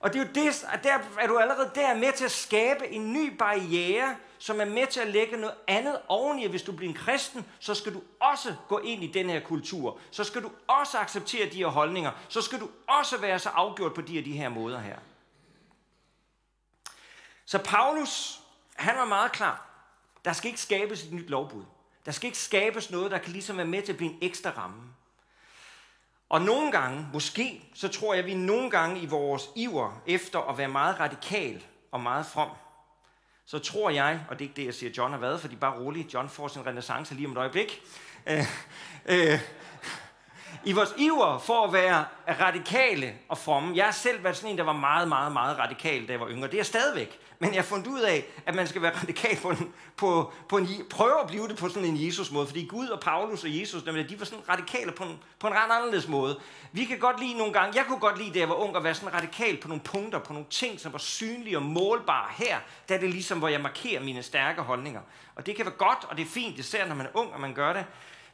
og 0.03 0.13
det 0.13 0.21
er 0.21 0.25
jo 0.27 0.33
det, 0.35 0.65
at 0.73 0.85
der 0.85 0.99
er 1.21 1.27
du 1.27 1.39
allerede 1.39 1.71
der 1.75 1.95
med 1.95 2.13
til 2.13 2.25
at 2.25 2.31
skabe 2.31 2.89
en 2.89 3.13
ny 3.13 3.37
barriere, 3.37 4.17
som 4.39 4.61
er 4.61 4.65
med 4.65 4.87
til 4.87 5.01
at 5.01 5.09
lægge 5.09 5.37
noget 5.37 5.55
andet 5.67 6.01
oveni. 6.09 6.47
Hvis 6.47 6.63
du 6.63 6.73
bliver 6.73 6.91
en 6.91 6.99
kristen, 6.99 7.47
så 7.59 7.75
skal 7.75 7.95
du 7.95 8.03
også 8.21 8.55
gå 8.69 8.79
ind 8.79 9.05
i 9.05 9.07
den 9.07 9.31
her 9.31 9.41
kultur. 9.41 9.99
Så 10.11 10.25
skal 10.25 10.43
du 10.43 10.51
også 10.67 10.99
acceptere 10.99 11.51
de 11.51 11.57
her 11.57 11.67
holdninger. 11.67 12.11
Så 12.29 12.43
skal 12.43 12.61
du 12.61 12.69
også 12.87 13.19
være 13.19 13.39
så 13.39 13.49
afgjort 13.49 13.95
på 13.95 14.01
de 14.01 14.13
her, 14.13 14.23
de 14.23 14.33
her 14.33 14.49
måder 14.49 14.81
her. 14.81 14.99
Så 17.45 17.59
Paulus, 17.59 18.41
han 18.75 18.97
var 18.97 19.05
meget 19.05 19.33
klar. 19.33 19.67
Der 20.25 20.33
skal 20.33 20.49
ikke 20.49 20.61
skabes 20.61 21.03
et 21.03 21.13
nyt 21.13 21.31
lovbud. 21.31 21.65
Der 22.07 22.13
skal 22.13 22.27
ikke 22.27 22.39
skabes 22.39 22.91
noget, 22.91 23.11
der 23.11 23.19
kan 23.19 23.33
ligesom 23.33 23.57
være 23.57 23.67
med 23.67 23.83
til 23.83 23.93
at 23.93 23.97
blive 23.97 24.13
en 24.13 24.19
ekstra 24.23 24.51
ramme. 24.51 24.83
Og 26.33 26.43
nogle 26.43 26.73
gange, 26.73 27.07
måske, 27.13 27.63
så 27.75 27.89
tror 27.89 28.15
jeg, 28.15 28.23
at 28.23 28.27
vi 28.27 28.35
nogle 28.35 28.71
gange 28.71 29.01
i 29.01 29.07
vores 29.07 29.49
iver 29.57 30.03
efter 30.07 30.41
at 30.41 30.59
være 30.59 30.69
meget 30.69 31.01
radikal 31.01 31.65
og 31.91 32.01
meget 32.01 32.27
from, 32.27 32.49
så 33.47 33.59
tror 33.59 33.91
jeg, 33.91 34.21
og 34.29 34.39
det 34.39 34.45
er 34.45 34.49
ikke 34.49 34.57
det, 34.57 34.67
jeg 34.67 34.75
siger, 34.75 34.93
John 34.97 35.13
har 35.13 35.21
været, 35.21 35.41
fordi 35.41 35.57
bare 35.57 35.79
rolig, 35.81 36.15
John 36.15 36.29
får 36.29 36.49
sin 36.49 36.67
renaissance 36.67 37.15
lige 37.15 37.27
om 37.27 37.33
et 37.33 37.39
øjeblik. 37.39 37.83
Øh, 38.27 38.45
øh, 39.07 39.41
I 40.65 40.73
vores 40.73 40.95
iver 40.99 41.39
for 41.39 41.67
at 41.67 41.73
være 41.73 42.05
radikale 42.41 43.15
og 43.29 43.39
fromme. 43.39 43.77
Jeg 43.77 43.85
har 43.85 43.93
selv 43.93 44.25
været 44.25 44.37
sådan 44.37 44.51
en, 44.51 44.59
der 44.59 44.65
var 44.65 44.73
meget, 44.73 45.09
meget, 45.09 45.33
meget 45.33 45.59
radikal, 45.59 46.07
da 46.07 46.13
jeg 46.13 46.21
var 46.21 46.29
yngre. 46.29 46.47
Det 46.47 46.55
er 46.55 46.59
jeg 46.59 46.67
stadigvæk. 46.67 47.21
Men 47.43 47.55
jeg 47.55 47.63
har 47.63 47.67
fundet 47.67 47.87
ud 47.87 48.01
af, 48.01 48.25
at 48.47 48.55
man 48.55 48.67
skal 48.67 48.83
være 48.83 48.93
radikal 49.03 49.37
på 49.37 49.51
en, 49.51 49.73
på, 49.97 50.33
på 50.49 50.59
en, 50.59 50.69
prøve 50.91 51.21
at 51.21 51.27
blive 51.27 51.49
det 51.49 51.57
på 51.57 51.69
sådan 51.69 51.85
en 51.85 52.07
Jesus-måde. 52.07 52.47
Fordi 52.47 52.67
Gud 52.67 52.89
og 52.89 53.01
Paulus 53.01 53.45
og 53.45 53.59
Jesus, 53.61 53.83
de 53.83 54.19
var 54.19 54.25
sådan 54.25 54.49
radikale 54.49 54.93
på 54.93 55.05
en, 55.05 55.19
på 55.39 55.47
en 55.47 55.53
ret 55.53 55.71
anderledes 55.71 56.09
måde. 56.09 56.39
Vi 56.73 56.85
kan 56.85 56.99
godt 56.99 57.21
lide 57.21 57.39
nogle 57.39 57.53
gange, 57.53 57.77
jeg 57.77 57.85
kunne 57.87 57.99
godt 57.99 58.19
lide, 58.19 58.31
da 58.35 58.39
jeg 58.39 58.49
var 58.49 58.55
ung, 58.55 58.77
at 58.77 58.85
være 58.85 58.95
sådan 58.95 59.15
radikal 59.15 59.57
på 59.57 59.69
nogle 59.69 59.83
punkter, 59.83 60.19
på 60.19 60.33
nogle 60.33 60.47
ting, 60.51 60.81
som 60.81 60.93
var 60.93 60.99
synlige 60.99 61.59
og 61.59 61.63
målbare. 61.63 62.29
Her, 62.37 62.59
der 62.89 62.95
er 62.95 62.99
det 62.99 63.11
ligesom, 63.11 63.39
hvor 63.39 63.49
jeg 63.49 63.61
markerer 63.61 64.03
mine 64.03 64.23
stærke 64.23 64.63
holdninger. 64.63 65.01
Og 65.35 65.47
det 65.47 65.57
kan 65.57 65.65
være 65.65 65.75
godt, 65.75 66.05
og 66.09 66.17
det 66.17 66.23
er 66.23 66.31
fint, 66.31 66.59
især 66.59 66.87
når 66.87 66.95
man 66.95 67.07
er 67.07 67.11
ung, 67.15 67.33
og 67.33 67.41
man 67.41 67.55
gør 67.55 67.73
det. 67.73 67.85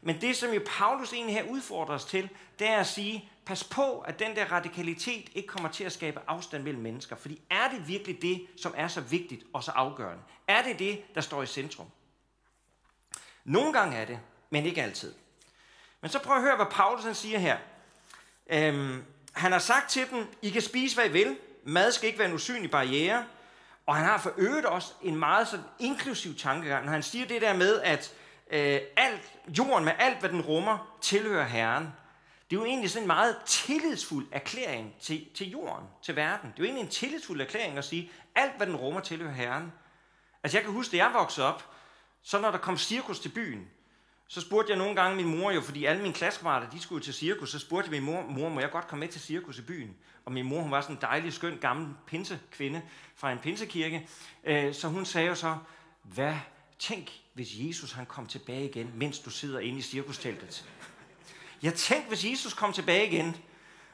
Men 0.03 0.21
det, 0.21 0.37
som 0.37 0.51
jo 0.53 0.61
Paulus 0.67 1.13
egentlig 1.13 1.35
her 1.35 1.43
udfordrer 1.43 1.95
os 1.95 2.05
til, 2.05 2.29
det 2.59 2.69
er 2.69 2.77
at 2.77 2.87
sige, 2.87 3.31
pas 3.47 3.65
på, 3.65 3.99
at 3.99 4.19
den 4.19 4.37
der 4.37 4.53
radikalitet 4.53 5.29
ikke 5.35 5.49
kommer 5.49 5.69
til 5.69 5.85
at 5.85 5.93
skabe 5.93 6.21
afstand 6.27 6.63
mellem 6.63 6.83
mennesker. 6.83 7.17
Fordi 7.17 7.41
er 7.51 7.69
det 7.69 7.89
virkelig 7.89 8.23
det, 8.23 8.47
som 8.57 8.75
er 8.77 8.89
så 8.89 9.01
vigtigt 9.01 9.45
og 9.53 9.65
så 9.65 9.71
afgørende? 9.71 10.23
Er 10.49 10.63
det 10.63 10.79
det, 10.79 11.15
der 11.15 11.21
står 11.21 11.43
i 11.43 11.47
centrum? 11.47 11.87
Nogle 13.45 13.73
gange 13.73 13.97
er 13.97 14.05
det, 14.05 14.21
men 14.51 14.67
ikke 14.67 14.83
altid. 14.83 15.15
Men 16.01 16.11
så 16.11 16.19
prøv 16.19 16.37
at 16.37 16.43
høre, 16.43 16.57
hvad 16.57 16.67
Paulus 16.71 17.05
han 17.05 17.15
siger 17.15 17.39
her. 17.39 17.59
Øhm, 18.47 19.05
han 19.33 19.53
har 19.53 19.59
sagt 19.59 19.91
til 19.91 20.11
dem, 20.11 20.27
I 20.43 20.51
kan 20.51 20.63
spise, 20.63 20.97
hvad 20.97 21.07
I 21.07 21.13
vil. 21.13 21.37
Mad 21.65 21.93
skal 21.93 22.07
ikke 22.07 22.19
være 22.19 22.29
en 22.29 22.35
usynlig 22.35 22.71
barriere. 22.71 23.25
Og 23.87 23.97
han 23.97 24.05
har 24.05 24.19
for 24.19 24.33
øvrigt 24.37 24.67
også 24.67 24.93
en 25.03 25.17
meget 25.17 25.49
sådan 25.49 25.65
inklusiv 25.79 26.37
tankegang, 26.37 26.85
når 26.85 26.93
han 26.93 27.03
siger 27.03 27.27
det 27.27 27.43
der 27.43 27.55
med, 27.55 27.81
at 27.81 28.13
øh, 28.51 28.81
alt, 28.97 29.33
jorden 29.59 29.85
med 29.85 29.93
alt, 29.99 30.19
hvad 30.19 30.31
den 30.31 30.41
rummer, 30.41 30.99
tilhører 31.01 31.47
Herren. 31.47 31.89
Det 32.51 32.57
er 32.57 32.61
jo 32.61 32.65
egentlig 32.65 32.91
sådan 32.91 33.03
en 33.03 33.07
meget 33.07 33.37
tillidsfuld 33.47 34.27
erklæring 34.33 34.95
til, 35.01 35.27
til 35.35 35.51
jorden, 35.51 35.87
til 36.03 36.17
verden. 36.17 36.51
Det 36.51 36.57
er 36.57 36.59
jo 36.59 36.65
egentlig 36.65 36.85
en 36.85 36.91
tillidsfuld 36.91 37.41
erklæring 37.41 37.79
at 37.79 37.85
sige, 37.85 38.11
alt, 38.35 38.57
hvad 38.57 38.67
den 38.67 38.77
rummer, 38.77 39.01
tilhører 39.01 39.33
Herren. 39.33 39.73
Altså 40.43 40.59
jeg 40.59 40.65
kan 40.65 40.73
huske, 40.73 40.93
da 40.93 40.97
jeg 40.97 41.11
voksede 41.15 41.47
op, 41.47 41.65
så 42.23 42.41
når 42.41 42.51
der 42.51 42.59
kom 42.59 42.77
cirkus 42.77 43.21
til 43.21 43.29
byen, 43.29 43.69
så 44.29 44.41
spurgte 44.41 44.71
jeg 44.71 44.79
nogle 44.79 44.95
gange 44.95 45.17
min 45.17 45.39
mor 45.39 45.51
jo, 45.51 45.61
fordi 45.61 45.85
alle 45.85 46.03
mine 46.03 46.15
klassekammerater, 46.15 46.71
de 46.71 46.81
skulle 46.81 47.05
til 47.05 47.15
cirkus, 47.15 47.51
så 47.51 47.59
spurgte 47.59 47.91
jeg 47.93 48.03
min 48.03 48.13
mor, 48.13 48.23
mor, 48.23 48.49
må 48.49 48.61
jeg 48.61 48.71
godt 48.71 48.89
komme 48.89 49.01
med 49.01 49.09
til 49.09 49.21
cirkus 49.21 49.59
i 49.59 49.63
byen? 49.63 49.97
Og 50.25 50.33
min 50.33 50.45
mor, 50.45 50.61
hun 50.61 50.71
var 50.71 50.81
sådan 50.81 50.97
en 50.97 51.03
dejlig, 51.03 51.33
skøn, 51.33 51.59
gammel 51.61 51.95
pinsekvinde 52.07 52.83
fra 53.15 53.33
en 53.33 53.39
pinsekirke. 53.39 54.09
Øh, 54.45 54.75
så 54.75 54.89
hun 54.89 55.05
sagde 55.05 55.29
jo 55.29 55.35
så, 55.35 55.57
hvad, 56.03 56.35
tænk, 56.79 57.11
hvis 57.39 57.49
Jesus 57.55 57.93
han 57.93 58.07
kom 58.07 58.27
tilbage 58.27 58.65
igen, 58.65 58.93
mens 58.95 59.19
du 59.19 59.31
sidder 59.31 59.61
inde 59.61 59.79
i 59.79 59.83
cirkusteltet. 59.83 60.65
Jeg 61.63 61.75
tænkte, 61.75 62.09
hvis 62.09 62.25
Jesus 62.25 62.55
kom 62.55 62.73
tilbage 62.73 63.07
igen, 63.07 63.37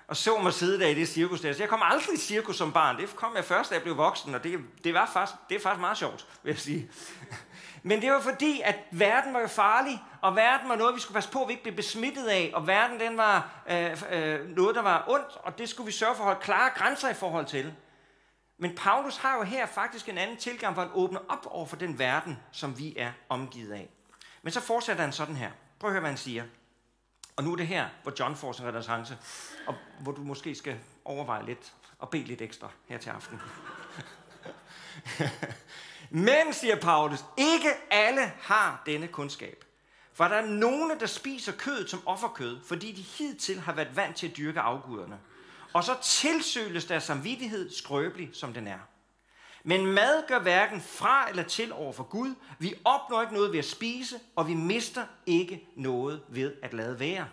og 0.09 0.17
så 0.17 0.39
mig 0.39 0.53
sidde 0.53 0.81
der 0.81 0.87
i 0.87 0.95
det 0.95 1.09
cirkus 1.09 1.41
der. 1.41 1.53
Så 1.53 1.63
jeg 1.63 1.69
kom 1.69 1.81
aldrig 1.83 2.15
i 2.15 2.19
cirkus 2.19 2.57
som 2.57 2.73
barn. 2.73 2.97
Det 2.97 3.17
kom 3.17 3.37
jeg 3.37 3.45
først, 3.45 3.71
da 3.71 3.75
jeg 3.75 3.83
blev 3.83 3.97
voksen, 3.97 4.35
og 4.35 4.45
det, 4.45 4.59
det, 4.85 4.95
var 4.95 5.11
faktisk, 5.13 5.39
det 5.49 5.55
er 5.55 5.61
faktisk 5.61 5.81
meget 5.81 5.99
sjovt, 5.99 6.27
vil 6.43 6.51
jeg 6.51 6.59
sige. 6.59 6.91
Men 7.83 8.03
det 8.03 8.11
var 8.11 8.21
fordi, 8.21 8.61
at 8.65 8.77
verden 8.91 9.35
var 9.35 9.41
jo 9.41 9.47
farlig, 9.47 10.03
og 10.21 10.37
verden 10.37 10.69
var 10.69 10.77
noget, 10.77 10.95
vi 10.95 11.01
skulle 11.01 11.15
passe 11.15 11.31
på, 11.31 11.43
at 11.43 11.49
vi 11.49 11.53
ikke 11.53 11.63
blev 11.63 11.77
besmittet 11.77 12.27
af, 12.27 12.51
og 12.55 12.67
verden 12.67 13.01
den 13.01 13.17
var 13.17 13.63
øh, 13.71 14.03
øh, 14.11 14.57
noget, 14.57 14.75
der 14.75 14.83
var 14.83 15.05
ondt, 15.09 15.37
og 15.43 15.59
det 15.59 15.69
skulle 15.69 15.87
vi 15.87 15.93
sørge 15.93 16.15
for 16.15 16.23
at 16.23 16.27
holde 16.27 16.41
klare 16.45 16.71
grænser 16.77 17.11
i 17.11 17.15
forhold 17.15 17.47
til. 17.47 17.73
Men 18.65 18.75
Paulus 18.75 19.17
har 19.17 19.37
jo 19.37 19.43
her 19.43 19.67
faktisk 19.67 20.09
en 20.09 20.19
anden 20.19 20.37
tilgang, 20.37 20.75
hvor 20.75 20.83
han 20.83 20.93
åbner 20.95 21.21
op 21.29 21.47
over 21.51 21.67
for 21.67 21.77
den 21.77 21.99
verden, 21.99 22.39
som 22.53 22.79
vi 22.79 22.95
er 22.97 23.13
omgivet 23.29 23.73
af. 23.73 23.89
Men 24.43 24.53
så 24.53 24.61
fortsætter 24.61 25.03
han 25.03 25.13
sådan 25.13 25.37
her. 25.37 25.51
Prøv 25.79 25.91
at 25.91 25.93
høre, 25.93 26.01
hvad 26.01 26.11
han 26.11 26.19
siger. 26.19 26.45
Og 27.37 27.45
nu 27.45 27.53
er 27.53 27.57
det 27.57 27.67
her, 27.67 27.89
hvor 28.03 28.13
John 28.21 28.37
får 28.37 28.53
sin 28.53 28.67
renaissance, 28.67 29.19
og 29.67 29.75
hvor 30.01 30.13
du 30.13 30.23
måske 30.23 30.55
skal 30.55 30.79
overveje 31.05 31.47
lidt 31.47 31.73
og 31.99 32.11
bede 32.11 32.25
lidt 32.25 32.43
ekstra 32.43 32.69
her 32.89 32.99
til 32.99 33.11
aften. 33.11 33.41
Men, 36.29 36.53
siger 36.53 36.81
Paulus, 36.81 37.25
ikke 37.37 37.71
alle 37.91 38.33
har 38.41 38.83
denne 38.87 39.09
kundskab. 39.09 39.65
For 40.13 40.25
der 40.25 40.37
er 40.37 40.47
nogle, 40.47 41.01
der 41.01 41.07
spiser 41.07 41.53
kød 41.53 41.89
som 41.89 42.03
offerkød, 42.07 42.61
fordi 42.65 42.93
de 42.93 43.03
hidtil 43.03 43.61
har 43.61 43.73
været 43.73 43.97
vant 43.97 44.17
til 44.17 44.29
at 44.29 44.37
dyrke 44.37 44.61
afguderne. 44.61 45.19
Og 45.75 45.85
så 45.85 45.97
tilsøles 46.03 46.85
deres 46.85 47.05
samvittighed 47.05 47.71
skrøbelig, 47.71 48.31
som 48.33 48.53
den 48.53 48.67
er. 48.67 48.79
Men 49.65 49.87
mad 49.87 50.29
gør 50.29 50.39
hverken 50.39 50.81
fra 50.81 51.29
eller 51.29 51.43
til 51.43 51.73
over 51.73 51.93
for 51.93 52.05
Gud. 52.05 52.35
Vi 52.59 52.75
opnår 52.85 53.21
ikke 53.21 53.35
noget 53.35 53.53
ved 53.53 53.59
at 53.59 53.65
spise, 53.65 54.21
og 54.37 54.49
vi 54.49 54.55
mister 54.55 55.07
ikke 55.27 55.69
noget 55.77 56.23
ved 56.29 56.55
at 56.63 56.75
lade 56.75 57.01
være. 57.01 57.29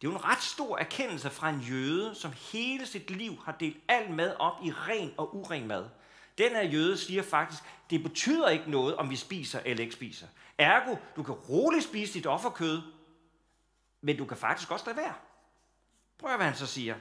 Det 0.00 0.06
er 0.06 0.12
jo 0.12 0.18
en 0.18 0.24
ret 0.24 0.42
stor 0.42 0.78
erkendelse 0.78 1.30
fra 1.30 1.50
en 1.50 1.60
jøde, 1.60 2.14
som 2.14 2.32
hele 2.52 2.86
sit 2.86 3.10
liv 3.10 3.36
har 3.44 3.52
delt 3.52 3.76
al 3.88 4.10
mad 4.10 4.36
op 4.38 4.54
i 4.64 4.70
ren 4.72 5.14
og 5.16 5.36
uren 5.36 5.66
mad. 5.66 5.84
Den 6.38 6.50
her 6.50 6.62
jøde 6.62 6.98
siger 6.98 7.22
faktisk, 7.22 7.62
det 7.90 8.02
betyder 8.02 8.48
ikke 8.48 8.70
noget, 8.70 8.96
om 8.96 9.10
vi 9.10 9.16
spiser 9.16 9.60
eller 9.64 9.82
ikke 9.82 9.94
spiser. 9.94 10.26
Ergo, 10.58 10.96
du 11.16 11.22
kan 11.22 11.34
roligt 11.34 11.84
spise 11.84 12.14
dit 12.14 12.26
offerkød, 12.26 12.82
men 14.00 14.16
du 14.16 14.24
kan 14.24 14.36
faktisk 14.36 14.70
også 14.70 14.86
lade 14.86 14.96
være. 14.96 15.14
Prøv 16.18 16.36
hvad 16.36 16.46
han 16.46 16.56
så 16.56 16.66
siger. 16.66 16.94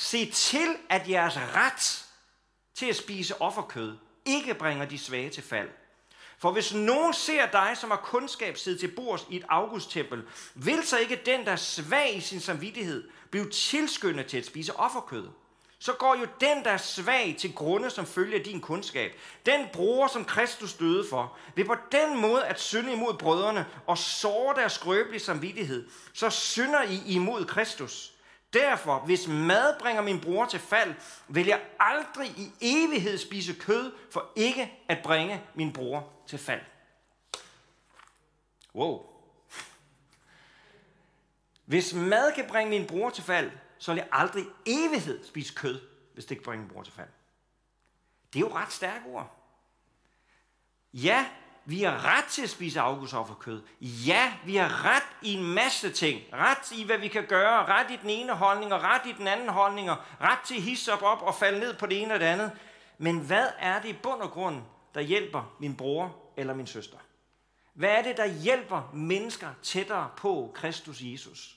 Se 0.00 0.30
til, 0.30 0.76
at 0.88 1.08
jeres 1.08 1.36
ret 1.36 2.06
til 2.74 2.86
at 2.86 2.96
spise 2.96 3.42
offerkød 3.42 3.96
ikke 4.24 4.54
bringer 4.54 4.84
de 4.84 4.98
svage 4.98 5.30
til 5.30 5.42
fald. 5.42 5.68
For 6.38 6.52
hvis 6.52 6.74
nogen 6.74 7.14
ser 7.14 7.46
dig, 7.46 7.76
som 7.80 7.90
har 7.90 8.00
kundskab 8.04 8.56
sidde 8.56 8.78
til 8.78 8.88
bords 8.88 9.26
i 9.30 9.36
et 9.36 9.44
augusttempel, 9.48 10.22
vil 10.54 10.86
så 10.86 10.98
ikke 10.98 11.20
den, 11.26 11.44
der 11.44 11.52
er 11.52 11.56
svag 11.56 12.16
i 12.16 12.20
sin 12.20 12.40
samvittighed, 12.40 13.10
blive 13.30 13.50
tilskyndet 13.50 14.26
til 14.26 14.38
at 14.38 14.46
spise 14.46 14.76
offerkød? 14.76 15.28
så 15.78 15.92
går 15.92 16.16
jo 16.20 16.26
den, 16.40 16.64
der 16.64 16.70
er 16.70 16.76
svag 16.76 17.36
til 17.38 17.54
grunde, 17.54 17.90
som 17.90 18.06
følger 18.06 18.42
din 18.42 18.60
kundskab. 18.60 19.12
Den 19.46 19.66
bror, 19.72 20.06
som 20.06 20.24
Kristus 20.24 20.74
døde 20.74 21.06
for, 21.10 21.36
vil 21.54 21.64
på 21.64 21.76
den 21.92 22.20
måde 22.20 22.44
at 22.44 22.60
synde 22.60 22.92
imod 22.92 23.14
brødrene 23.14 23.66
og 23.86 23.98
såre 23.98 24.54
deres 24.54 24.72
skrøbelige 24.72 25.20
samvittighed, 25.20 25.88
så 26.12 26.30
synder 26.30 26.82
I 26.82 27.02
imod 27.06 27.44
Kristus. 27.44 28.12
Derfor, 28.52 28.98
hvis 28.98 29.28
mad 29.28 29.78
bringer 29.80 30.02
min 30.02 30.20
bror 30.20 30.46
til 30.46 30.60
fald, 30.60 30.94
vil 31.28 31.46
jeg 31.46 31.66
aldrig 31.80 32.28
i 32.28 32.52
evighed 32.60 33.18
spise 33.18 33.54
kød, 33.54 33.92
for 34.10 34.32
ikke 34.36 34.78
at 34.88 34.98
bringe 35.02 35.42
min 35.54 35.72
bror 35.72 36.12
til 36.26 36.38
fald. 36.38 36.60
Wow. 38.74 39.06
Hvis 41.64 41.94
mad 41.94 42.32
kan 42.32 42.48
bringe 42.48 42.70
min 42.70 42.86
bror 42.86 43.10
til 43.10 43.24
fald, 43.24 43.50
så 43.78 43.92
vil 43.92 43.98
jeg 43.98 44.08
aldrig 44.12 44.46
evighed 44.66 45.26
spise 45.26 45.54
kød, 45.54 45.80
hvis 46.14 46.24
det 46.24 46.30
ikke 46.30 46.44
bringer 46.44 46.66
min 46.66 46.74
bror 46.74 46.82
til 46.82 46.92
fald. 46.92 47.08
Det 48.32 48.36
er 48.36 48.40
jo 48.40 48.54
ret 48.54 48.72
stærke 48.72 49.06
ord. 49.06 49.36
Ja, 50.92 51.28
vi 51.68 51.82
har 51.82 52.16
ret 52.16 52.24
til 52.24 52.42
at 52.42 52.50
spise 52.50 52.80
kød. 53.40 53.62
Ja, 53.80 54.32
vi 54.44 54.56
har 54.56 54.84
ret 54.84 55.06
i 55.22 55.34
en 55.34 55.54
masse 55.54 55.90
ting. 55.90 56.20
Ret 56.32 56.72
i, 56.72 56.84
hvad 56.84 56.98
vi 56.98 57.08
kan 57.08 57.26
gøre. 57.26 57.66
Ret 57.66 57.90
i 57.90 57.96
den 58.02 58.10
ene 58.10 58.32
holdning, 58.32 58.74
og 58.74 58.82
ret 58.82 59.00
i 59.06 59.12
den 59.12 59.26
anden 59.26 59.48
holdning. 59.48 59.90
Og 59.90 59.96
ret 60.20 60.38
til 60.44 60.54
at 60.54 60.62
hisse 60.62 60.92
op, 60.92 61.02
op 61.02 61.22
og 61.22 61.34
falde 61.34 61.60
ned 61.60 61.74
på 61.74 61.86
det 61.86 62.02
ene 62.02 62.14
og 62.14 62.20
det 62.20 62.26
andet. 62.26 62.52
Men 62.98 63.18
hvad 63.18 63.46
er 63.58 63.80
det 63.80 63.88
i 63.88 63.92
bund 63.92 64.20
og 64.20 64.30
grund, 64.30 64.62
der 64.94 65.00
hjælper 65.00 65.54
min 65.60 65.76
bror 65.76 66.16
eller 66.36 66.54
min 66.54 66.66
søster? 66.66 66.98
Hvad 67.74 67.90
er 67.90 68.02
det, 68.02 68.16
der 68.16 68.26
hjælper 68.26 68.90
mennesker 68.94 69.48
tættere 69.62 70.10
på 70.16 70.52
Kristus 70.54 70.98
Jesus? 71.00 71.56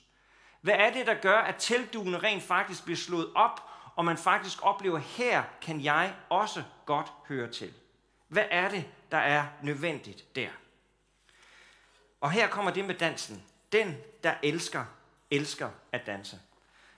Hvad 0.60 0.74
er 0.74 0.92
det, 0.92 1.06
der 1.06 1.14
gør, 1.14 1.38
at 1.38 1.54
teltduene 1.58 2.18
rent 2.18 2.42
faktisk 2.42 2.84
bliver 2.84 2.96
slået 2.96 3.28
op, 3.34 3.60
og 3.96 4.04
man 4.04 4.16
faktisk 4.16 4.58
oplever, 4.62 4.98
her 4.98 5.42
kan 5.62 5.84
jeg 5.84 6.14
også 6.30 6.62
godt 6.86 7.12
høre 7.28 7.50
til? 7.50 7.72
Hvad 8.28 8.44
er 8.50 8.68
det, 8.68 8.84
der 9.12 9.18
er 9.18 9.46
nødvendigt 9.62 10.36
der? 10.36 10.48
Og 12.20 12.30
her 12.30 12.48
kommer 12.48 12.70
det 12.70 12.84
med 12.84 12.94
dansen. 12.94 13.42
Den, 13.72 13.96
der 14.22 14.34
elsker, 14.42 14.84
elsker 15.30 15.70
at 15.92 16.06
danse. 16.06 16.40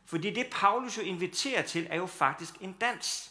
Fordi 0.06 0.30
det, 0.30 0.46
Paulus 0.52 0.98
jo 0.98 1.02
inviterer 1.02 1.62
til, 1.62 1.86
er 1.90 1.96
jo 1.96 2.06
faktisk 2.06 2.54
en 2.60 2.72
dans. 2.72 3.30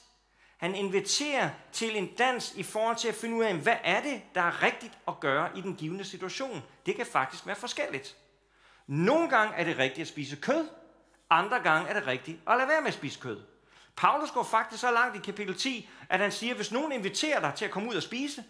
Han 0.58 0.76
inviterer 0.76 1.50
til 1.72 1.98
en 1.98 2.16
dans 2.16 2.54
i 2.56 2.64
forhold 2.64 2.98
til 2.98 3.08
at 3.08 3.16
finde 3.16 3.36
ud 3.36 3.44
af, 3.44 3.56
hvad 3.56 3.78
er 3.84 4.02
det, 4.02 4.22
der 4.36 4.42
er 4.42 4.64
rigtigt 4.64 4.98
at 5.08 5.20
gøre 5.20 5.58
i 5.58 5.62
den 5.62 5.76
givende 5.76 6.06
situation. 6.06 6.64
Det 6.86 6.96
kan 6.96 7.06
faktisk 7.06 7.48
være 7.48 7.56
forskelligt. 7.56 8.16
Nogle 8.88 9.30
gange 9.30 9.56
er 9.56 9.64
det 9.64 9.78
rigtigt 9.78 10.02
at 10.02 10.08
spise 10.08 10.36
kød, 10.36 10.68
andre 11.30 11.60
gange 11.60 11.90
er 11.90 11.94
det 11.94 12.08
rigtigt 12.08 12.40
at 12.48 12.58
lade 12.58 12.70
være 12.70 12.82
med 12.82 12.88
at 12.88 12.94
spise 12.94 13.20
kød. 13.20 13.42
Paulus 13.96 14.32
går 14.32 14.44
faktisk 14.44 14.82
så 14.82 14.92
langt 14.92 15.16
i 15.16 15.20
kapitel 15.20 15.56
10, 15.56 15.90
at 16.10 16.20
han 16.20 16.32
siger, 16.32 16.52
at 16.52 16.58
hvis 16.58 16.72
nogen 16.72 16.92
inviterer 16.92 17.40
dig 17.40 17.54
til 17.56 17.66
at 17.66 17.72
komme 17.72 17.90
ud 17.90 17.96
og 17.96 18.04
spise, 18.04 18.44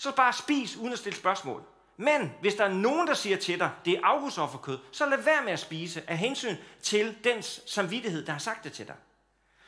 så 0.00 0.12
bare 0.12 0.32
spis 0.32 0.76
uden 0.76 0.92
at 0.92 0.98
stille 0.98 1.18
spørgsmål. 1.18 1.62
Men 1.96 2.32
hvis 2.40 2.54
der 2.54 2.64
er 2.64 2.72
nogen, 2.72 3.06
der 3.06 3.14
siger 3.14 3.36
til 3.36 3.58
dig, 3.58 3.70
det 3.84 3.92
er 3.92 4.00
afgudsofferkød, 4.02 4.78
så 4.92 5.06
lad 5.06 5.18
være 5.18 5.42
med 5.44 5.52
at 5.52 5.58
spise 5.58 6.02
af 6.06 6.18
hensyn 6.18 6.56
til 6.82 7.16
dens 7.24 7.60
samvittighed, 7.66 8.26
der 8.26 8.32
har 8.32 8.38
sagt 8.38 8.64
det 8.64 8.72
til 8.72 8.86
dig. 8.86 8.94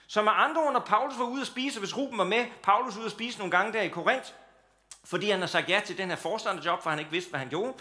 Så 0.07 0.23
med 0.23 0.33
andre 0.35 0.62
ord, 0.62 0.73
når 0.73 0.81
Paulus 0.81 1.18
var 1.18 1.25
ude 1.25 1.40
at 1.40 1.47
spise, 1.47 1.79
hvis 1.79 1.97
Ruben 1.97 2.18
var 2.18 2.25
med, 2.25 2.45
Paulus 2.62 2.97
ude 2.97 3.07
at 3.07 3.12
spise 3.12 3.38
nogle 3.38 3.51
gange 3.51 3.73
der 3.73 3.81
i 3.81 3.88
Korinth, 3.88 4.33
fordi 5.05 5.31
han 5.31 5.40
har 5.40 5.47
sagt 5.47 5.68
ja 5.68 5.81
til 5.85 5.99
den 5.99 6.09
her 6.09 6.16
forstanderjob, 6.16 6.83
for 6.83 6.90
han 6.90 6.99
ikke 6.99 7.11
vidste, 7.11 7.31
hvad 7.31 7.40
han 7.40 7.49
gjorde, 7.49 7.75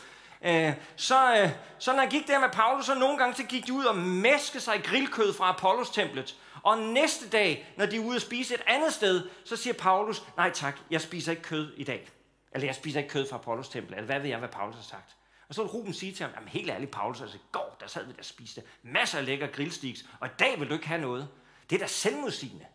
øh, 0.45 0.73
så, 0.95 1.35
øh, 1.35 1.49
så 1.79 1.91
når 1.93 1.99
han 1.99 2.09
gik 2.09 2.27
der 2.27 2.39
med 2.39 2.49
Paulus, 2.49 2.85
så 2.85 2.95
nogle 2.95 3.17
gange 3.17 3.35
så 3.35 3.43
gik 3.43 3.67
de 3.67 3.73
ud 3.73 3.85
og 3.85 3.97
mæske 3.97 4.59
sig 4.59 4.83
grillkød 4.83 5.33
fra 5.33 5.49
Apollos-templet. 5.49 6.35
Og 6.63 6.77
næste 6.77 7.29
dag, 7.29 7.73
når 7.77 7.85
de 7.85 7.95
er 7.95 7.99
ude 7.99 8.15
at 8.15 8.21
spise 8.21 8.53
et 8.53 8.61
andet 8.67 8.93
sted, 8.93 9.29
så 9.45 9.55
siger 9.55 9.73
Paulus, 9.73 10.23
nej 10.37 10.51
tak, 10.51 10.77
jeg 10.89 11.01
spiser 11.01 11.31
ikke 11.31 11.43
kød 11.43 11.73
i 11.77 11.83
dag. 11.83 12.09
Eller 12.51 12.67
jeg 12.67 12.75
spiser 12.75 12.99
ikke 12.99 13.09
kød 13.11 13.29
fra 13.29 13.35
Apollos 13.35 13.69
tempel. 13.69 13.93
Eller 13.93 14.05
hvad 14.05 14.19
ved 14.19 14.29
jeg, 14.29 14.39
hvad 14.39 14.49
Paulus 14.49 14.75
har 14.75 14.83
sagt. 14.83 15.15
Og 15.49 15.55
så 15.55 15.63
vil 15.63 15.71
Ruben 15.71 15.93
sige 15.93 16.11
til 16.11 16.25
ham, 16.25 16.35
jamen 16.35 16.49
helt 16.49 16.69
ærligt 16.69 16.91
Paulus, 16.91 17.21
altså 17.21 17.37
i 17.37 17.41
går, 17.51 17.77
der 17.79 17.87
sad 17.87 18.05
vi 18.05 18.11
der 18.11 18.17
og 18.19 18.25
spiste 18.25 18.63
masser 18.83 19.17
af 19.17 19.25
lækker 19.25 19.47
grillstiks, 19.47 20.05
og 20.19 20.27
i 20.27 20.31
dag 20.39 20.59
vil 20.59 20.69
du 20.69 20.73
ikke 20.73 20.87
have 20.87 21.01
noget. 21.01 21.29
Det 21.69 21.75
er 21.75 21.79
da 21.79 21.87
selvmodsigende. 21.87 22.65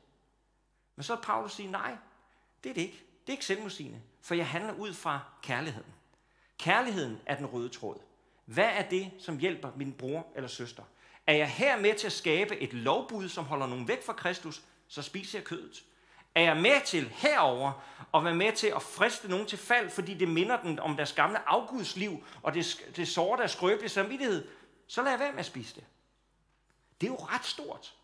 Men 0.96 1.02
så 1.02 1.16
Paulus 1.16 1.52
sige, 1.52 1.70
nej, 1.70 1.96
det 2.64 2.70
er 2.70 2.74
det 2.74 2.80
ikke. 2.80 3.02
Det 3.20 3.28
er 3.28 3.32
ikke 3.32 3.44
selvmodsigende, 3.44 4.00
for 4.22 4.34
jeg 4.34 4.48
handler 4.48 4.72
ud 4.72 4.94
fra 4.94 5.20
kærligheden. 5.42 5.92
Kærligheden 6.58 7.20
er 7.26 7.36
den 7.36 7.46
røde 7.46 7.68
tråd. 7.68 7.98
Hvad 8.44 8.68
er 8.72 8.88
det, 8.88 9.10
som 9.18 9.38
hjælper 9.38 9.70
min 9.76 9.92
bror 9.92 10.26
eller 10.34 10.48
søster? 10.48 10.82
Er 11.26 11.34
jeg 11.34 11.50
her 11.50 11.80
med 11.80 11.94
til 11.94 12.06
at 12.06 12.12
skabe 12.12 12.56
et 12.56 12.72
lovbud, 12.72 13.28
som 13.28 13.44
holder 13.44 13.66
nogen 13.66 13.88
væk 13.88 14.04
fra 14.04 14.12
Kristus, 14.12 14.62
så 14.88 15.02
spiser 15.02 15.38
jeg 15.38 15.44
kødet. 15.44 15.84
Er 16.36 16.42
jeg 16.42 16.56
med 16.56 16.80
til 16.84 17.08
herover 17.08 17.72
at 18.14 18.24
være 18.24 18.34
med 18.34 18.52
til 18.52 18.66
at 18.66 18.82
friste 18.82 19.28
nogen 19.28 19.46
til 19.46 19.58
fald, 19.58 19.90
fordi 19.90 20.14
det 20.14 20.28
minder 20.28 20.62
dem 20.62 20.78
om 20.78 20.96
deres 20.96 21.12
gamle 21.12 21.48
afgudsliv, 21.48 22.24
og 22.42 22.54
det, 22.54 22.84
det 22.96 23.08
sårer 23.08 23.36
deres 23.36 23.50
skrøbelige 23.50 23.88
samvittighed, 23.88 24.48
så 24.86 25.02
lad 25.02 25.10
jeg 25.10 25.20
være 25.20 25.30
med 25.32 25.38
at 25.38 25.46
spise 25.46 25.74
det. 25.74 25.84
Det 27.00 27.06
er 27.06 27.10
jo 27.10 27.16
ret 27.16 27.44
stort. 27.44 27.94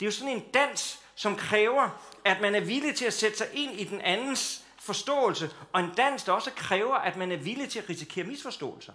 Det 0.00 0.06
er 0.06 0.10
jo 0.10 0.12
sådan 0.12 0.36
en 0.36 0.44
dans, 0.54 1.00
som 1.14 1.36
kræver, 1.36 1.88
at 2.24 2.40
man 2.40 2.54
er 2.54 2.60
villig 2.60 2.94
til 2.96 3.04
at 3.04 3.12
sætte 3.12 3.38
sig 3.38 3.46
ind 3.52 3.80
i 3.80 3.84
den 3.84 4.00
andens 4.00 4.64
forståelse, 4.78 5.50
og 5.72 5.80
en 5.80 5.90
dans, 5.96 6.24
der 6.24 6.32
også 6.32 6.50
kræver, 6.50 6.94
at 6.94 7.16
man 7.16 7.32
er 7.32 7.36
villig 7.36 7.68
til 7.68 7.78
at 7.78 7.88
risikere 7.88 8.24
misforståelser. 8.24 8.92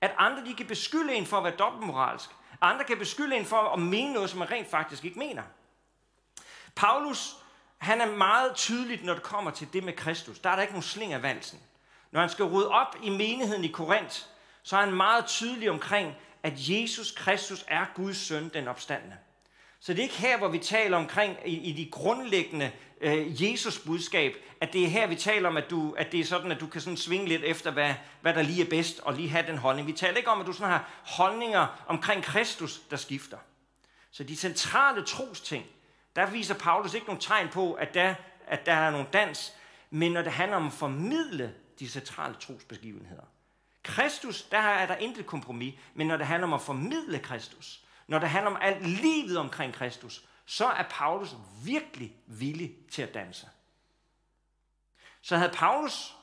At 0.00 0.14
andre 0.18 0.44
de 0.44 0.54
kan 0.54 0.66
beskylde 0.66 1.14
en 1.14 1.26
for 1.26 1.36
at 1.36 1.44
være 1.44 1.56
dobbeltmoralsk. 1.56 2.30
Andre 2.60 2.84
kan 2.84 2.98
beskylde 2.98 3.36
en 3.36 3.44
for 3.44 3.56
at 3.56 3.78
mene 3.78 4.12
noget, 4.12 4.30
som 4.30 4.38
man 4.38 4.50
rent 4.50 4.70
faktisk 4.70 5.04
ikke 5.04 5.18
mener. 5.18 5.42
Paulus, 6.74 7.36
han 7.80 8.00
er 8.00 8.06
meget 8.06 8.54
tydeligt, 8.54 9.04
når 9.04 9.14
det 9.14 9.22
kommer 9.22 9.50
til 9.50 9.68
det 9.72 9.84
med 9.84 9.92
Kristus. 9.92 10.38
Der 10.38 10.50
er 10.50 10.54
der 10.54 10.62
ikke 10.62 10.72
nogen 10.72 10.82
sling 10.82 11.12
af 11.12 11.22
valsen. 11.22 11.58
Når 12.12 12.20
han 12.20 12.30
skal 12.30 12.44
rydde 12.44 12.68
op 12.68 12.96
i 13.02 13.10
menigheden 13.10 13.64
i 13.64 13.68
Korinth, 13.68 14.16
så 14.62 14.76
er 14.76 14.80
han 14.80 14.94
meget 14.94 15.26
tydelig 15.26 15.70
omkring, 15.70 16.14
at 16.42 16.52
Jesus 16.56 17.10
Kristus 17.12 17.64
er 17.68 17.86
Guds 17.94 18.16
søn, 18.16 18.48
den 18.54 18.68
opstandende. 18.68 19.16
Så 19.80 19.92
det 19.92 19.98
er 19.98 20.02
ikke 20.02 20.18
her, 20.18 20.38
hvor 20.38 20.48
vi 20.48 20.58
taler 20.58 20.96
omkring 20.96 21.36
i, 21.46 21.56
i 21.56 21.72
de 21.72 21.90
grundlæggende 21.90 22.70
øh, 23.00 23.42
Jesus 23.42 23.78
budskab, 23.78 24.36
at 24.60 24.72
det 24.72 24.84
er 24.84 24.88
her, 24.88 25.06
vi 25.06 25.16
taler 25.16 25.48
om, 25.48 25.56
at, 25.56 25.70
du, 25.70 25.94
at 25.98 26.12
det 26.12 26.20
er 26.20 26.24
sådan, 26.24 26.52
at 26.52 26.60
du 26.60 26.66
kan 26.66 26.80
sådan 26.80 26.96
svinge 26.96 27.28
lidt 27.28 27.42
efter, 27.44 27.70
hvad, 27.70 27.94
hvad 28.20 28.34
der 28.34 28.42
lige 28.42 28.64
er 28.64 28.70
bedst, 28.70 29.00
og 29.00 29.14
lige 29.14 29.28
have 29.28 29.46
den 29.46 29.58
holdning. 29.58 29.88
Vi 29.88 29.92
taler 29.92 30.16
ikke 30.16 30.30
om, 30.30 30.40
at 30.40 30.46
du 30.46 30.52
sådan 30.52 30.68
har 30.68 30.88
holdninger 31.04 31.84
omkring 31.86 32.22
Kristus, 32.22 32.80
der 32.90 32.96
skifter. 32.96 33.38
Så 34.10 34.24
de 34.24 34.36
centrale 34.36 35.04
trosting, 35.04 35.66
der 36.16 36.26
viser 36.26 36.54
Paulus 36.54 36.94
ikke 36.94 37.06
nogen 37.06 37.20
tegn 37.20 37.48
på, 37.48 37.72
at 37.72 37.94
der, 37.94 38.14
at 38.46 38.66
der 38.66 38.74
er 38.74 38.90
nogen 38.90 39.06
dans, 39.12 39.52
men 39.90 40.12
når 40.12 40.22
det 40.22 40.32
handler 40.32 40.56
om 40.56 40.66
at 40.66 40.72
formidle 40.72 41.54
de 41.78 41.88
centrale 41.88 42.34
trosbegivenheder. 42.34 43.22
Kristus, 43.82 44.42
der 44.42 44.58
er 44.58 44.86
der 44.86 44.96
intet 44.96 45.26
kompromis, 45.26 45.74
men 45.94 46.06
når 46.06 46.16
det 46.16 46.26
handler 46.26 46.46
om 46.46 46.52
at 46.52 46.60
formidle 46.60 47.18
Kristus, 47.18 47.84
når 48.06 48.18
det 48.18 48.28
handler 48.28 48.50
om 48.50 48.58
alt 48.60 48.86
livet 48.86 49.38
omkring 49.38 49.74
Kristus, 49.74 50.24
så 50.46 50.66
er 50.66 50.82
Paulus 50.90 51.34
virkelig 51.64 52.16
villig 52.26 52.74
til 52.90 53.02
at 53.02 53.14
danse. 53.14 53.48
Så 55.22 55.36
havde 55.36 55.52
Paulus 55.54 56.16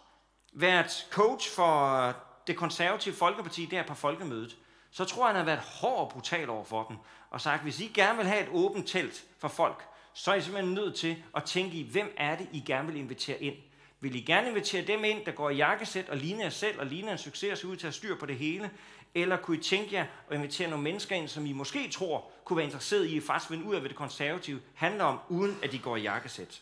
været 0.53 1.07
coach 1.11 1.55
for 1.55 2.13
det 2.47 2.57
konservative 2.57 3.15
Folkeparti 3.15 3.65
der 3.65 3.83
på 3.83 3.93
folkemødet, 3.93 4.57
så 4.91 5.05
tror 5.05 5.23
jeg, 5.23 5.27
han 5.27 5.35
havde 5.35 5.47
været 5.47 5.59
hård 5.59 5.99
og 5.99 6.09
brutal 6.09 6.49
over 6.49 6.63
for 6.63 6.83
dem, 6.83 6.97
og 7.29 7.41
sagt, 7.41 7.63
hvis 7.63 7.79
I 7.79 7.91
gerne 7.93 8.17
vil 8.17 8.27
have 8.27 8.43
et 8.43 8.49
åbent 8.51 8.87
telt 8.87 9.23
for 9.39 9.47
folk, 9.47 9.83
så 10.13 10.31
er 10.31 10.35
I 10.35 10.41
simpelthen 10.41 10.73
nødt 10.73 10.95
til 10.95 11.23
at 11.35 11.43
tænke 11.43 11.77
i, 11.77 11.89
hvem 11.91 12.13
er 12.17 12.37
det, 12.37 12.47
I 12.53 12.63
gerne 12.65 12.87
vil 12.87 12.97
invitere 12.97 13.43
ind. 13.43 13.55
Vil 13.99 14.15
I 14.15 14.21
gerne 14.21 14.49
invitere 14.49 14.85
dem 14.85 15.03
ind, 15.03 15.25
der 15.25 15.31
går 15.31 15.49
i 15.49 15.55
jakkesæt 15.55 16.09
og 16.09 16.17
ligner 16.17 16.43
jer 16.43 16.49
selv, 16.49 16.79
og 16.79 16.85
ligner 16.85 17.11
en 17.11 17.17
succes 17.17 17.51
og 17.51 17.57
ser 17.57 17.67
ud 17.67 17.75
til 17.75 17.87
at 17.87 17.93
styr 17.93 18.15
på 18.15 18.25
det 18.25 18.35
hele? 18.35 18.71
Eller 19.15 19.37
kunne 19.37 19.57
I 19.57 19.61
tænke 19.61 19.95
jer 19.95 20.05
at 20.29 20.35
invitere 20.35 20.69
nogle 20.69 20.83
mennesker 20.83 21.15
ind, 21.15 21.27
som 21.27 21.45
I 21.45 21.53
måske 21.53 21.89
tror 21.91 22.31
kunne 22.45 22.57
være 22.57 22.65
interesseret 22.65 23.05
i 23.05 23.17
at 23.17 23.23
faktisk 23.23 23.51
vende 23.51 23.65
ud 23.65 23.75
af, 23.75 23.81
hvad 23.81 23.89
det 23.89 23.97
konservative 23.97 24.61
handler 24.75 25.03
om, 25.03 25.19
uden 25.29 25.59
at 25.63 25.71
de 25.71 25.79
går 25.79 25.95
i 25.95 26.01
jakkesæt? 26.01 26.61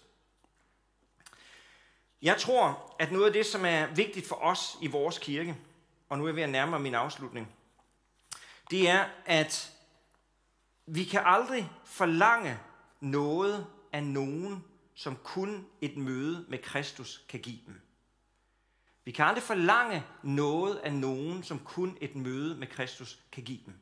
Jeg 2.22 2.38
tror, 2.38 2.96
at 3.00 3.12
noget 3.12 3.26
af 3.26 3.34
det, 3.34 3.46
som 3.46 3.66
er 3.66 3.88
vigtigt 3.88 4.28
for 4.28 4.36
os 4.36 4.78
i 4.82 4.88
vores 4.88 5.18
kirke, 5.18 5.56
og 6.10 6.18
nu 6.18 6.24
er 6.24 6.28
jeg 6.28 6.36
ved 6.36 6.44
at 6.44 6.50
nærme 6.50 6.80
min 6.80 6.96
afslutning, 6.96 7.56
det 8.72 8.90
er, 8.90 9.06
at 9.26 9.75
vi 10.88 11.04
kan 11.04 11.22
aldrig 11.26 11.72
forlange 11.86 12.60
noget 13.00 13.68
af 13.94 14.04
nogen, 14.04 14.64
som 14.96 15.16
kun 15.24 15.66
et 15.82 15.98
møde 15.98 16.46
med 16.50 16.58
Kristus 16.58 17.26
kan 17.30 17.40
give 17.40 17.60
dem. 17.68 17.82
Vi 19.06 19.12
kan 19.12 19.26
aldrig 19.26 19.44
forlange 19.44 20.04
noget 20.24 20.76
af 20.76 20.94
nogen, 20.94 21.44
som 21.44 21.60
kun 21.60 21.98
et 22.02 22.16
møde 22.16 22.56
med 22.56 22.68
Kristus 22.68 23.20
kan 23.32 23.44
give 23.44 23.60
dem. 23.66 23.74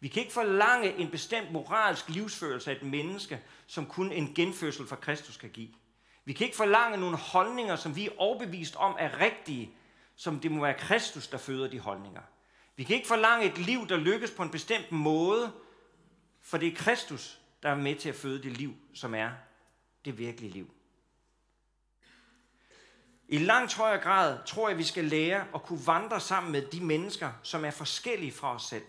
Vi 0.00 0.08
kan 0.08 0.22
ikke 0.22 0.32
forlange 0.32 0.96
en 0.96 1.10
bestemt 1.10 1.52
moralsk 1.52 2.08
livsførelse 2.08 2.70
af 2.70 2.74
et 2.74 2.82
menneske, 2.82 3.40
som 3.66 3.86
kun 3.86 4.12
en 4.12 4.34
genfødsel 4.34 4.86
fra 4.86 4.96
Kristus 4.96 5.36
kan 5.36 5.50
give. 5.50 5.68
Vi 6.24 6.32
kan 6.32 6.44
ikke 6.44 6.56
forlange 6.56 6.98
nogle 6.98 7.16
holdninger, 7.16 7.76
som 7.76 7.96
vi 7.96 8.06
er 8.06 8.10
overbevist 8.16 8.76
om 8.76 8.96
er 8.98 9.20
rigtige, 9.20 9.74
som 10.16 10.40
det 10.40 10.50
må 10.50 10.62
være 10.62 10.78
Kristus, 10.78 11.28
der 11.28 11.38
føder 11.38 11.70
de 11.70 11.78
holdninger. 11.78 12.20
Vi 12.76 12.84
kan 12.84 12.96
ikke 12.96 13.08
forlange 13.08 13.46
et 13.46 13.58
liv, 13.58 13.88
der 13.88 13.96
lykkes 13.96 14.30
på 14.30 14.42
en 14.42 14.50
bestemt 14.50 14.92
måde, 14.92 15.52
for 16.42 16.58
det 16.58 16.68
er 16.68 16.76
Kristus, 16.76 17.40
der 17.62 17.68
er 17.68 17.74
med 17.74 17.96
til 17.96 18.08
at 18.08 18.14
føde 18.14 18.42
det 18.42 18.52
liv, 18.52 18.74
som 18.94 19.14
er 19.14 19.30
det 20.04 20.18
virkelige 20.18 20.52
liv. 20.52 20.74
I 23.28 23.38
langt 23.38 23.74
højere 23.74 24.00
grad 24.00 24.38
tror 24.46 24.68
jeg, 24.68 24.78
vi 24.78 24.84
skal 24.84 25.04
lære 25.04 25.44
at 25.54 25.62
kunne 25.62 25.86
vandre 25.86 26.20
sammen 26.20 26.52
med 26.52 26.62
de 26.62 26.80
mennesker, 26.80 27.32
som 27.42 27.64
er 27.64 27.70
forskellige 27.70 28.32
fra 28.32 28.54
os 28.54 28.62
selv. 28.62 28.84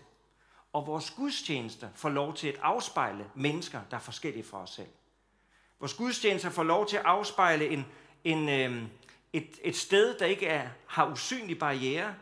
Og 0.72 0.86
vores 0.86 1.10
gudstjenester 1.10 1.88
får 1.94 2.08
lov 2.08 2.34
til 2.34 2.48
at 2.48 2.56
afspejle 2.62 3.26
mennesker, 3.34 3.80
der 3.90 3.96
er 3.96 4.00
forskellige 4.00 4.44
fra 4.44 4.62
os 4.62 4.70
selv. 4.70 4.88
Vores 5.80 5.94
gudstjenester 5.94 6.50
får 6.50 6.62
lov 6.62 6.88
til 6.88 6.96
at 6.96 7.04
afspejle 7.04 7.68
en, 7.68 7.86
en, 8.24 8.48
øh, 8.48 8.82
et, 9.32 9.58
et 9.62 9.76
sted, 9.76 10.18
der 10.18 10.26
ikke 10.26 10.46
er, 10.46 10.68
har 10.86 11.10
usynlige 11.10 11.58
barriere, 11.58 12.14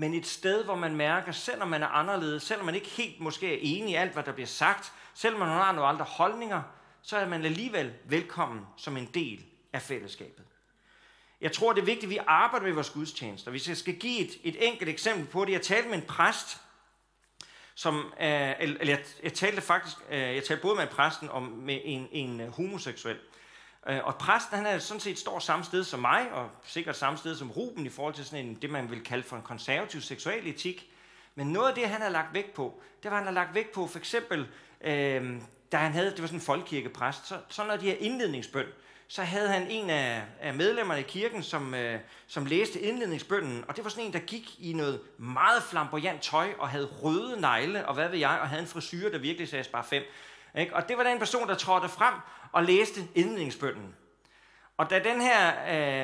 men 0.00 0.14
et 0.14 0.26
sted, 0.26 0.64
hvor 0.64 0.74
man 0.74 0.96
mærker, 0.96 1.32
selvom 1.32 1.68
man 1.68 1.82
er 1.82 1.86
anderledes, 1.86 2.42
selvom 2.42 2.66
man 2.66 2.74
ikke 2.74 2.88
helt 2.88 3.20
måske 3.20 3.54
er 3.54 3.58
enig 3.60 3.92
i 3.92 3.94
alt, 3.94 4.12
hvad 4.12 4.22
der 4.22 4.32
bliver 4.32 4.46
sagt, 4.46 4.92
selvom 5.14 5.40
man 5.40 5.48
har 5.48 5.72
nogle 5.72 5.88
andre 5.88 6.04
holdninger, 6.04 6.62
så 7.02 7.16
er 7.16 7.28
man 7.28 7.44
alligevel 7.44 7.92
velkommen 8.04 8.66
som 8.76 8.96
en 8.96 9.08
del 9.14 9.44
af 9.72 9.82
fællesskabet. 9.82 10.44
Jeg 11.40 11.52
tror, 11.52 11.72
det 11.72 11.80
er 11.80 11.84
vigtigt, 11.84 12.04
at 12.04 12.10
vi 12.10 12.18
arbejder 12.26 12.66
med 12.66 12.74
vores 12.74 12.90
gudstjenester. 12.90 13.50
Hvis 13.50 13.68
jeg 13.68 13.76
skal 13.76 13.94
give 13.94 14.18
et, 14.18 14.38
et 14.42 14.68
enkelt 14.68 14.90
eksempel 14.90 15.26
på 15.26 15.44
det. 15.44 15.52
Jeg 15.52 15.62
talte 15.62 15.88
med 15.88 15.98
en 15.98 16.04
præst, 16.04 16.60
som, 17.74 18.12
øh, 18.20 18.52
eller 18.60 18.86
jeg, 18.86 19.04
jeg 19.22 19.32
talte 19.32 19.60
faktisk, 19.60 19.96
øh, 20.10 20.18
jeg 20.18 20.44
talte 20.44 20.62
både 20.62 20.76
med 20.76 20.86
præsten 20.86 21.28
og 21.28 21.42
med 21.42 21.80
en, 21.84 22.08
en 22.12 22.40
øh, 22.40 22.48
homoseksuel. 22.48 23.18
Øh, 23.88 24.00
og 24.04 24.16
præsten, 24.16 24.56
han 24.56 24.66
er 24.66 24.78
sådan 24.78 25.00
set 25.00 25.18
står 25.18 25.38
samme 25.38 25.64
sted 25.64 25.84
som 25.84 26.00
mig, 26.00 26.32
og 26.32 26.50
sikkert 26.64 26.96
samme 26.96 27.18
sted 27.18 27.36
som 27.36 27.50
Ruben 27.50 27.86
i 27.86 27.88
forhold 27.88 28.14
til 28.14 28.24
sådan 28.24 28.46
en, 28.46 28.54
det, 28.54 28.70
man 28.70 28.90
vil 28.90 29.04
kalde 29.04 29.22
for 29.22 29.36
en 29.36 29.42
konservativ 29.42 30.00
seksuel 30.00 30.46
etik. 30.46 30.90
Men 31.34 31.46
noget 31.46 31.68
af 31.68 31.74
det, 31.74 31.88
han 31.88 32.02
har 32.02 32.08
lagt 32.08 32.34
vægt 32.34 32.54
på, 32.54 32.80
det 33.02 33.10
var, 33.10 33.16
han 33.16 33.26
har 33.26 33.32
lagt 33.32 33.54
vægt 33.54 33.72
på, 33.72 33.86
for 33.86 33.98
eksempel, 33.98 34.46
øh, 34.80 35.40
da 35.72 35.76
han 35.76 35.92
havde, 35.92 36.10
det 36.10 36.20
var 36.20 36.26
sådan 36.26 36.38
en 36.38 36.44
folkekirkepræst, 36.44 37.26
så, 37.26 37.38
så 37.48 37.64
når 37.64 37.76
de 37.76 37.86
her 37.86 37.96
indledningsbøn, 38.00 38.66
så 39.08 39.22
havde 39.22 39.48
han 39.48 39.70
en 39.70 39.90
af, 39.90 40.22
af 40.40 40.54
medlemmerne 40.54 41.00
i 41.00 41.02
kirken, 41.02 41.42
som, 41.42 41.74
øh, 41.74 42.00
som 42.26 42.46
læste 42.46 42.80
indledningsbønden, 42.80 43.64
og 43.68 43.76
det 43.76 43.84
var 43.84 43.90
sådan 43.90 44.04
en, 44.04 44.12
der 44.12 44.18
gik 44.18 44.56
i 44.58 44.72
noget 44.72 45.00
meget 45.18 45.62
flamboyant 45.62 46.22
tøj, 46.22 46.48
og 46.58 46.68
havde 46.68 46.86
røde 47.02 47.40
negle, 47.40 47.88
og 47.88 47.94
hvad 47.94 48.08
ved 48.08 48.18
jeg, 48.18 48.38
og 48.42 48.48
havde 48.48 48.62
en 48.62 48.68
frisyr, 48.68 49.10
der 49.10 49.18
virkelig 49.18 49.48
sagde 49.48 49.64
bare 49.72 49.84
fem. 49.84 50.02
Ikke? 50.54 50.76
Og 50.76 50.88
det 50.88 50.96
var 50.96 51.02
den 51.02 51.18
person, 51.18 51.48
der 51.48 51.54
trådte 51.54 51.88
frem 51.88 52.14
og 52.52 52.64
læste 52.64 53.08
indledningsbønden. 53.14 53.94
Og 54.76 54.90
da 54.90 54.98
den 54.98 55.20
her 55.20 55.52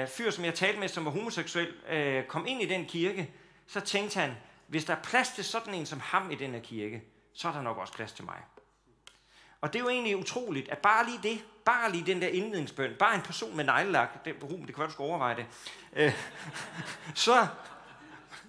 øh, 0.02 0.08
fyr, 0.08 0.30
som 0.30 0.44
jeg 0.44 0.54
talte 0.54 0.80
med, 0.80 0.88
som 0.88 1.04
var 1.04 1.10
homoseksuel, 1.10 1.74
øh, 1.88 2.24
kom 2.24 2.46
ind 2.46 2.62
i 2.62 2.66
den 2.66 2.84
kirke, 2.84 3.30
så 3.66 3.80
tænkte 3.80 4.20
han, 4.20 4.36
hvis 4.66 4.84
der 4.84 4.94
er 4.94 5.02
plads 5.02 5.28
til 5.28 5.44
sådan 5.44 5.74
en 5.74 5.86
som 5.86 6.00
ham 6.00 6.30
i 6.30 6.34
den 6.34 6.50
her 6.50 6.60
kirke, 6.60 7.02
så 7.34 7.48
er 7.48 7.52
der 7.52 7.62
nok 7.62 7.78
også 7.78 7.92
plads 7.92 8.12
til 8.12 8.24
mig. 8.24 8.38
Og 9.60 9.72
det 9.72 9.78
er 9.78 9.82
jo 9.82 9.88
egentlig 9.88 10.16
utroligt, 10.16 10.68
at 10.68 10.78
bare 10.78 11.06
lige 11.06 11.18
det, 11.22 11.44
bare 11.64 11.92
lige 11.92 12.06
den 12.06 12.22
der 12.22 12.28
indledningsbøn, 12.28 12.94
bare 12.98 13.14
en 13.14 13.20
person 13.20 13.56
med 13.56 13.64
neglelak, 13.64 14.24
det, 14.24 14.34
det 14.40 14.48
kan 14.50 14.78
være, 14.78 14.86
du 14.86 14.92
skal 14.92 15.02
overveje 15.02 15.36
det, 15.36 15.46
øh, 15.92 16.12
så, 17.14 17.46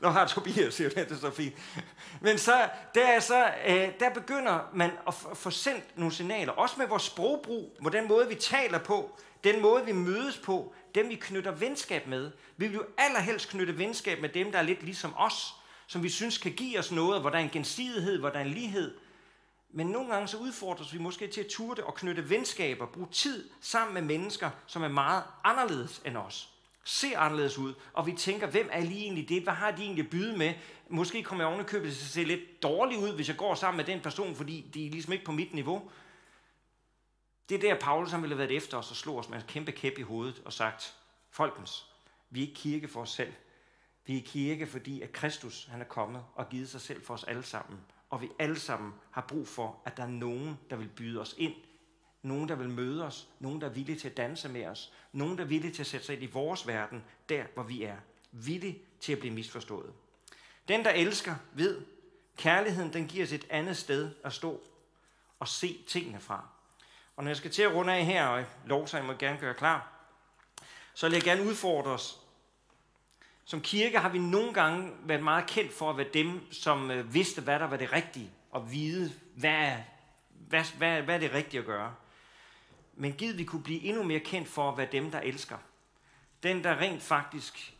Nå 0.06 0.12
har 0.12 0.28
Tobias, 0.28 0.74
siger 0.74 0.90
det, 0.90 1.10
det 1.10 1.16
er 1.16 1.20
så 1.20 1.32
fint. 1.32 1.56
Men 2.22 2.38
så, 2.38 2.70
der, 2.96 3.08
er 3.08 3.20
så, 3.20 3.52
øh, 3.68 3.90
der 4.00 4.10
begynder 4.14 4.60
man 4.74 4.92
at 5.08 5.14
få 5.14 5.50
sendt 5.50 5.98
nogle 5.98 6.14
signaler, 6.14 6.52
også 6.52 6.76
med 6.78 6.88
vores 6.88 7.04
sprogbrug, 7.04 7.78
med 7.82 7.92
den 7.92 8.08
måde, 8.08 8.28
vi 8.28 8.36
taler 8.36 8.80
på, 8.80 9.20
den 9.44 9.62
måde, 9.62 9.86
vi 9.86 9.92
mødes 9.92 10.38
på, 10.38 10.74
dem 10.96 11.10
vi 11.10 11.16
knytter 11.16 11.52
venskab 11.52 12.08
med. 12.08 12.32
Vi 12.58 12.68
vil 12.68 12.76
jo 12.76 12.86
allerhelst 12.98 13.50
knytte 13.50 13.78
venskab 13.78 14.22
med 14.22 14.30
dem, 14.30 14.52
der 14.52 14.60
er 14.60 14.64
lidt 14.64 14.84
ligesom 14.84 15.14
os, 15.18 15.56
som 15.88 16.04
vi 16.04 16.10
synes 16.10 16.38
kan 16.38 16.52
give 16.52 16.80
os 16.80 16.92
noget, 16.92 17.22
hvor 17.22 17.30
der 17.30 17.38
er 17.38 17.44
en 17.44 17.50
gensidighed, 17.50 18.20
hvor 18.20 18.30
der 18.30 18.40
er 18.40 18.44
en 18.44 18.52
lighed. 18.52 18.98
Men 19.74 19.88
nogle 19.88 20.14
gange 20.14 20.28
så 20.28 20.38
udfordres 20.38 20.94
vi 20.94 21.00
måske 21.00 21.28
til 21.28 21.42
at 21.42 21.48
turde 21.48 21.84
og 21.84 21.96
knytte 21.96 22.30
venskaber, 22.30 22.86
bruge 22.86 23.08
tid 23.12 23.50
sammen 23.62 23.94
med 23.94 24.02
mennesker, 24.02 24.50
som 24.68 24.84
er 24.84 24.88
meget 24.88 25.24
anderledes 25.44 26.02
end 26.06 26.18
os. 26.18 26.55
Ser 26.88 27.20
anderledes 27.20 27.58
ud, 27.58 27.74
og 27.94 28.08
vi 28.08 28.12
tænker, 28.12 28.48
hvem 28.48 28.70
er 28.72 28.82
lige 28.82 29.02
egentlig 29.02 29.30
det? 29.30 29.44
Hvad 29.44 29.54
har 29.54 29.72
de 29.72 29.82
egentlig 29.82 30.04
at 30.04 30.10
byde 30.10 30.38
med? 30.38 30.54
Måske 30.90 31.24
kommer 31.24 31.44
jeg 31.44 31.50
ovenikøbet 31.50 31.94
til 31.94 32.04
at 32.04 32.10
se 32.10 32.24
lidt 32.24 32.64
dårligt 32.64 33.02
ud, 33.02 33.16
hvis 33.16 33.28
jeg 33.28 33.38
går 33.38 33.56
sammen 33.56 33.78
med 33.78 33.86
den 33.86 34.02
person, 34.02 34.36
fordi 34.36 34.72
de 34.74 34.86
er 34.86 34.92
ligesom 34.92 35.14
ikke 35.14 35.26
på 35.26 35.32
mit 35.32 35.54
niveau. 35.54 35.92
Det 37.50 37.56
er 37.56 37.60
der, 37.60 37.80
Paulus 37.80 38.12
han 38.12 38.22
ville 38.22 38.36
have 38.36 38.48
været 38.48 38.58
efter 38.58 38.78
os 38.78 38.90
og 38.92 38.96
slå 38.96 39.20
os 39.20 39.30
med 39.30 39.38
en 39.38 39.44
kæmpe 39.48 39.72
kæp 39.72 40.00
i 40.00 40.02
hovedet 40.02 40.42
og 40.46 40.54
sagt, 40.54 40.96
folkens, 41.30 41.86
vi 42.30 42.40
er 42.40 42.48
ikke 42.48 42.60
kirke 42.60 42.88
for 42.88 43.02
os 43.02 43.12
selv. 43.12 43.34
Vi 44.06 44.18
er 44.18 44.22
kirke, 44.22 44.68
fordi 44.68 45.02
at 45.02 45.12
Kristus 45.12 45.68
han 45.72 45.82
er 45.82 45.86
kommet 45.86 46.24
og 46.36 46.50
givet 46.50 46.70
sig 46.70 46.82
selv 46.82 47.06
for 47.06 47.14
os 47.14 47.24
alle 47.24 47.44
sammen 47.44 47.80
og 48.16 48.22
vi 48.22 48.30
alle 48.40 48.60
sammen 48.60 48.94
har 49.12 49.26
brug 49.28 49.48
for, 49.48 49.82
at 49.86 49.98
der 49.98 50.04
er 50.04 50.08
nogen, 50.08 50.60
der 50.70 50.76
vil 50.76 50.88
byde 50.88 51.22
os 51.22 51.36
ind. 51.38 51.54
Nogen, 52.26 52.50
der 52.50 52.56
vil 52.56 52.70
møde 52.70 53.06
os. 53.06 53.28
Nogen, 53.40 53.62
der 53.62 53.68
er 53.68 53.72
villige 53.72 54.00
til 54.00 54.10
at 54.10 54.18
danse 54.18 54.50
med 54.50 54.66
os. 54.66 54.94
Nogen, 55.12 55.38
der 55.38 55.44
er 55.44 55.48
villige 55.48 55.74
til 55.74 55.84
at 55.84 55.88
sætte 55.88 56.06
sig 56.06 56.14
ind 56.14 56.24
i 56.24 56.32
vores 56.32 56.68
verden, 56.68 57.04
der 57.30 57.44
hvor 57.54 57.64
vi 57.64 57.84
er. 57.84 57.96
Villige 58.32 58.80
til 59.00 59.14
at 59.14 59.20
blive 59.20 59.34
misforstået. 59.34 59.94
Den, 60.68 60.86
der 60.86 60.92
elsker, 60.92 61.36
ved, 61.54 61.82
kærligheden 62.38 62.94
den 62.94 63.08
giver 63.08 63.26
os 63.26 63.32
et 63.32 63.48
andet 63.50 63.78
sted 63.78 64.12
at 64.24 64.34
stå 64.34 64.62
og 65.40 65.48
se 65.48 65.84
tingene 65.88 66.20
fra. 66.20 66.48
Og 67.16 67.24
når 67.24 67.30
jeg 67.30 67.38
skal 67.38 67.52
til 67.52 67.62
at 67.62 67.74
runde 67.74 67.94
af 67.94 68.06
her, 68.06 68.28
og 68.28 68.46
lovsang 68.66 69.06
må 69.06 69.14
gerne 69.14 69.40
gøre 69.40 69.54
klar, 69.54 69.92
så 70.94 71.08
vil 71.08 71.14
jeg 71.14 71.24
gerne 71.24 71.44
udfordre 71.44 71.92
os. 71.92 72.20
Som 73.46 73.62
kirke 73.62 74.00
har 74.00 74.10
vi 74.10 74.20
nogle 74.20 74.54
gange 74.54 74.92
været 75.04 75.24
meget 75.24 75.48
kendt 75.48 75.74
for 75.74 75.90
at 75.90 75.98
være 75.98 76.10
dem, 76.14 76.52
som 76.52 76.92
øh, 76.92 77.14
vidste, 77.14 77.42
hvad 77.42 77.60
der 77.60 77.68
var 77.68 77.78
det 77.78 77.94
rigtige, 77.94 78.32
og 78.52 78.72
vide, 78.72 79.12
hvad, 79.36 79.72
hvad, 80.30 80.64
hvad, 80.78 81.02
hvad 81.02 81.16
er 81.16 81.20
det 81.20 81.34
rigtige 81.34 81.60
at 81.60 81.66
gøre. 81.66 81.96
Men 82.96 83.14
giv 83.14 83.38
vi 83.38 83.44
kunne 83.44 83.64
blive 83.64 83.82
endnu 83.82 84.04
mere 84.04 84.20
kendt 84.20 84.48
for 84.48 84.72
at 84.72 84.78
være 84.78 84.88
dem, 84.92 85.12
der 85.12 85.20
elsker. 85.20 85.58
Den, 86.44 86.64
der 86.64 86.78
rent 86.78 87.02
faktisk 87.02 87.76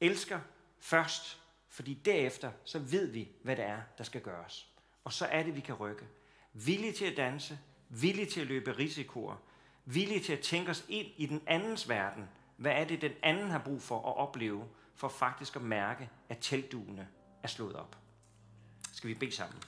elsker 0.00 0.40
først, 0.80 1.42
fordi 1.68 1.94
derefter, 1.94 2.52
så 2.64 2.78
ved 2.78 3.06
vi, 3.06 3.28
hvad 3.42 3.56
det 3.56 3.64
er, 3.64 3.80
der 3.98 4.04
skal 4.04 4.20
gøres. 4.20 4.68
Og 5.04 5.12
så 5.12 5.26
er 5.26 5.42
det, 5.42 5.56
vi 5.56 5.60
kan 5.60 5.74
rykke. 5.74 6.04
Villige 6.52 6.92
til 6.92 7.04
at 7.04 7.16
danse, 7.16 7.58
villige 7.88 8.26
til 8.26 8.40
at 8.40 8.46
løbe 8.46 8.78
risikoer, 8.78 9.36
villige 9.84 10.20
til 10.20 10.32
at 10.32 10.40
tænke 10.40 10.70
os 10.70 10.84
ind 10.88 11.08
i 11.16 11.26
den 11.26 11.42
andens 11.46 11.88
verden. 11.88 12.28
Hvad 12.56 12.72
er 12.72 12.84
det, 12.84 13.00
den 13.00 13.12
anden 13.22 13.50
har 13.50 13.58
brug 13.58 13.82
for 13.82 13.98
at 13.98 14.16
opleve, 14.16 14.68
for 14.94 15.08
faktisk 15.08 15.56
at 15.56 15.62
mærke, 15.62 16.10
at 16.28 16.38
teltduene 16.40 17.08
er 17.42 17.48
slået 17.48 17.76
op. 17.76 17.96
Skal 18.92 19.08
vi 19.08 19.14
bede 19.14 19.32
sammen? 19.32 19.62